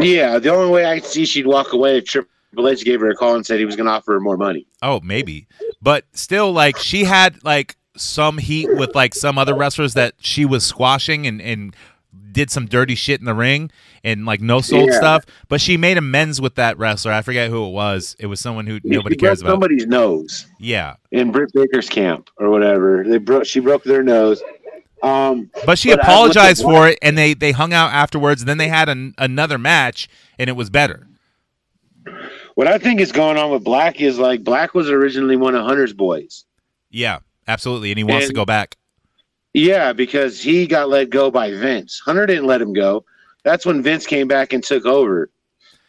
Yeah, 0.00 0.38
the 0.38 0.54
only 0.54 0.70
way 0.70 0.84
I 0.86 1.00
could 1.00 1.08
see 1.08 1.24
she'd 1.24 1.46
walk 1.46 1.72
away 1.72 1.98
if 1.98 2.04
Triple 2.04 2.68
H 2.68 2.84
gave 2.84 3.00
her 3.00 3.10
a 3.10 3.14
call 3.14 3.34
and 3.34 3.44
said 3.46 3.58
he 3.58 3.64
was 3.64 3.76
going 3.76 3.86
to 3.86 3.92
offer 3.92 4.12
her 4.14 4.20
more 4.20 4.36
money. 4.36 4.66
Oh, 4.82 5.00
maybe. 5.02 5.46
But 5.80 6.04
still, 6.12 6.52
like, 6.52 6.76
she 6.76 7.04
had, 7.04 7.42
like, 7.44 7.76
some 7.96 8.38
heat 8.38 8.68
with, 8.76 8.94
like, 8.94 9.14
some 9.14 9.38
other 9.38 9.54
wrestlers 9.54 9.94
that 9.94 10.14
she 10.20 10.44
was 10.44 10.64
squashing 10.66 11.26
and, 11.26 11.40
and 11.40 11.74
did 12.32 12.50
some 12.50 12.66
dirty 12.66 12.94
shit 12.94 13.20
in 13.20 13.24
the 13.26 13.34
ring 13.34 13.70
and, 14.04 14.26
like, 14.26 14.42
no 14.42 14.60
sold 14.60 14.90
Yeah. 14.90 14.98
stuff. 14.98 15.24
But 15.48 15.60
she 15.62 15.78
made 15.78 15.96
amends 15.96 16.40
with 16.40 16.56
that 16.56 16.76
wrestler. 16.78 17.12
I 17.12 17.22
forget 17.22 17.48
who 17.48 17.66
it 17.66 17.70
was. 17.70 18.14
It 18.18 18.26
was 18.26 18.38
someone 18.40 18.66
who 18.66 18.78
nobody 18.84 19.14
She 19.14 19.18
cares 19.18 19.40
about. 19.40 19.52
Somebody's 19.52 19.86
nose 19.86 20.46
Yeah. 20.58 20.96
in 21.10 21.32
Britt 21.32 21.52
Baker's 21.54 21.88
camp 21.88 22.28
or 22.36 22.50
whatever. 22.50 23.02
They 23.06 23.16
broke. 23.18 23.46
She 23.46 23.60
broke 23.60 23.84
their 23.84 24.02
nose, 24.02 24.42
Um, 25.02 25.50
But 25.64 25.78
she 25.78 25.90
But 25.90 26.00
I 26.00 26.00
look 26.00 26.00
at 26.00 26.12
apologized 26.12 26.62
for 26.62 26.88
it, 26.88 26.98
and 27.02 27.16
they 27.18 27.34
they 27.34 27.52
hung 27.52 27.72
out 27.72 27.92
afterwards. 27.92 28.42
And 28.42 28.48
then 28.48 28.58
they 28.58 28.68
had 28.68 28.88
an, 28.88 29.14
another 29.18 29.58
match, 29.58 30.08
and 30.38 30.48
it 30.48 30.54
was 30.54 30.70
better. 30.70 31.06
what 32.54 32.66
I 32.66 32.78
think 32.78 33.00
is 33.00 33.12
going 33.12 33.36
on 33.36 33.50
with 33.50 33.64
Black 33.64 34.00
is 34.00 34.18
like 34.18 34.42
Black 34.44 34.74
was 34.74 34.90
originally 34.90 35.36
one 35.36 35.54
of 35.54 35.64
Hunter's 35.64 35.92
boys. 35.92 36.44
Yeah, 36.90 37.18
absolutely. 37.46 37.90
And 37.90 37.98
he 37.98 38.04
wants 38.04 38.28
to 38.28 38.32
go 38.32 38.44
back. 38.44 38.76
Yeah, 39.52 39.92
because 39.92 40.40
he 40.40 40.66
got 40.66 40.88
let 40.88 41.10
go 41.10 41.30
by 41.30 41.50
Vince. 41.50 42.00
Hunter 42.04 42.26
didn't 42.26 42.46
let 42.46 42.60
him 42.60 42.72
go. 42.72 43.04
That's 43.42 43.64
when 43.64 43.82
Vince 43.82 44.06
came 44.06 44.28
back 44.28 44.52
and 44.52 44.62
took 44.62 44.84
over. 44.86 45.30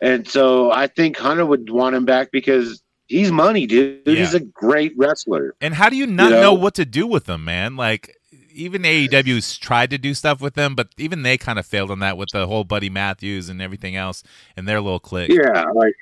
And 0.01 0.27
so 0.27 0.71
I 0.71 0.87
think 0.87 1.17
Hunter 1.17 1.45
would 1.45 1.69
want 1.69 1.95
him 1.95 2.05
back 2.05 2.31
because 2.31 2.81
he's 3.07 3.31
money, 3.31 3.65
dude. 3.65 4.01
Yeah. 4.05 4.15
He's 4.15 4.33
a 4.33 4.39
great 4.39 4.93
wrestler. 4.95 5.55
And 5.59 5.73
how 5.73 5.89
do 5.89 5.95
you 5.95 6.05
not 6.07 6.25
You 6.29 6.35
know? 6.35 6.41
know 6.41 6.53
what 6.53 6.75
to 6.75 6.85
do 6.85 7.07
with 7.07 7.27
him, 7.27 7.43
man? 7.45 7.75
Like 7.75 8.15
even 8.57 8.81
AEW's 8.81 9.57
tried 9.57 9.89
to 9.91 9.97
do 9.97 10.13
stuff 10.13 10.41
with 10.41 10.55
them, 10.55 10.75
but 10.75 10.89
even 10.97 11.21
they 11.23 11.37
kind 11.37 11.59
of 11.59 11.65
failed 11.65 11.91
on 11.91 11.99
that 11.99 12.17
with 12.17 12.29
the 12.31 12.47
whole 12.47 12.63
Buddy 12.63 12.89
Matthews 12.89 13.49
and 13.49 13.61
everything 13.61 13.95
else 13.95 14.23
and 14.55 14.67
their 14.67 14.81
little 14.81 14.99
clique. 14.99 15.31
Yeah, 15.31 15.63
like 15.73 15.93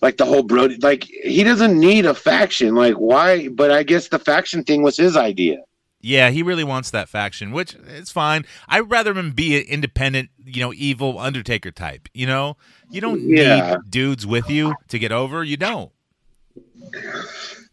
like 0.00 0.16
the 0.16 0.24
whole 0.24 0.42
Brody 0.42 0.76
like 0.76 1.04
he 1.04 1.44
doesn't 1.44 1.78
need 1.78 2.06
a 2.06 2.14
faction. 2.14 2.74
Like 2.74 2.94
why 2.94 3.48
but 3.48 3.70
I 3.70 3.82
guess 3.82 4.08
the 4.08 4.18
faction 4.18 4.64
thing 4.64 4.82
was 4.82 4.96
his 4.96 5.16
idea. 5.16 5.58
Yeah, 6.00 6.28
he 6.30 6.42
really 6.42 6.64
wants 6.64 6.90
that 6.90 7.08
faction, 7.08 7.50
which 7.50 7.74
is 7.74 8.10
fine. 8.12 8.44
I'd 8.68 8.90
rather 8.90 9.14
him 9.14 9.32
be 9.32 9.56
an 9.56 9.64
independent, 9.66 10.28
you 10.44 10.60
know, 10.60 10.72
evil 10.74 11.18
Undertaker 11.18 11.70
type. 11.70 12.08
You 12.12 12.26
know, 12.26 12.58
you 12.90 13.00
don't 13.00 13.26
Yeah. 13.26 13.76
need 13.76 13.90
dudes 13.90 14.26
with 14.26 14.50
you 14.50 14.74
to 14.88 14.98
get 14.98 15.12
over. 15.12 15.42
You 15.42 15.56
don't. 15.56 15.90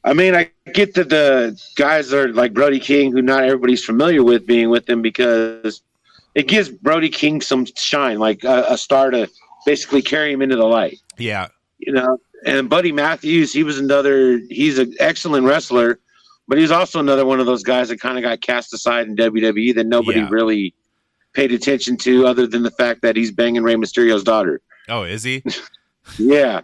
I 0.03 0.13
mean, 0.13 0.33
I 0.35 0.49
get 0.73 0.95
that 0.95 1.09
the 1.09 1.61
guys 1.75 2.11
are 2.13 2.29
like 2.33 2.53
Brody 2.53 2.79
King, 2.79 3.11
who 3.11 3.21
not 3.21 3.43
everybody's 3.43 3.83
familiar 3.85 4.23
with 4.23 4.47
being 4.47 4.69
with 4.69 4.89
him 4.89 5.01
because 5.01 5.81
it 6.33 6.47
gives 6.47 6.69
Brody 6.69 7.09
King 7.09 7.41
some 7.41 7.65
shine, 7.77 8.17
like 8.19 8.43
a, 8.43 8.65
a 8.69 8.77
star 8.77 9.11
to 9.11 9.29
basically 9.65 10.01
carry 10.01 10.31
him 10.31 10.41
into 10.41 10.55
the 10.55 10.65
light. 10.65 10.99
Yeah, 11.17 11.47
you 11.77 11.93
know. 11.93 12.17
And 12.45 12.67
Buddy 12.67 12.91
Matthews, 12.91 13.53
he 13.53 13.63
was 13.63 13.77
another. 13.77 14.39
He's 14.49 14.79
an 14.79 14.95
excellent 14.99 15.45
wrestler, 15.45 15.99
but 16.47 16.57
he's 16.57 16.71
also 16.71 16.99
another 16.99 17.23
one 17.25 17.39
of 17.39 17.45
those 17.45 17.61
guys 17.61 17.89
that 17.89 17.99
kind 17.99 18.17
of 18.17 18.23
got 18.23 18.41
cast 18.41 18.73
aside 18.73 19.07
in 19.07 19.15
WWE 19.15 19.75
that 19.75 19.85
nobody 19.85 20.19
Yeah. 20.21 20.29
really 20.31 20.73
paid 21.33 21.51
attention 21.51 21.95
to, 21.97 22.25
other 22.25 22.47
than 22.47 22.63
the 22.63 22.71
fact 22.71 23.03
that 23.03 23.15
he's 23.15 23.29
banging 23.31 23.61
Rey 23.61 23.75
Mysterio's 23.75 24.23
daughter. 24.23 24.61
Oh, 24.89 25.03
is 25.03 25.21
he? 25.23 25.43
Yeah, 26.17 26.61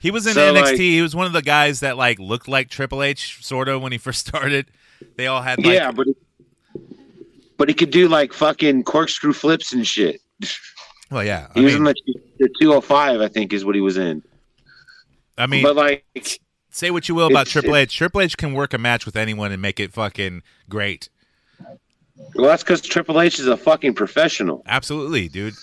He 0.00 0.10
was 0.10 0.26
in 0.26 0.32
So, 0.34 0.52
NXT. 0.54 0.62
like- 0.62 0.76
he 0.78 1.02
was 1.02 1.14
one 1.14 1.26
of 1.26 1.32
the 1.32 1.42
guys 1.42 1.80
that 1.80 1.96
like 1.96 2.18
looked 2.18 2.48
like 2.48 2.68
Triple 2.70 3.02
H, 3.02 3.38
sort 3.44 3.68
of, 3.68 3.82
when 3.82 3.92
he 3.92 3.98
first 4.06 4.26
started. 4.26 4.66
They 5.16 5.26
all 5.28 5.42
had 5.42 5.58
like, 5.64 5.74
yeah, 5.74 5.92
but 5.92 6.06
but 7.56 7.68
he 7.68 7.74
could 7.74 7.90
do 7.90 8.08
like 8.08 8.32
fucking 8.32 8.84
corkscrew 8.84 9.32
flips 9.32 9.72
and 9.72 9.86
shit. 9.86 10.20
well, 11.10 11.22
yeah. 11.24 11.48
I 11.54 11.58
He 11.58 11.64
was 11.64 11.74
in 11.74 11.82
mean, 11.82 11.94
the, 12.06 12.20
the 12.38 12.48
205, 12.60 13.20
I 13.20 13.28
think, 13.28 13.52
is 13.52 13.64
what 13.64 13.74
he 13.74 13.80
was 13.80 13.96
in. 13.98 14.22
I 15.38 15.46
mean, 15.46 15.62
but 15.62 15.76
like, 15.76 16.04
say 16.70 16.90
what 16.90 17.08
you 17.08 17.14
will 17.14 17.26
about 17.28 17.46
Triple 17.46 17.76
H. 17.76 17.94
Triple 17.96 18.20
H 18.22 18.36
can 18.36 18.52
work 18.54 18.72
a 18.74 18.78
match 18.78 19.04
with 19.06 19.16
anyone 19.16 19.52
and 19.52 19.60
make 19.62 19.80
it 19.80 19.92
fucking 19.92 20.42
great. 20.68 21.08
well, 22.34 22.46
that's 22.48 22.62
because 22.62 22.80
Triple 22.82 23.20
H 23.20 23.38
is 23.38 23.46
a 23.46 23.56
fucking 23.56 23.94
professional. 23.94 24.62
Absolutely, 24.66 25.28
dude. 25.28 25.54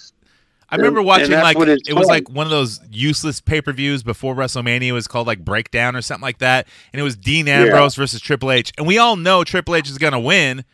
I 0.69 0.75
remember 0.75 0.99
and 0.99 1.07
watching 1.07 1.31
like 1.31 1.57
it 1.57 1.69
it's 1.69 1.93
was 1.93 2.07
like 2.07 2.29
one 2.29 2.45
of 2.45 2.51
those 2.51 2.81
useless 2.91 3.39
pay 3.39 3.61
per 3.61 3.71
views 3.71 4.03
before 4.03 4.35
WrestleMania. 4.35 4.91
Was 4.91 5.07
called 5.07 5.27
like 5.27 5.43
Breakdown 5.43 5.95
or 5.95 6.01
something 6.01 6.23
like 6.23 6.39
that, 6.39 6.67
and 6.91 6.99
it 6.99 7.03
was 7.03 7.15
Dean 7.15 7.47
Ambrose 7.47 7.95
versus 7.95 8.19
Triple 8.19 8.51
H, 8.51 8.73
and 8.77 8.85
we 8.85 8.97
all 8.97 9.15
know 9.15 9.43
Triple 9.43 9.75
H 9.75 9.89
is 9.89 9.97
gonna 9.97 10.19
win. 10.19 10.65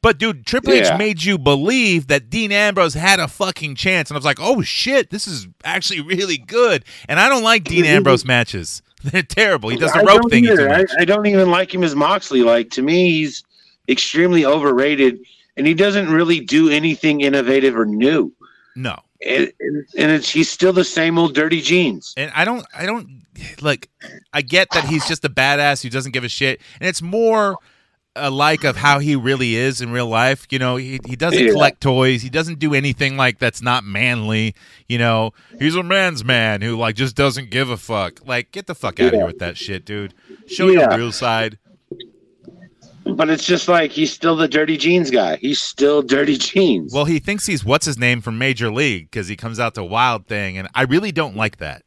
But 0.00 0.18
dude, 0.18 0.44
Triple 0.46 0.74
Yeah. 0.74 0.94
H 0.94 0.98
made 0.98 1.24
you 1.24 1.38
believe 1.38 2.08
that 2.08 2.28
Dean 2.28 2.52
Ambrose 2.52 2.94
had 2.94 3.20
a 3.20 3.28
fucking 3.28 3.74
chance, 3.74 4.10
and 4.10 4.16
I 4.16 4.18
was 4.18 4.24
like, 4.24 4.38
oh 4.40 4.62
shit, 4.62 5.10
this 5.10 5.26
is 5.26 5.48
actually 5.64 6.00
really 6.02 6.36
good. 6.38 6.84
And 7.08 7.18
I 7.18 7.28
don't 7.28 7.42
like 7.42 7.64
Dean 7.64 7.84
mm-hmm. 7.84 7.96
Ambrose 7.96 8.24
matches; 8.24 8.82
they're 9.04 9.22
terrible. 9.22 9.68
He 9.68 9.76
does 9.76 9.92
the 9.92 10.00
rope 10.00 10.30
thing. 10.30 10.48
I. 10.48 10.84
I 10.98 11.04
don't 11.04 11.26
even 11.26 11.50
like 11.50 11.74
him 11.74 11.84
as 11.84 11.94
Moxley. 11.94 12.42
Like 12.42 12.70
to 12.70 12.82
me, 12.82 13.10
he's 13.10 13.44
extremely 13.88 14.46
overrated, 14.46 15.18
and 15.56 15.66
he 15.66 15.74
doesn't 15.74 16.10
really 16.10 16.40
do 16.40 16.70
anything 16.70 17.20
innovative 17.20 17.76
or 17.76 17.84
new. 17.86 18.32
No, 18.76 18.98
And, 19.26 19.52
it's 19.96 20.28
he's 20.28 20.50
still 20.50 20.72
the 20.72 20.84
same 20.84 21.18
old 21.18 21.34
dirty 21.34 21.60
jeans. 21.60 22.12
And 22.16 22.30
I 22.34 22.44
don't, 22.44 22.66
I 22.76 22.84
don't 22.86 23.22
like. 23.62 23.88
I 24.32 24.42
get 24.42 24.68
that 24.72 24.84
he's 24.84 25.06
just 25.06 25.24
a 25.24 25.28
badass 25.30 25.82
who 25.82 25.90
doesn't 25.90 26.12
give 26.12 26.24
a 26.24 26.28
shit, 26.28 26.60
and 26.80 26.88
it's 26.88 27.00
more 27.02 27.56
a 28.16 28.30
like 28.30 28.62
of 28.62 28.76
how 28.76 29.00
he 29.00 29.16
really 29.16 29.56
is 29.56 29.80
in 29.80 29.90
real 29.90 30.06
life. 30.06 30.46
You 30.50 30.58
know, 30.60 30.76
he 30.76 31.00
he 31.06 31.16
doesn't 31.16 31.42
Yeah. 31.42 31.50
collect 31.52 31.80
toys. 31.80 32.22
He 32.22 32.28
doesn't 32.30 32.58
do 32.60 32.72
anything 32.74 33.16
like 33.16 33.38
that's 33.40 33.60
not 33.62 33.82
manly. 33.82 34.54
You 34.88 34.98
know, 34.98 35.32
he's 35.58 35.74
a 35.74 35.82
man's 35.82 36.24
man 36.24 36.60
who 36.62 36.76
like 36.76 36.94
just 36.94 37.16
doesn't 37.16 37.50
give 37.50 37.70
a 37.70 37.76
fuck. 37.76 38.24
Like, 38.26 38.52
get 38.52 38.66
the 38.66 38.74
fuck 38.74 39.00
out 39.00 39.06
of 39.08 39.14
here 39.14 39.26
with 39.26 39.38
that 39.40 39.56
shit, 39.56 39.84
dude. 39.84 40.14
Show 40.46 40.68
Yeah. 40.68 40.90
your 40.90 40.98
real 40.98 41.12
side. 41.12 41.58
But 43.04 43.28
it's 43.30 43.44
just 43.44 43.68
like 43.68 43.90
he's 43.90 44.12
still 44.12 44.34
the 44.34 44.48
dirty 44.48 44.76
jeans 44.76 45.10
guy. 45.10 45.36
He's 45.36 45.60
still 45.60 46.02
dirty 46.02 46.36
jeans. 46.36 46.92
Well, 46.92 47.04
he 47.04 47.18
thinks 47.18 47.46
he's 47.46 47.64
what's 47.64 47.86
his 47.86 47.98
name 47.98 48.20
from 48.20 48.38
Major 48.38 48.70
League 48.70 49.10
because 49.10 49.28
he 49.28 49.36
comes 49.36 49.60
out 49.60 49.74
to 49.74 49.84
Wild 49.84 50.26
Thing, 50.26 50.56
and 50.56 50.68
I 50.74 50.82
really 50.82 51.12
don't 51.12 51.36
like 51.36 51.58
that. 51.58 51.82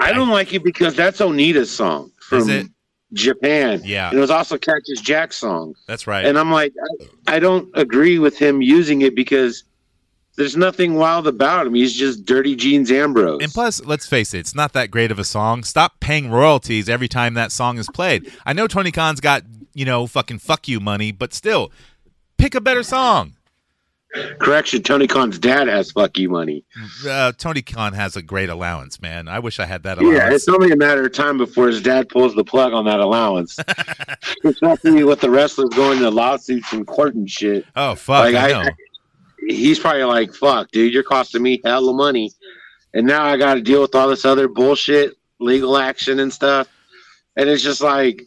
I 0.00 0.12
don't 0.12 0.28
like 0.28 0.52
it 0.52 0.64
because 0.64 0.94
that's 0.94 1.20
Onita's 1.20 1.70
song 1.70 2.10
Is 2.18 2.26
from 2.26 2.50
it? 2.50 2.66
Japan. 3.14 3.80
Yeah. 3.84 4.08
And 4.08 4.18
it 4.18 4.20
was 4.20 4.30
also 4.30 4.58
Cactus 4.58 5.00
Jack's 5.00 5.36
song. 5.36 5.74
That's 5.86 6.06
right. 6.06 6.26
And 6.26 6.38
I'm 6.38 6.50
like, 6.50 6.74
I, 7.26 7.36
I 7.36 7.38
don't 7.38 7.70
agree 7.74 8.18
with 8.18 8.38
him 8.38 8.60
using 8.60 9.02
it 9.02 9.14
because 9.14 9.64
there's 10.36 10.56
nothing 10.56 10.94
wild 10.94 11.26
about 11.26 11.66
him. 11.66 11.74
He's 11.74 11.94
just 11.94 12.26
dirty 12.26 12.54
jeans 12.54 12.90
Ambrose. 12.90 13.42
And 13.42 13.50
plus, 13.50 13.82
let's 13.84 14.06
face 14.06 14.34
it, 14.34 14.40
it's 14.40 14.54
not 14.54 14.72
that 14.74 14.90
great 14.90 15.10
of 15.10 15.18
a 15.18 15.24
song. 15.24 15.64
Stop 15.64 16.00
paying 16.00 16.30
royalties 16.30 16.88
every 16.88 17.08
time 17.08 17.34
that 17.34 17.50
song 17.50 17.78
is 17.78 17.88
played. 17.88 18.30
I 18.44 18.52
know 18.52 18.66
Tony 18.66 18.92
Khan's 18.92 19.20
got, 19.20 19.42
you 19.78 19.84
know, 19.84 20.06
fucking 20.08 20.40
fuck 20.40 20.66
you 20.66 20.80
money, 20.80 21.12
but 21.12 21.32
still, 21.32 21.70
pick 22.36 22.54
a 22.56 22.60
better 22.60 22.82
song. 22.82 23.34
Correction, 24.40 24.82
Tony 24.82 25.06
Khan's 25.06 25.38
dad 25.38 25.68
has 25.68 25.92
fuck 25.92 26.16
you 26.18 26.30
money. 26.30 26.64
Uh, 27.06 27.30
Tony 27.36 27.60
Khan 27.62 27.92
has 27.92 28.16
a 28.16 28.22
great 28.22 28.48
allowance, 28.48 29.00
man. 29.02 29.28
I 29.28 29.38
wish 29.38 29.60
I 29.60 29.66
had 29.66 29.82
that 29.84 30.00
Yeah, 30.00 30.08
allowance. 30.08 30.34
it's 30.34 30.48
only 30.48 30.70
a 30.72 30.76
matter 30.76 31.04
of 31.04 31.12
time 31.12 31.36
before 31.38 31.68
his 31.68 31.82
dad 31.82 32.08
pulls 32.08 32.34
the 32.34 32.42
plug 32.42 32.72
on 32.72 32.86
that 32.86 33.00
allowance. 33.00 33.58
Especially 34.44 35.04
with 35.04 35.20
the 35.20 35.30
wrestlers 35.30 35.68
going 35.70 35.98
to 36.00 36.10
lawsuits 36.10 36.72
and 36.72 36.86
court 36.86 37.14
and 37.14 37.30
shit. 37.30 37.66
oh, 37.76 37.94
fuck, 37.94 38.32
Like, 38.32 38.34
I 38.34 38.60
I- 38.62 38.70
He's 39.46 39.78
probably 39.78 40.04
like, 40.04 40.34
fuck, 40.34 40.70
dude, 40.72 40.92
you're 40.92 41.02
costing 41.04 41.42
me 41.42 41.60
hell 41.64 41.88
of 41.88 41.94
money. 41.96 42.32
And 42.94 43.06
now 43.06 43.24
I 43.24 43.36
got 43.36 43.54
to 43.54 43.60
deal 43.60 43.80
with 43.82 43.94
all 43.94 44.08
this 44.08 44.24
other 44.24 44.48
bullshit, 44.48 45.16
legal 45.38 45.76
action 45.78 46.18
and 46.18 46.32
stuff. 46.32 46.66
And 47.36 47.48
it's 47.48 47.62
just 47.62 47.80
like, 47.80 48.26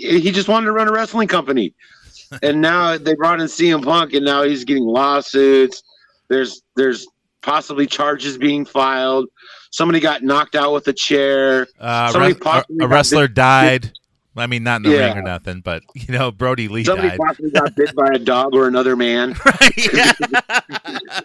he 0.00 0.30
just 0.30 0.48
wanted 0.48 0.66
to 0.66 0.72
run 0.72 0.88
a 0.88 0.92
wrestling 0.92 1.28
company. 1.28 1.74
and 2.42 2.60
now 2.60 2.96
they 2.96 3.14
brought 3.14 3.40
in 3.40 3.46
CM 3.46 3.82
Punk, 3.84 4.12
and 4.14 4.24
now 4.24 4.42
he's 4.42 4.64
getting 4.64 4.84
lawsuits. 4.84 5.82
There's 6.28 6.62
there's 6.76 7.06
possibly 7.42 7.86
charges 7.86 8.38
being 8.38 8.64
filed. 8.64 9.26
Somebody 9.72 10.00
got 10.00 10.22
knocked 10.22 10.54
out 10.56 10.72
with 10.72 10.86
a 10.88 10.92
chair. 10.92 11.66
Uh, 11.78 12.10
somebody 12.12 12.34
a, 12.44 12.84
a 12.84 12.88
wrestler 12.88 13.28
died. 13.28 13.92
I 14.36 14.46
mean, 14.46 14.62
not 14.62 14.76
in 14.76 14.82
the 14.84 14.90
Yeah. 14.90 15.08
ring 15.08 15.18
or 15.18 15.22
nothing, 15.22 15.60
but, 15.60 15.82
you 15.94 16.14
know, 16.16 16.30
Brodie 16.30 16.68
Lee 16.68 16.84
Somebody 16.84 17.10
died. 17.10 17.18
possibly 17.18 17.50
got 17.50 17.74
bit 17.74 17.94
by 17.94 18.08
a 18.14 18.18
dog 18.18 18.54
or 18.54 18.68
another 18.68 18.96
man. 18.96 19.34
Yeah. 19.92 20.12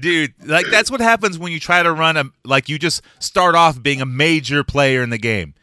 Dude, 0.00 0.34
like 0.44 0.66
that's 0.70 0.90
what 0.90 1.00
happens 1.00 1.38
when 1.38 1.52
you 1.52 1.60
try 1.60 1.82
to 1.82 1.92
run 1.92 2.16
a 2.16 2.24
like 2.44 2.68
you 2.68 2.78
just 2.78 3.02
start 3.20 3.54
off 3.54 3.80
being 3.80 4.00
a 4.00 4.06
major 4.06 4.64
player 4.64 5.02
in 5.02 5.10
the 5.10 5.18
game. 5.18 5.54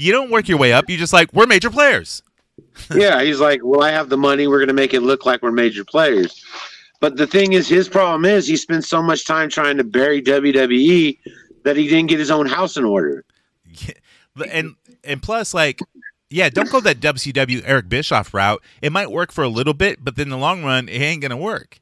You 0.00 0.12
don't 0.12 0.30
work 0.30 0.48
your 0.48 0.56
way 0.56 0.72
up. 0.72 0.88
You 0.88 0.96
just 0.96 1.12
like 1.12 1.30
we're 1.34 1.46
major 1.46 1.68
players. 1.68 2.22
yeah, 2.94 3.22
he's 3.22 3.38
like, 3.38 3.60
well, 3.62 3.82
I 3.82 3.90
have 3.90 4.08
the 4.08 4.16
money. 4.16 4.46
We're 4.46 4.58
going 4.58 4.68
to 4.68 4.74
make 4.74 4.94
it 4.94 5.00
look 5.00 5.26
like 5.26 5.42
we're 5.42 5.52
major 5.52 5.84
players. 5.84 6.42
But 7.00 7.16
the 7.16 7.26
thing 7.26 7.52
is, 7.52 7.68
his 7.68 7.86
problem 7.86 8.24
is 8.24 8.46
he 8.46 8.56
spends 8.56 8.88
so 8.88 9.02
much 9.02 9.26
time 9.26 9.50
trying 9.50 9.76
to 9.76 9.84
bury 9.84 10.22
WWE 10.22 11.18
that 11.64 11.76
he 11.76 11.86
didn't 11.86 12.08
get 12.08 12.18
his 12.18 12.30
own 12.30 12.46
house 12.46 12.78
in 12.78 12.84
order. 12.84 13.26
And 14.50 14.76
and 15.04 15.22
plus 15.22 15.52
like 15.52 15.80
yeah, 16.30 16.48
don't 16.48 16.70
go 16.70 16.80
that 16.80 17.00
WCW 17.00 17.62
Eric 17.66 17.90
Bischoff 17.90 18.32
route. 18.32 18.62
It 18.80 18.92
might 18.92 19.10
work 19.10 19.32
for 19.32 19.44
a 19.44 19.48
little 19.48 19.74
bit, 19.74 20.02
but 20.02 20.16
then 20.16 20.26
in 20.26 20.30
the 20.30 20.38
long 20.38 20.64
run, 20.64 20.88
it 20.88 21.00
ain't 21.00 21.20
gonna 21.20 21.36
work. 21.36 21.78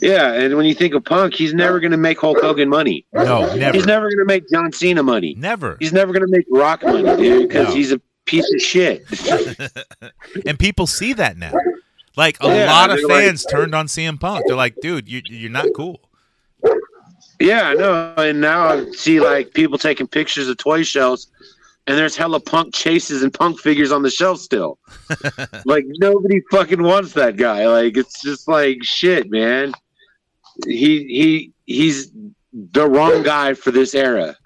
Yeah, 0.00 0.32
and 0.32 0.56
when 0.56 0.66
you 0.66 0.74
think 0.74 0.94
of 0.94 1.04
Punk, 1.04 1.34
he's 1.34 1.54
never 1.54 1.78
going 1.80 1.90
to 1.92 1.96
make 1.98 2.18
Hulk 2.20 2.40
Hogan 2.40 2.68
money. 2.68 3.04
No, 3.12 3.54
never, 3.54 3.76
He's 3.76 3.86
never 3.86 4.06
going 4.08 4.18
to 4.18 4.24
make 4.24 4.48
John 4.48 4.72
Cena 4.72 5.02
money. 5.02 5.34
never. 5.38 5.76
He's 5.80 5.92
never 5.92 6.12
going 6.12 6.24
to 6.26 6.30
make 6.30 6.46
Rock 6.50 6.82
money, 6.82 7.02
dude, 7.16 7.48
because 7.48 7.68
No. 7.68 7.74
he's 7.74 7.92
a 7.92 8.00
piece 8.24 8.50
of 8.54 8.60
shit. 8.60 9.04
And 10.46 10.58
people 10.58 10.86
see 10.86 11.12
that 11.14 11.36
now. 11.36 11.52
Like 12.16 12.36
a 12.42 12.46
Yeah, 12.48 12.66
lot 12.72 12.90
of 12.90 12.96
they're 12.98 13.06
like- 13.08 13.24
fans 13.26 13.44
turned 13.44 13.74
on 13.74 13.86
CM 13.86 14.18
Punk. 14.20 14.44
They're 14.46 14.56
like, 14.56 14.76
dude, 14.80 15.08
you, 15.08 15.20
you're 15.28 15.50
not 15.50 15.66
cool. 15.76 16.00
yeah, 17.40 17.68
I 17.68 17.74
know. 17.74 18.14
And 18.16 18.40
now 18.40 18.66
I 18.68 18.90
see 18.92 19.20
like 19.20 19.52
people 19.54 19.78
taking 19.78 20.06
pictures 20.06 20.48
of 20.48 20.56
toy 20.56 20.82
shelves 20.82 21.28
and 21.86 21.98
there's 21.98 22.16
hella 22.16 22.40
punk 22.40 22.74
chases 22.74 23.22
and 23.22 23.32
punk 23.32 23.60
figures 23.60 23.92
on 23.92 24.02
the 24.02 24.10
shelf 24.10 24.38
still. 24.38 24.78
like 25.64 25.84
nobody 26.00 26.40
fucking 26.50 26.82
wants 26.82 27.12
that 27.12 27.36
guy. 27.36 27.66
Like 27.66 27.96
it's 27.96 28.22
just 28.22 28.48
like 28.48 28.82
shit, 28.82 29.30
man. 29.30 29.72
He 30.66 31.04
he 31.04 31.52
he's 31.66 32.10
the 32.52 32.88
wrong 32.88 33.22
guy 33.22 33.54
for 33.54 33.70
this 33.70 33.94
era. 33.94 34.36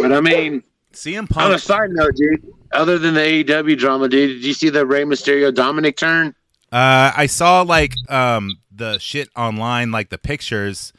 But 0.00 0.12
I 0.12 0.20
mean, 0.20 0.62
CM 0.92 1.34
on 1.36 1.52
a 1.52 1.58
side 1.58 1.90
note, 1.90 2.14
dude, 2.14 2.46
other 2.72 2.98
than 2.98 3.14
the 3.14 3.20
AEW 3.44 3.78
drama, 3.78 4.08
dude, 4.08 4.36
did 4.36 4.44
you 4.44 4.52
see 4.52 4.68
the 4.68 4.84
Rey 4.84 5.04
Mysterio 5.04 5.54
Dominic 5.54 5.96
turn? 5.96 6.34
Uh, 6.70 7.12
I 7.16 7.26
saw 7.26 7.62
like 7.62 7.94
um 8.10 8.58
the 8.70 8.98
shit 8.98 9.30
online, 9.34 9.90
like 9.90 10.10
the 10.10 10.18
pictures 10.18 10.92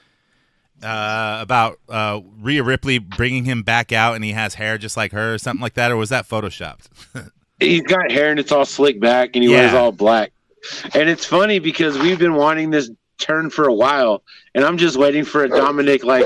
uh 0.84 1.40
about 1.42 1.80
uh 1.90 2.22
Rhea 2.40 2.64
Ripley 2.64 2.98
bringing 2.98 3.46
him 3.46 3.64
back 3.64 3.92
out, 3.92 4.16
and 4.16 4.24
he 4.24 4.32
has 4.32 4.56
hair 4.56 4.78
just 4.78 4.98
like 4.98 5.12
her, 5.12 5.34
or 5.34 5.38
something 5.38 5.62
like 5.62 5.74
that, 5.76 5.92
or 5.92 5.98
was 5.98 6.10
that 6.10 6.28
photoshopped? 6.28 6.88
He's 7.60 7.82
got 7.82 8.12
hair 8.12 8.32
and 8.32 8.40
it's 8.40 8.52
all 8.52 8.66
slicked 8.66 9.02
back, 9.02 9.32
and 9.34 9.44
he 9.44 9.50
wears 9.50 9.74
all 9.74 9.92
black. 9.92 10.32
And 10.94 11.10
it's 11.10 11.26
funny 11.26 11.60
because 11.60 11.98
we've 11.98 12.20
been 12.20 12.36
wanting 12.36 12.70
this 12.70 12.90
turn 13.20 13.50
for 13.50 13.68
a 13.68 13.74
while, 13.74 14.24
and 14.56 14.64
I'm 14.64 14.78
just 14.78 14.98
waiting 14.98 15.26
for 15.26 15.44
a 15.44 15.50
Dominic 15.50 16.04
like, 16.04 16.26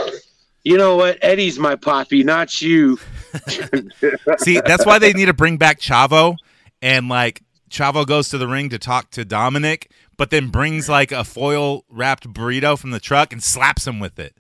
you 0.64 0.78
know 0.78 0.96
what, 0.96 1.18
Eddie's 1.22 1.60
my 1.60 1.76
poppy, 1.76 2.24
not 2.24 2.62
you. 2.62 3.00
See, 4.38 4.62
that's 4.66 4.86
why 4.86 5.00
they 5.00 5.14
need 5.14 5.26
to 5.26 5.34
bring 5.34 5.58
back 5.58 5.80
Chavo, 5.80 6.38
and 6.82 7.10
like 7.10 7.42
Chavo 7.70 8.06
goes 8.06 8.30
to 8.30 8.38
the 8.38 8.48
ring 8.48 8.70
to 8.70 8.80
talk 8.80 9.10
to 9.12 9.26
Dominic, 9.26 9.92
but 10.18 10.30
then 10.30 10.50
brings 10.50 10.88
like 10.88 11.12
a 11.12 11.24
foil 11.24 11.84
wrapped 11.90 12.32
burrito 12.32 12.78
from 12.78 12.92
the 12.92 13.00
truck 13.00 13.34
and 13.34 13.44
slaps 13.44 13.88
him 13.88 14.00
with 14.00 14.20
it, 14.20 14.36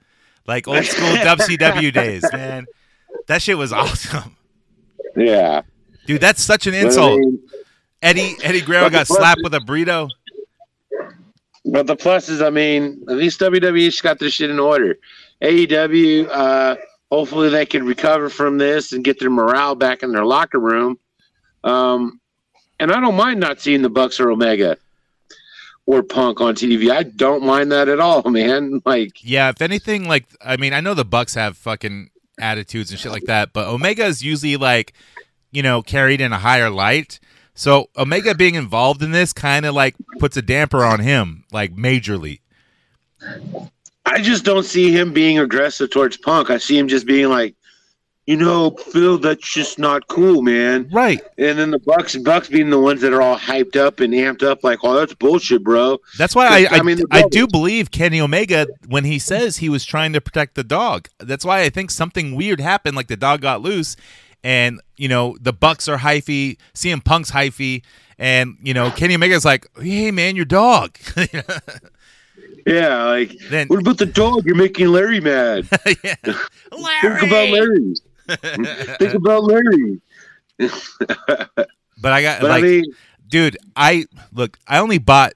like 0.47 0.67
old 0.67 0.83
school 0.85 1.07
WCW 1.15 1.93
days, 1.93 2.23
man. 2.33 2.65
That 3.27 3.41
shit 3.41 3.57
was 3.57 3.71
awesome, 3.71 4.35
Yeah. 5.15 5.61
dude. 6.05 6.19
That's 6.21 6.41
such 6.43 6.67
an 6.67 6.73
But 6.73 6.77
I 6.79 6.81
insult. 6.85 7.19
mean, 7.19 7.39
Eddie 8.01 8.35
Eddie 8.43 8.61
Guerrero 8.61 8.89
got 8.89 9.07
slapped 9.07 9.39
is- 9.39 9.43
with 9.43 9.53
a 9.53 9.59
burrito. 9.59 10.09
But 11.65 11.87
the 11.87 11.95
plus 11.95 12.27
is, 12.27 12.41
I 12.41 12.49
mean, 12.49 13.03
at 13.07 13.15
least 13.15 13.39
WWE's 13.39 14.01
got 14.01 14.19
their 14.19 14.29
shit 14.29 14.49
in 14.49 14.59
order. 14.59 14.97
AEW, 15.41 16.27
uh, 16.29 16.75
hopefully 17.09 17.49
they 17.49 17.65
can 17.65 17.85
recover 17.85 18.27
from 18.29 18.57
this 18.57 18.91
and 18.91 19.03
get 19.03 19.17
their 19.19 19.29
morale 19.29 19.73
back 19.75 20.03
in 20.03 20.11
their 20.11 20.25
locker 20.25 20.59
room. 20.59 20.99
Um, 21.63 22.19
and 22.81 22.91
I 22.91 22.99
don't 22.99 23.15
mind 23.15 23.39
not 23.39 23.61
seeing 23.61 23.81
the 23.81 23.89
Bucks 23.89 24.19
or 24.19 24.29
Omega 24.31 24.77
or 25.85 26.03
Punk 26.03 26.41
on 26.41 26.55
TV. 26.55 26.91
I 26.91 27.03
don't 27.03 27.43
mind 27.43 27.71
that 27.71 27.89
at 27.89 27.99
all, 27.99 28.23
man. 28.29 28.81
Like, 28.85 29.23
Yeah, 29.23 29.49
if 29.49 29.61
anything, 29.61 30.07
like 30.07 30.25
I 30.43 30.57
mean, 30.57 30.73
I 30.73 30.81
know 30.81 30.93
the 30.93 31.05
Bucks 31.05 31.35
have 31.35 31.57
fucking 31.57 32.09
attitudes 32.39 32.91
and 32.91 32.99
shit 32.99 33.11
like 33.11 33.25
that, 33.25 33.53
but 33.53 33.67
Omega 33.67 34.05
is 34.05 34.23
usually 34.23 34.57
like, 34.57 34.93
you 35.51 35.61
know, 35.61 35.81
carried 35.81 36.21
in 36.21 36.33
a 36.33 36.39
higher 36.39 36.69
light. 36.69 37.19
So 37.55 37.89
Omega 37.95 38.33
being 38.33 38.55
involved 38.55 39.03
in 39.03 39.11
this 39.11 39.31
kind 39.33 39.65
of 39.65 39.75
like 39.75 39.95
puts 40.19 40.35
a 40.37 40.41
damper 40.41 40.83
on 40.83 40.99
him, 40.99 41.43
like 41.51 41.75
majorly. 41.75 42.39
I 44.05 44.21
just 44.21 44.43
don't 44.43 44.65
see 44.65 44.91
him 44.91 45.13
being 45.13 45.39
aggressive 45.39 45.91
towards 45.91 46.17
Punk. 46.17 46.49
I 46.49 46.57
see 46.57 46.77
him 46.77 46.87
just 46.87 47.05
being 47.05 47.29
like, 47.29 47.55
you 48.25 48.37
know, 48.37 48.71
Phil, 48.71 49.17
that's 49.17 49.53
just 49.53 49.77
not 49.77 50.07
cool, 50.07 50.41
man. 50.41 50.89
Right. 50.93 51.19
And 51.37 51.59
then 51.59 51.71
the 51.71 51.79
Bucks, 51.79 52.15
Bucks 52.15 52.47
being 52.47 52.69
the 52.69 52.79
ones 52.79 53.01
that 53.01 53.11
are 53.11 53.21
all 53.21 53.37
hyped 53.37 53.75
up 53.75 53.99
and 53.99 54.13
amped 54.13 54.43
up, 54.43 54.63
like, 54.63 54.79
oh, 54.83 54.93
that's 54.95 55.13
bullshit, 55.13 55.61
bro. 55.63 55.99
That's 56.17 56.33
why 56.33 56.47
I 56.47 56.67
I 56.71 56.79
I, 56.79 56.81
mean, 56.83 57.01
I 57.11 57.23
do 57.23 57.47
believe 57.47 57.91
Kenny 57.91 58.21
Omega 58.21 58.67
when 58.87 59.03
he 59.03 59.19
says 59.19 59.57
he 59.57 59.67
was 59.67 59.83
trying 59.83 60.13
to 60.13 60.21
protect 60.21 60.55
the 60.55 60.63
dog. 60.63 61.09
That's 61.19 61.43
why 61.43 61.61
I 61.61 61.69
think 61.69 61.91
something 61.91 62.35
weird 62.35 62.61
happened, 62.61 62.95
like 62.95 63.07
the 63.07 63.17
dog 63.17 63.41
got 63.41 63.61
loose, 63.61 63.97
and 64.41 64.79
you 64.95 65.09
know 65.09 65.35
the 65.41 65.53
Bucks 65.53 65.89
are 65.89 65.97
hyphy, 65.97 66.57
CM 66.73 67.03
Punk's 67.03 67.31
hyphy, 67.31 67.83
and 68.17 68.55
you 68.63 68.73
know 68.73 68.89
Kenny 68.91 69.15
Omega's 69.15 69.43
like, 69.43 69.67
hey 69.77 70.11
man, 70.11 70.37
your 70.37 70.45
dog. 70.45 70.97
Yeah, 72.65 73.03
like, 73.03 73.37
Then- 73.49 73.67
what 73.67 73.79
about 73.79 73.97
the 73.97 74.05
dog? 74.05 74.45
You're 74.45 74.55
making 74.55 74.87
Larry 74.87 75.19
mad. 75.19 75.67
yeah. 76.03 76.15
Larry. 76.71 77.19
Think 77.19 77.23
about 77.23 77.49
Larry. 77.49 77.93
Think 78.27 79.13
about 79.13 79.43
Larry. 79.43 80.01
But 80.57 82.11
I 82.11 82.21
got 82.21 82.41
But 82.41 82.49
like, 82.49 82.63
I 82.63 82.67
mean, 82.67 82.83
dude, 83.27 83.57
I 83.75 84.05
look, 84.31 84.57
I 84.67 84.79
only 84.79 84.97
bought 84.97 85.33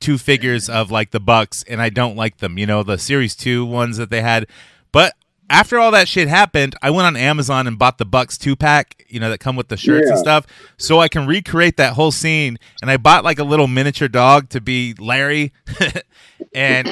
two 0.00 0.18
figures 0.18 0.68
of 0.68 0.90
like 0.90 1.10
the 1.10 1.20
Bucks, 1.20 1.64
and 1.68 1.80
I 1.80 1.90
don't 1.90 2.16
like 2.16 2.38
them. 2.38 2.58
You 2.58 2.66
know, 2.66 2.82
the 2.82 2.98
Series 2.98 3.36
Two 3.36 3.64
ones 3.64 3.96
that 3.96 4.10
they 4.10 4.22
had. 4.22 4.46
But 4.92 5.14
after 5.48 5.78
all 5.78 5.90
that 5.92 6.08
shit 6.08 6.28
happened, 6.28 6.74
I 6.82 6.90
went 6.90 7.06
on 7.06 7.16
Amazon 7.16 7.66
and 7.66 7.78
bought 7.78 7.98
the 7.98 8.04
Bucks 8.04 8.38
two 8.38 8.56
pack. 8.56 9.04
You 9.08 9.20
know, 9.20 9.30
that 9.30 9.38
come 9.38 9.56
with 9.56 9.68
the 9.68 9.76
shirts 9.76 10.08
and 10.08 10.18
stuff, 10.18 10.46
so 10.76 10.98
I 10.98 11.08
can 11.08 11.26
recreate 11.26 11.76
that 11.76 11.92
whole 11.92 12.12
scene. 12.12 12.58
And 12.82 12.90
I 12.90 12.96
bought 12.96 13.24
like 13.24 13.38
a 13.38 13.44
little 13.44 13.66
miniature 13.68 14.08
dog 14.08 14.48
to 14.50 14.60
be 14.60 14.94
Larry, 14.98 15.52
and 16.54 16.88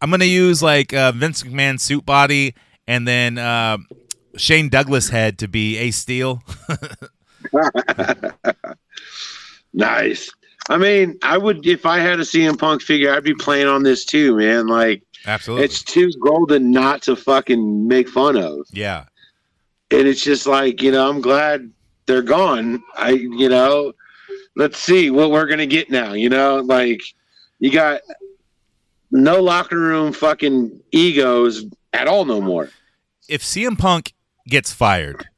I'm 0.00 0.10
gonna 0.10 0.24
use 0.26 0.62
like 0.62 0.92
uh, 0.92 1.12
Vince 1.12 1.42
McMahon 1.42 1.80
suit 1.80 2.04
body, 2.04 2.54
and 2.86 3.06
then. 3.06 3.38
Uh, 3.38 3.78
Shane 4.36 4.68
Douglas 4.68 5.08
head 5.10 5.38
to 5.38 5.48
be 5.48 5.78
a 5.78 5.90
Steel. 5.90 6.42
nice. 9.72 10.30
I 10.68 10.78
mean, 10.78 11.18
I 11.22 11.38
would 11.38 11.66
if 11.66 11.86
I 11.86 11.98
had 11.98 12.18
a 12.18 12.24
CM 12.24 12.58
Punk 12.58 12.82
figure, 12.82 13.12
I'd 13.14 13.22
be 13.24 13.34
playing 13.34 13.68
on 13.68 13.82
this 13.82 14.04
too, 14.04 14.36
man. 14.36 14.66
Like, 14.66 15.02
Absolutely. 15.26 15.64
it's 15.64 15.82
too 15.82 16.10
golden 16.20 16.70
not 16.70 17.02
to 17.02 17.16
fucking 17.16 17.86
make 17.86 18.08
fun 18.08 18.36
of. 18.36 18.66
yeah. 18.72 19.04
and 19.90 20.06
it's 20.08 20.22
just 20.22 20.46
like 20.46 20.82
you 20.82 20.90
know 20.90 21.08
i'm 21.08 21.20
glad 21.20 21.70
they're 22.06 22.22
gone 22.22 22.82
i 22.96 23.10
you 23.10 23.48
know 23.48 23.92
let's 24.56 24.78
see 24.78 25.10
what 25.10 25.30
we're 25.30 25.46
gonna 25.46 25.66
get 25.66 25.88
now 25.90 26.12
you 26.12 26.28
know 26.28 26.56
like 26.60 27.00
you 27.60 27.70
got 27.70 28.00
no 29.12 29.40
locker 29.40 29.78
room 29.78 30.12
fucking 30.12 30.80
egos 30.92 31.64
at 31.92 32.08
all 32.08 32.24
no 32.24 32.40
more 32.40 32.68
if 33.28 33.42
CM 33.42 33.76
Punk 33.78 34.12
gets 34.48 34.72
fired, 34.72 35.28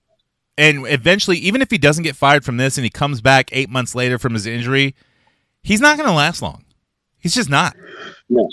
and 0.56 0.86
eventually, 0.86 1.38
even 1.38 1.62
if 1.62 1.70
he 1.70 1.78
doesn't 1.78 2.04
get 2.04 2.16
fired 2.16 2.44
from 2.44 2.56
this 2.56 2.76
and 2.78 2.84
he 2.84 2.90
comes 2.90 3.20
back 3.20 3.48
eight 3.52 3.70
months 3.70 3.94
later 3.94 4.18
from 4.18 4.34
his 4.34 4.46
injury, 4.46 4.94
he's 5.62 5.80
not 5.80 5.96
going 5.96 6.08
to 6.08 6.14
last 6.14 6.42
long. 6.42 6.64
He's 7.18 7.34
just 7.34 7.50
not. 7.50 7.76
no 8.28 8.48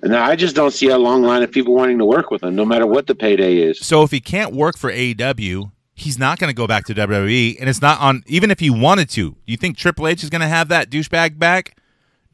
and 0.00 0.16
i 0.16 0.34
just 0.34 0.56
don't 0.56 0.70
see 0.70 0.88
a 0.88 0.96
long 0.96 1.22
line 1.22 1.42
of 1.42 1.50
people 1.50 1.74
wanting 1.74 1.98
to 1.98 2.04
work 2.06 2.30
with 2.30 2.42
him 2.42 2.56
no 2.56 2.64
matter 2.64 2.86
what 2.86 3.06
the 3.06 3.14
payday 3.14 3.58
is 3.58 3.78
So 3.78 4.02
if 4.02 4.10
he 4.10 4.18
can't 4.18 4.54
work 4.54 4.78
for 4.78 4.90
AEW, 4.90 5.70
he's 5.94 6.18
not 6.18 6.38
going 6.38 6.48
to 6.48 6.54
go 6.54 6.66
back 6.66 6.86
to 6.86 6.94
WWE, 6.94 7.56
and 7.60 7.68
it's 7.68 7.82
not 7.82 8.00
on. 8.00 8.22
Even 8.26 8.50
if 8.50 8.60
he 8.60 8.70
wanted 8.70 9.10
to, 9.10 9.32
do 9.32 9.36
you 9.46 9.56
think 9.56 9.76
Triple 9.76 10.06
H 10.08 10.22
is 10.22 10.30
going 10.30 10.40
to 10.40 10.48
have 10.48 10.68
that 10.68 10.90
douchebag 10.90 11.38
back? 11.38 11.76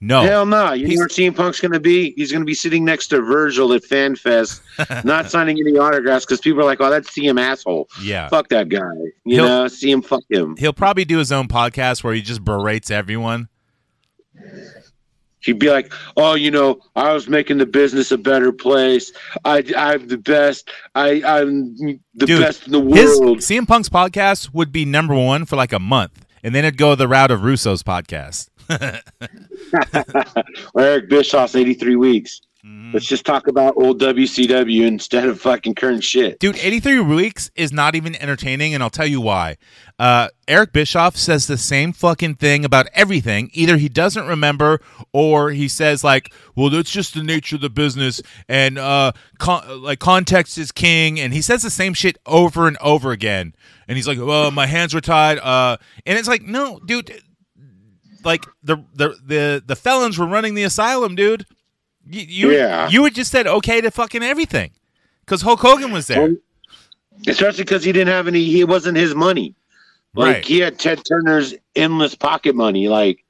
No. 0.07 0.21
Hell 0.23 0.45
no! 0.45 0.73
You 0.73 0.87
He's- 0.87 0.99
know 0.99 1.03
where 1.03 1.09
CM 1.09 1.35
Punk's 1.35 1.61
going 1.61 1.73
to 1.73 1.81
be? 1.81 2.13
He's 2.17 2.31
going 2.31 2.43
to 2.43 2.47
be 2.47 2.55
sitting 2.55 2.85
next 2.85 3.07
to 3.09 3.21
Virgil 3.23 3.73
at 3.73 3.83
FanFest, 3.83 4.61
not 5.05 5.31
signing 5.31 5.59
any 5.59 5.79
autographs 5.79 6.27
because 6.27 6.41
people 6.41 6.61
are 6.61 6.65
like, 6.65 6.81
"Oh, 6.81 6.91
that's 6.91 7.11
CM 7.11 7.41
asshole." 7.41 7.89
Yeah. 8.03 8.29
Fuck 8.29 8.49
that 8.51 8.69
guy. 8.69 8.81
You 9.25 9.37
He'll- 9.37 9.45
know, 9.47 9.65
CM 9.65 10.05
fuck 10.05 10.23
him. 10.29 10.57
He'll 10.59 10.73
probably 10.75 11.05
do 11.07 11.19
his 11.19 11.33
own 11.33 11.49
podcast 11.49 12.05
where 12.05 12.13
he 12.13 12.21
just 12.23 12.45
berates 12.45 12.91
everyone. 12.91 13.49
He'd 15.41 15.59
be 15.59 15.69
like, 15.71 15.93
"Oh, 16.17 16.35
you 16.35 16.51
know, 16.51 16.81
I 16.97 17.13
was 17.13 17.29
making 17.29 17.59
the 17.59 17.67
business 17.67 18.11
a 18.13 18.19
better 18.19 18.51
place. 18.53 19.13
I, 19.45 19.63
I'm 19.77 20.09
the 20.09 20.17
best. 20.19 20.71
I, 20.95 21.23
I'm 21.25 21.75
the 21.77 22.27
Dude, 22.27 22.41
best 22.41 22.67
in 22.67 22.73
the 22.73 22.81
His 22.83 23.19
world." 23.21 23.39
CM 23.39 23.67
Punk's 23.67 23.89
podcast 23.89 24.55
would 24.55 24.73
be 24.73 24.85
number 24.85 25.15
one 25.15 25.45
for 25.45 25.57
like 25.57 25.73
a 25.73 25.79
month, 25.79 26.25
and 26.43 26.55
then 26.55 26.65
it'd 26.65 26.79
go 26.79 26.95
the 26.95 27.09
route 27.09 27.31
of 27.31 27.43
Russo's 27.45 27.83
podcast. 27.83 28.49
Eric 30.79 31.09
Bischoff's 31.09 31.55
83 31.55 31.97
weeks. 31.97 32.41
Mm-hmm. 32.65 32.93
Let's 32.95 33.05
just 33.05 33.27
talk 33.27 33.47
about 33.47 33.75
old 33.77 34.01
WCW 34.01 34.87
instead 34.87 35.29
of 35.29 35.39
fucking 35.39 35.75
current 35.75 36.03
shit. 36.03 36.41
Dude, 36.41 36.57
83 36.57 37.01
weeks 37.01 37.51
is 37.55 37.75
not 37.75 37.95
even 37.95 38.17
entertaining, 38.17 38.73
and 38.73 38.83
I'll 38.83 38.89
tell 38.89 39.07
you 39.07 39.21
why. 39.21 39.59
Uh, 39.99 40.29
Eric 40.49 40.73
Bischoff 40.73 41.15
says 41.15 41.47
the 41.47 41.59
same 41.59 41.93
fucking 41.93 42.37
thing 42.37 42.65
about 42.65 42.87
everything. 42.95 43.51
Either 43.53 43.77
he 43.77 43.91
doesn't 43.91 44.27
remember, 44.27 44.81
or 45.13 45.51
he 45.51 45.69
says 45.69 46.03
like, 46.03 46.33
"Well, 46.57 46.71
that's 46.71 46.91
just 46.91 47.13
the 47.13 47.23
nature 47.23 47.57
of 47.57 47.63
the 47.63 47.69
business," 47.69 48.23
and 48.49 48.79
uh, 48.79 49.13
con- 49.39 49.83
like 49.83 49.99
context 49.99 50.57
is 50.57 50.73
king. 50.73 51.21
And 51.21 51.35
he 51.35 51.43
says 51.43 51.63
the 51.63 51.71
same 51.71 51.93
shit 51.93 52.17
over 52.25 52.67
and 52.67 52.79
over 52.79 53.13
again. 53.13 53.55
And 53.87 53.99
he's 53.99 54.09
like, 54.09 54.19
"Well, 54.19 54.51
my 54.51 54.67
hands 54.67 54.95
were 54.95 55.03
tied," 55.03 55.39
uh, 55.39 55.77
and 56.07 56.19
it's 56.19 56.29
like, 56.29 56.43
no, 56.43 56.81
dude. 56.87 57.23
Like 58.25 58.45
the 58.63 58.79
the 58.95 59.17
the 59.25 59.63
the 59.67 59.77
felons 59.77 60.19
were 60.19 60.27
running 60.27 60.55
the 60.55 60.63
asylum, 60.65 61.15
dude. 61.15 61.45
You 62.07 62.23
you, 62.51 62.53
Yeah. 62.57 62.89
you 62.89 63.03
would 63.03 63.15
just 63.15 63.31
said 63.31 63.47
okay 63.47 63.81
to 63.81 63.91
fucking 63.91 64.23
everything, 64.23 64.71
because 65.21 65.43
Hulk 65.43 65.61
Hogan 65.61 65.93
was 65.93 66.07
there. 66.07 66.21
Well, 66.23 66.37
Especially 67.29 67.65
because 67.65 67.85
he 67.85 67.93
didn't 67.93 68.13
have 68.13 68.27
any. 68.27 68.45
He 68.45 68.65
wasn't 68.65 68.97
his 68.99 69.15
money. 69.15 69.55
Like 70.15 70.35
Right. 70.37 70.45
he 70.45 70.59
had 70.59 70.79
Ted 70.79 71.01
Turner's 71.09 71.55
endless 71.77 72.15
pocket 72.15 72.55
money. 72.55 72.89
Like 72.89 73.25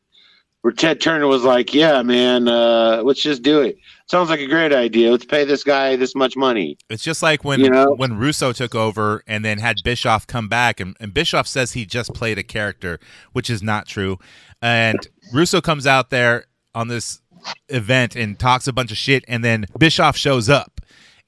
where 0.62 0.72
Ted 0.72 1.00
Turner 1.00 1.26
was 1.26 1.42
like, 1.44 1.74
"Yeah, 1.74 2.02
man, 2.02 2.48
uh, 2.48 3.02
let's 3.04 3.20
just 3.22 3.42
do 3.42 3.60
it. 3.60 3.76
Sounds 4.06 4.28
like 4.28 4.40
a 4.40 4.46
great 4.46 4.72
idea. 4.72 5.10
Let's 5.10 5.24
pay 5.24 5.44
this 5.44 5.64
guy 5.64 5.96
this 5.96 6.14
much 6.14 6.36
money." 6.36 6.76
It's 6.90 7.02
just 7.02 7.22
like 7.22 7.42
when 7.44 7.60
You 7.60 7.70
know? 7.70 7.94
when 7.96 8.18
Russo 8.18 8.52
took 8.52 8.74
over 8.74 9.22
and 9.26 9.44
then 9.44 9.58
had 9.58 9.76
Bischoff 9.82 10.26
come 10.26 10.48
back, 10.48 10.80
and, 10.80 10.96
and 11.00 11.14
Bischoff 11.14 11.46
says 11.46 11.72
he 11.72 11.86
just 11.86 12.12
played 12.12 12.38
a 12.38 12.42
character, 12.42 13.00
which 13.32 13.48
is 13.48 13.62
not 13.62 13.86
true. 13.86 14.18
And 14.60 15.08
Russo 15.32 15.60
comes 15.60 15.86
out 15.86 16.10
there 16.10 16.46
on 16.74 16.88
this 16.88 17.20
event 17.68 18.16
and 18.16 18.38
talks 18.38 18.66
a 18.66 18.72
bunch 18.72 18.90
of 18.90 18.96
shit, 18.98 19.24
and 19.26 19.42
then 19.44 19.66
Bischoff 19.78 20.16
shows 20.16 20.48
up, 20.48 20.80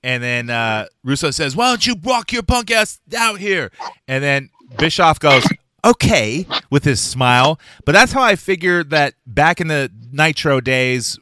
and 0.03 0.23
then 0.23 0.51
uh, 0.51 0.87
Russo 1.03 1.31
says, 1.31 1.57
"Why 1.57 1.69
don't 1.71 1.87
you 1.87 1.95
walk 2.03 2.33
your 2.33 2.43
punk 2.43 2.71
ass 2.71 3.01
out 3.17 3.39
here?" 3.39 3.71
And 4.07 4.23
then 4.23 4.51
Bischoff 4.79 5.19
goes. 5.19 5.47
Okay, 5.85 6.49
with 6.69 6.83
his 6.83 7.01
smile, 7.01 7.61
but 7.85 7.93
that's 7.93 8.11
how 8.11 8.21
I 8.21 8.35
figured 8.35 8.91
that 8.91 9.15
back 9.25 9.61
in 9.61 9.69
the 9.69 9.89
Nitro 10.11 10.61
days, 10.61 11.17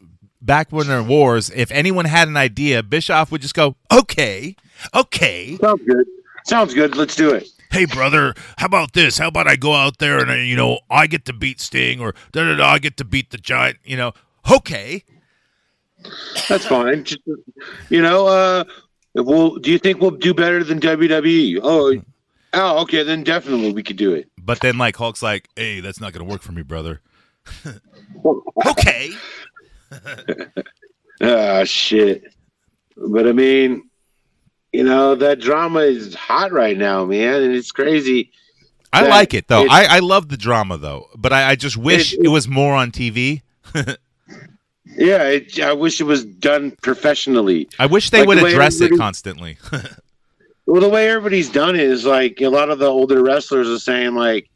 back 0.44 0.70
when 0.70 0.86
there 0.86 1.02
were 1.02 1.08
wars, 1.08 1.50
if 1.50 1.70
anyone 1.70 2.04
had 2.04 2.28
an 2.28 2.36
idea, 2.36 2.82
Bischoff 2.82 3.32
would 3.32 3.42
just 3.42 3.54
go, 3.54 3.76
"Okay, 3.90 4.56
okay." 4.94 5.56
Sounds 5.60 5.82
good. 5.86 6.06
Sounds 6.44 6.74
good. 6.74 6.96
Let's 6.96 7.16
do 7.16 7.32
it. 7.32 7.48
Hey, 7.70 7.86
brother, 7.86 8.34
how 8.58 8.66
about 8.66 8.92
this? 8.92 9.18
How 9.18 9.28
about 9.28 9.48
I 9.48 9.56
go 9.56 9.74
out 9.74 9.98
there 9.98 10.20
and 10.20 10.30
uh, 10.30 10.34
you 10.34 10.56
know 10.56 10.80
I 10.90 11.06
get 11.06 11.24
to 11.26 11.32
beat 11.32 11.60
Sting, 11.60 12.00
or 12.00 12.14
da 12.32 12.44
da 12.44 12.56
da, 12.56 12.68
I 12.68 12.78
get 12.78 12.96
to 12.98 13.04
beat 13.04 13.30
the 13.30 13.38
Giant. 13.38 13.78
You 13.84 13.96
know, 13.96 14.12
okay. 14.50 15.04
That's 16.48 16.66
fine. 16.66 17.04
Just, 17.04 17.22
you 17.88 18.02
know, 18.02 18.26
uh, 18.26 18.64
well, 19.14 19.56
do 19.56 19.70
you 19.70 19.78
think 19.78 20.00
we'll 20.00 20.10
do 20.10 20.34
better 20.34 20.62
than 20.62 20.78
WWE? 20.78 21.60
Oh, 21.62 22.00
oh, 22.52 22.82
okay, 22.82 23.02
then 23.02 23.24
definitely 23.24 23.72
we 23.72 23.82
could 23.82 23.96
do 23.96 24.12
it. 24.12 24.28
But 24.38 24.60
then 24.60 24.76
like 24.76 24.96
Hulk's 24.96 25.22
like, 25.22 25.48
"Hey, 25.56 25.80
that's 25.80 26.00
not 26.00 26.12
gonna 26.12 26.26
work 26.26 26.42
for 26.42 26.52
me, 26.52 26.62
brother." 26.62 27.00
okay. 28.66 29.10
Ah, 31.20 31.62
shit. 31.64 32.24
But 32.96 33.26
I 33.28 33.32
mean, 33.32 33.88
you 34.72 34.82
know, 34.84 35.14
that 35.14 35.40
drama 35.40 35.80
is 35.80 36.14
hot 36.14 36.50
right 36.52 36.76
now, 36.76 37.04
man, 37.04 37.42
and 37.42 37.54
it's 37.54 37.70
crazy. 37.70 38.32
I 38.92 39.06
like 39.08 39.32
it 39.34 39.48
though. 39.48 39.64
it- 39.64 39.70
I, 39.70 39.96
I 39.96 39.98
love 40.00 40.28
the 40.28 40.36
drama 40.36 40.76
though, 40.76 41.08
but 41.16 41.32
I, 41.32 41.50
I 41.50 41.54
just 41.56 41.76
wish 41.76 42.14
It- 42.14 42.24
it, 42.24 42.28
was 42.28 42.48
more 42.48 42.74
on 42.74 42.90
TV. 42.90 43.42
Yeah, 44.96 45.24
it, 45.24 45.58
I 45.60 45.72
wish 45.72 46.00
it 46.00 46.04
was 46.04 46.24
done 46.24 46.70
professionally. 46.82 47.68
I 47.80 47.86
wish 47.86 48.10
they 48.10 48.20
Like 48.20 48.28
would 48.28 48.38
the 48.38 48.46
address 48.46 48.80
it 48.80 48.96
constantly. 48.96 49.58
Well, 50.66 50.80
the 50.80 50.88
way 50.88 51.08
everybody's 51.10 51.50
done 51.50 51.74
it 51.74 51.82
is 51.82 52.06
like 52.06 52.40
a 52.40 52.48
lot 52.48 52.70
of 52.70 52.78
the 52.78 52.86
older 52.86 53.22
wrestlers 53.22 53.68
are 53.68 53.78
saying 53.78 54.14
like 54.14 54.48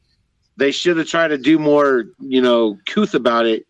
they 0.56 0.70
should 0.70 0.96
have 0.96 1.06
tried 1.06 1.28
to 1.28 1.38
do 1.38 1.58
more, 1.58 2.04
you 2.18 2.40
know, 2.40 2.78
couth 2.86 3.12
about 3.14 3.44
it 3.46 3.66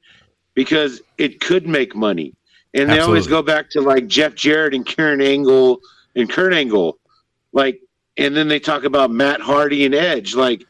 because 0.59 1.01
it 1.19 1.39
could 1.39 1.69
make 1.69 1.95
money. 1.95 2.35
And 2.75 2.91
they 2.91 2.99
always 2.99 3.29
go 3.29 3.43
back 3.43 3.71
to 3.71 3.81
like 3.81 4.09
Jeff 4.09 4.35
Jarrett 4.35 4.75
and 4.75 4.85
Karen 4.85 5.21
Angle 5.21 5.79
and 6.17 6.29
Kurt 6.29 6.53
Angle, 6.53 6.99
like, 7.53 7.81
and 8.17 8.35
then 8.35 8.49
they 8.49 8.59
talk 8.59 8.83
about 8.83 9.13
Matt 9.13 9.41
Hardy 9.41 9.87
and 9.87 9.95
Edge. 9.95 10.35
Like, 10.35 10.65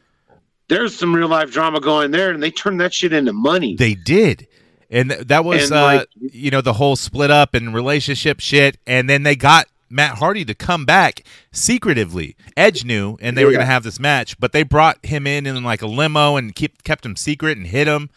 there's 0.67 0.95
some 0.95 1.11
real 1.15 1.27
life 1.27 1.51
drama 1.51 1.81
going 1.81 2.11
there, 2.11 2.29
and 2.29 2.41
they 2.43 2.51
turn 2.51 2.77
that 2.77 2.93
shit 2.93 3.13
into 3.13 3.33
money. 3.33 3.75
They 3.77 3.95
did. 3.95 4.45
And 4.91 5.09
th- 5.09 5.25
that 5.25 5.43
was, 5.43 5.63
And, 5.63 5.71
uh, 5.79 5.83
like- 5.83 6.07
you 6.19 6.51
know, 6.51 6.61
the 6.61 6.73
whole 6.73 6.95
split 6.95 7.31
up 7.31 7.55
and 7.55 7.73
relationship 7.73 8.39
shit. 8.39 8.77
And 8.85 9.09
then 9.09 9.23
they 9.23 9.35
got 9.35 9.65
Matt 9.89 10.19
Hardy 10.19 10.45
to 10.45 10.53
come 10.53 10.85
back 10.85 11.23
secretively. 11.51 12.35
Edge 12.55 12.85
knew, 12.85 13.17
and 13.19 13.35
they 13.35 13.43
were 13.43 13.49
going 13.51 13.61
to 13.65 13.71
have 13.73 13.81
this 13.83 13.99
match, 13.99 14.39
but 14.39 14.51
they 14.51 14.61
brought 14.61 15.03
him 15.03 15.25
in 15.25 15.47
in 15.47 15.63
like 15.63 15.81
a 15.81 15.87
limo 15.87 16.35
and 16.35 16.53
keep, 16.53 16.83
kept 16.83 17.03
him 17.03 17.15
secret 17.15 17.57
and 17.57 17.65
hid 17.65 17.87
him. 17.87 18.11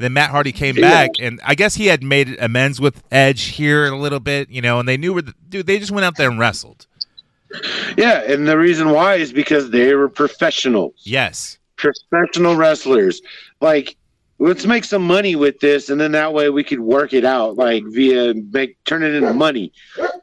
Then 0.00 0.12
Matt 0.12 0.30
Hardy 0.30 0.52
came 0.52 0.76
Yeah. 0.76 0.82
back, 0.90 1.10
and 1.20 1.40
I 1.44 1.54
guess 1.54 1.74
he 1.74 1.86
had 1.86 2.02
made 2.02 2.36
amends 2.40 2.80
with 2.80 3.02
Edge 3.10 3.42
here 3.44 3.86
a 3.86 3.96
little 3.98 4.20
bit, 4.20 4.50
you 4.50 4.60
know, 4.62 4.78
and 4.80 4.88
they 4.88 4.96
knew 4.96 5.12
where 5.12 5.22
the 5.22 5.34
dude. 5.48 5.66
They 5.66 5.78
just 5.78 5.90
went 5.92 6.04
out 6.04 6.16
there 6.16 6.30
and 6.30 6.38
wrestled. 6.38 6.86
yeah, 7.96 8.22
and 8.30 8.46
the 8.46 8.56
reason 8.58 8.90
why 8.90 9.16
is 9.16 9.32
because 9.32 9.70
they 9.70 9.94
were 9.94 10.08
professionals. 10.08 10.94
Yes, 11.02 11.58
professional 11.76 12.56
wrestlers. 12.56 13.20
Like, 13.60 13.96
let's 14.38 14.66
make 14.66 14.84
some 14.84 15.02
money 15.06 15.36
with 15.36 15.58
this, 15.60 15.90
and 15.90 16.00
then 16.00 16.12
that 16.12 16.32
way 16.32 16.50
we 16.50 16.62
could 16.64 16.80
work 16.80 17.12
it 17.12 17.24
out, 17.24 17.56
like 17.56 17.84
via 17.88 18.34
make 18.52 18.82
turn 18.84 19.02
it 19.02 19.14
into 19.14 19.34
money. 19.34 19.72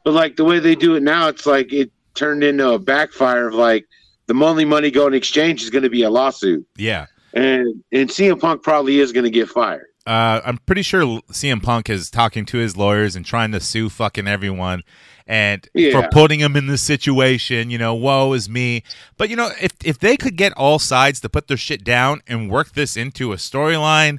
But 0.04 0.12
like 0.12 0.36
the 0.36 0.44
way 0.44 0.58
they 0.58 0.74
do 0.74 0.94
it 0.96 1.02
now, 1.02 1.28
it's 1.28 1.46
like 1.46 1.72
it 1.72 1.90
turned 2.14 2.42
into 2.42 2.70
a 2.70 2.78
backfire 2.78 3.48
of 3.48 3.54
like 3.54 3.86
the 4.26 4.34
only 4.34 4.64
money 4.64 4.90
going 4.90 5.14
exchange 5.14 5.62
is 5.62 5.70
going 5.70 5.84
to 5.84 5.90
be 5.90 6.02
a 6.02 6.10
lawsuit, 6.10 6.66
yeah. 6.76 7.06
And 7.38 7.84
and 7.92 8.08
CM 8.08 8.40
Punk 8.40 8.62
probably 8.62 8.98
is 8.98 9.12
going 9.12 9.24
to 9.24 9.30
get 9.30 9.48
fired. 9.48 9.86
Uh, 10.06 10.40
I'm 10.44 10.58
pretty 10.58 10.82
sure 10.82 11.20
CM 11.30 11.62
Punk 11.62 11.90
is 11.90 12.10
talking 12.10 12.46
to 12.46 12.58
his 12.58 12.76
lawyers 12.76 13.14
and 13.14 13.24
trying 13.24 13.52
to 13.52 13.60
sue 13.60 13.88
fucking 13.88 14.26
everyone, 14.26 14.82
and 15.26 15.68
for 15.92 16.08
putting 16.10 16.40
him 16.40 16.56
in 16.56 16.66
this 16.66 16.82
situation. 16.82 17.70
You 17.70 17.78
know, 17.78 17.94
woe 17.94 18.32
is 18.32 18.48
me. 18.48 18.82
But 19.16 19.30
you 19.30 19.36
know, 19.36 19.50
if 19.60 19.72
if 19.84 19.98
they 19.98 20.16
could 20.16 20.36
get 20.36 20.52
all 20.54 20.78
sides 20.78 21.20
to 21.20 21.28
put 21.28 21.48
their 21.48 21.56
shit 21.56 21.84
down 21.84 22.22
and 22.26 22.50
work 22.50 22.72
this 22.72 22.96
into 22.96 23.32
a 23.32 23.36
storyline, 23.36 24.18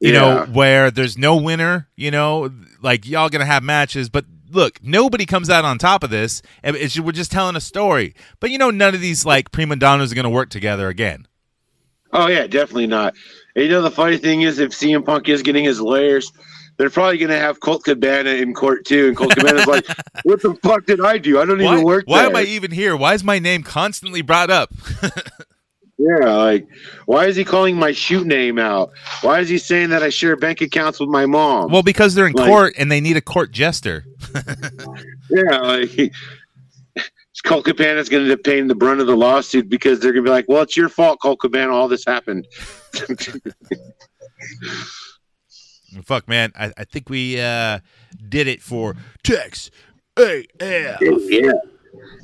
you 0.00 0.12
know, 0.12 0.46
where 0.52 0.90
there's 0.90 1.16
no 1.16 1.36
winner. 1.36 1.88
You 1.96 2.10
know, 2.10 2.52
like 2.82 3.06
y'all 3.06 3.28
gonna 3.28 3.46
have 3.46 3.62
matches, 3.62 4.08
but. 4.08 4.26
Look, 4.50 4.78
nobody 4.84 5.26
comes 5.26 5.50
out 5.50 5.64
on 5.64 5.78
top 5.78 6.04
of 6.04 6.10
this. 6.10 6.40
It's, 6.62 7.00
we're 7.00 7.10
just 7.10 7.32
telling 7.32 7.56
a 7.56 7.60
story, 7.60 8.14
but 8.38 8.50
you 8.50 8.58
know, 8.58 8.70
none 8.70 8.94
of 8.94 9.00
these 9.00 9.26
like 9.26 9.50
prima 9.50 9.74
donnas 9.74 10.12
are 10.12 10.14
going 10.14 10.24
to 10.24 10.30
work 10.30 10.48
together 10.48 10.86
again. 10.86 11.26
Oh 12.14 12.28
yeah, 12.28 12.46
definitely 12.46 12.86
not. 12.86 13.14
And 13.54 13.64
you 13.64 13.70
know 13.70 13.82
the 13.82 13.90
funny 13.90 14.16
thing 14.16 14.42
is, 14.42 14.58
if 14.58 14.70
CM 14.70 15.04
Punk 15.04 15.28
is 15.28 15.42
getting 15.42 15.64
his 15.64 15.80
lawyers, 15.80 16.32
they're 16.76 16.90
probably 16.90 17.18
going 17.18 17.30
to 17.30 17.38
have 17.38 17.60
Colt 17.60 17.84
Cabana 17.84 18.30
in 18.30 18.54
court 18.54 18.84
too, 18.84 19.08
and 19.08 19.16
Colt 19.16 19.34
Cabana's 19.36 19.66
like, 19.66 19.86
"What 20.24 20.40
the 20.42 20.54
fuck 20.62 20.86
did 20.86 21.00
I 21.00 21.18
do? 21.18 21.40
I 21.40 21.44
don't 21.44 21.62
Why, 21.62 21.72
even 21.74 21.84
work 21.84 22.04
why 22.06 22.22
there." 22.22 22.30
am 22.30 22.36
I 22.36 22.42
even 22.42 22.70
here? 22.70 22.96
Why 22.96 23.14
is 23.14 23.22
my 23.22 23.38
name 23.38 23.62
constantly 23.62 24.22
brought 24.22 24.50
up? 24.50 24.72
Yeah, 25.96 26.32
like 26.34 26.66
why 27.06 27.26
is 27.26 27.36
he 27.36 27.44
calling 27.44 27.76
my 27.76 27.92
shoot 27.92 28.26
name 28.26 28.58
out? 28.58 28.90
Why 29.22 29.38
is 29.38 29.48
he 29.48 29.58
saying 29.58 29.90
that 29.90 30.02
I 30.02 30.08
share 30.08 30.34
bank 30.34 30.60
accounts 30.60 30.98
with 30.98 31.08
my 31.08 31.24
mom? 31.24 31.70
Well, 31.70 31.84
because 31.84 32.14
they're 32.14 32.26
in 32.26 32.32
Like- 32.32 32.48
court 32.48 32.74
and 32.76 32.90
they 32.90 33.00
need 33.00 33.16
a 33.16 33.20
court 33.20 33.52
jester. 33.52 34.04
yeah, 35.30 35.58
like 35.60 36.12
Colt 37.44 37.68
is 37.68 37.74
going 38.08 38.24
to 38.24 38.30
end 38.30 38.32
up 38.32 38.42
paying 38.42 38.66
the 38.68 38.74
brunt 38.74 39.00
of 39.00 39.06
the 39.06 39.16
lawsuit 39.16 39.68
because 39.68 40.00
they're 40.00 40.12
going 40.12 40.24
to 40.24 40.28
be 40.28 40.32
like, 40.32 40.46
"Well, 40.48 40.62
it's 40.62 40.76
your 40.76 40.88
fault, 40.88 41.20
Colt 41.20 41.40
Cabana. 41.40 41.72
All 41.74 41.88
this 41.88 42.04
happened." 42.04 42.46
Fuck, 46.04 46.26
man. 46.28 46.52
I, 46.58 46.72
I 46.76 46.84
think 46.84 47.08
we 47.08 47.40
uh, 47.40 47.78
did 48.28 48.48
it 48.48 48.62
for 48.62 48.96
Tex 49.22 49.70
AF. 50.16 50.48
yeah. 50.60 51.52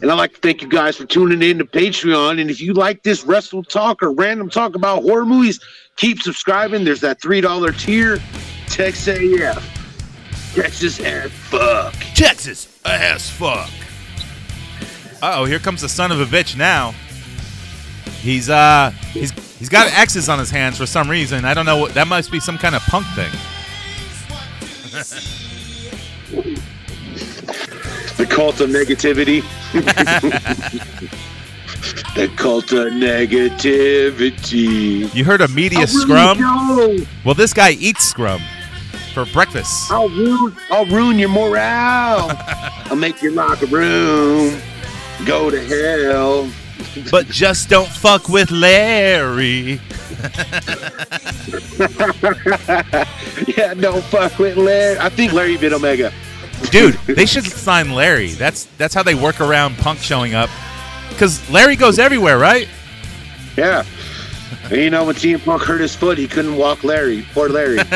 And 0.03 0.11
I'd 0.11 0.15
like 0.15 0.35
to 0.35 0.41
thank 0.41 0.63
you 0.63 0.69
guys 0.69 0.97
for 0.97 1.05
tuning 1.05 1.43
in 1.43 1.59
to 1.59 1.65
Patreon. 1.65 2.41
And 2.41 2.51
if 2.51 2.61
you 2.61 2.73
like 2.73 3.03
this 3.03 3.25
wrestle 3.25 3.63
talk 3.63 4.03
or 4.03 4.13
random 4.13 4.51
talk 4.51 4.75
about 4.75 5.03
horror 5.03 5.25
movies, 5.27 5.61
keep 5.97 6.21
subscribing. 6.23 6.85
There's 6.85 7.01
that 7.03 7.21
three 7.21 7.41
dollar 7.41 7.73
tier. 7.73 8.19
Texas 8.67 9.21
AF. 9.21 10.55
Texas 10.55 11.01
ass 11.01 11.29
fuck. 11.31 11.95
Texas 12.15 12.81
ass 12.85 13.31
fuck. 13.31 13.71
Uh 15.23 15.35
oh, 15.37 15.45
here 15.45 15.59
comes 15.59 15.83
the 15.83 15.89
son 15.89 16.13
of 16.13 16.21
a 16.21 16.25
bitch 16.25 16.57
now. 16.57 16.95
He's 18.21 18.49
uh 18.49 18.91
he's 19.13 19.33
he's 19.59 19.69
got 19.69 19.93
X's 19.93 20.29
on 20.29 20.39
his 20.39 20.51
hands 20.51 20.79
for 20.79 20.87
some 20.87 21.11
reason. 21.11 21.45
I 21.45 21.55
don't 21.55 21.67
know 21.67 21.77
what 21.77 21.95
that 21.95 22.07
must 22.07 22.31
be 22.31 22.41
some 22.41 22.59
kind 22.59 22.75
of 22.75 22.83
punk 22.83 23.07
thing. 23.15 23.31
The 28.21 28.27
cult 28.27 28.61
of 28.61 28.69
negativity. 28.69 29.43
the 32.15 32.29
cult 32.37 32.71
of 32.73 32.93
negativity. 32.93 35.15
You 35.15 35.25
heard 35.25 35.41
a 35.41 35.49
media 35.49 35.87
scrum? 35.87 36.37
Well, 37.25 37.35
this 37.35 37.55
guy 37.55 37.71
eats 37.71 38.05
scrum 38.05 38.43
for 39.15 39.25
breakfast. 39.25 39.91
I'll 39.91 40.11
ruin, 40.11 40.55
I'll 40.71 40.85
ruin 40.85 41.19
your 41.19 41.31
morale. 41.31 42.31
I'll 42.91 42.97
make 42.97 43.23
your 43.23 43.33
locker 43.33 43.65
room 43.65 44.61
go 45.27 45.51
to 45.51 45.61
hell. 45.61 46.51
But 47.11 47.27
just 47.27 47.69
don't 47.69 47.89
fuck 47.89 48.29
with 48.29 48.51
Larry. 48.51 49.81
yeah, 53.57 53.75
don't 53.75 54.03
fuck 54.05 54.39
with 54.39 54.57
Larry. 54.57 54.99
I 54.99 55.09
think 55.09 55.33
Larry 55.33 55.57
bit 55.57 55.73
Omega. 55.73 56.13
Dude, 56.71 56.95
they 57.07 57.27
should 57.27 57.45
sign 57.45 57.93
Larry. 57.93 58.33
That's 58.33 58.65
that's 58.77 58.95
how 58.95 59.03
they 59.03 59.15
work 59.15 59.41
around 59.41 59.77
Punk 59.79 60.01
showing 60.01 60.35
up. 60.35 60.51
Cause 61.17 61.49
Larry 61.51 61.77
goes 61.77 61.99
everywhere, 61.99 62.39
right? 62.39 62.69
Yeah. 63.57 63.85
And 64.65 64.73
you 64.81 64.91
know, 64.91 65.05
when 65.05 65.15
CM 65.15 65.45
Punk 65.45 65.63
hurt 65.63 65.81
his 65.81 65.95
foot, 65.95 66.19
he 66.19 66.29
couldn't 66.29 66.57
walk 66.57 66.85
Larry. 66.85 67.25
Poor 67.33 67.49
Larry. 67.49 67.79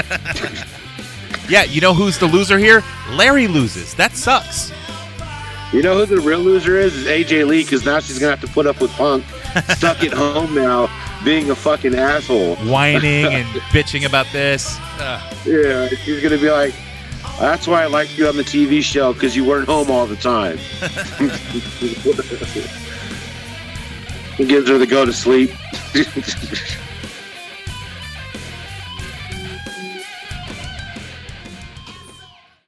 Yeah, 1.48 1.64
you 1.64 1.80
know 1.82 1.92
who's 1.92 2.18
the 2.18 2.26
loser 2.26 2.58
here? 2.58 2.82
Larry 3.10 3.46
loses. 3.46 3.94
That 3.94 4.16
sucks. 4.16 4.72
You 5.74 5.82
know 5.82 5.98
who 5.98 6.06
the 6.06 6.20
real 6.20 6.38
loser 6.38 6.76
is? 6.78 6.94
Is 6.94 7.06
AJ 7.06 7.46
Lee, 7.46 7.64
because 7.64 7.84
now 7.84 7.98
she's 8.00 8.18
going 8.18 8.30
to 8.32 8.36
have 8.40 8.48
to 8.48 8.54
put 8.54 8.66
up 8.66 8.80
with 8.80 8.90
Punk. 8.92 9.24
stuck 9.76 10.02
at 10.04 10.12
home 10.12 10.54
now, 10.54 10.88
being 11.24 11.50
a 11.50 11.54
fucking 11.54 11.94
asshole. 11.94 12.56
Whining 12.70 13.26
and 13.26 13.46
bitching 13.72 14.04
about 14.06 14.26
this. 14.32 14.78
Uh, 14.98 15.20
Yeah, 15.46 15.88
she's 15.88 16.22
gonna 16.22 16.38
be 16.38 16.50
like, 16.50 16.74
"That's 17.38 17.66
why 17.66 17.82
I 17.82 17.86
liked 17.86 18.16
you 18.16 18.28
on 18.28 18.36
the 18.36 18.44
TV 18.44 18.82
show 18.82 19.12
because 19.12 19.34
you 19.36 19.44
weren't 19.44 19.66
home 19.66 19.90
all 19.90 20.06
the 20.06 20.16
time." 20.16 20.58
He 24.36 24.44
gives 24.46 24.68
her 24.68 24.78
the 24.78 24.86
go 24.86 25.04
to 25.04 25.12
sleep. 25.12 25.50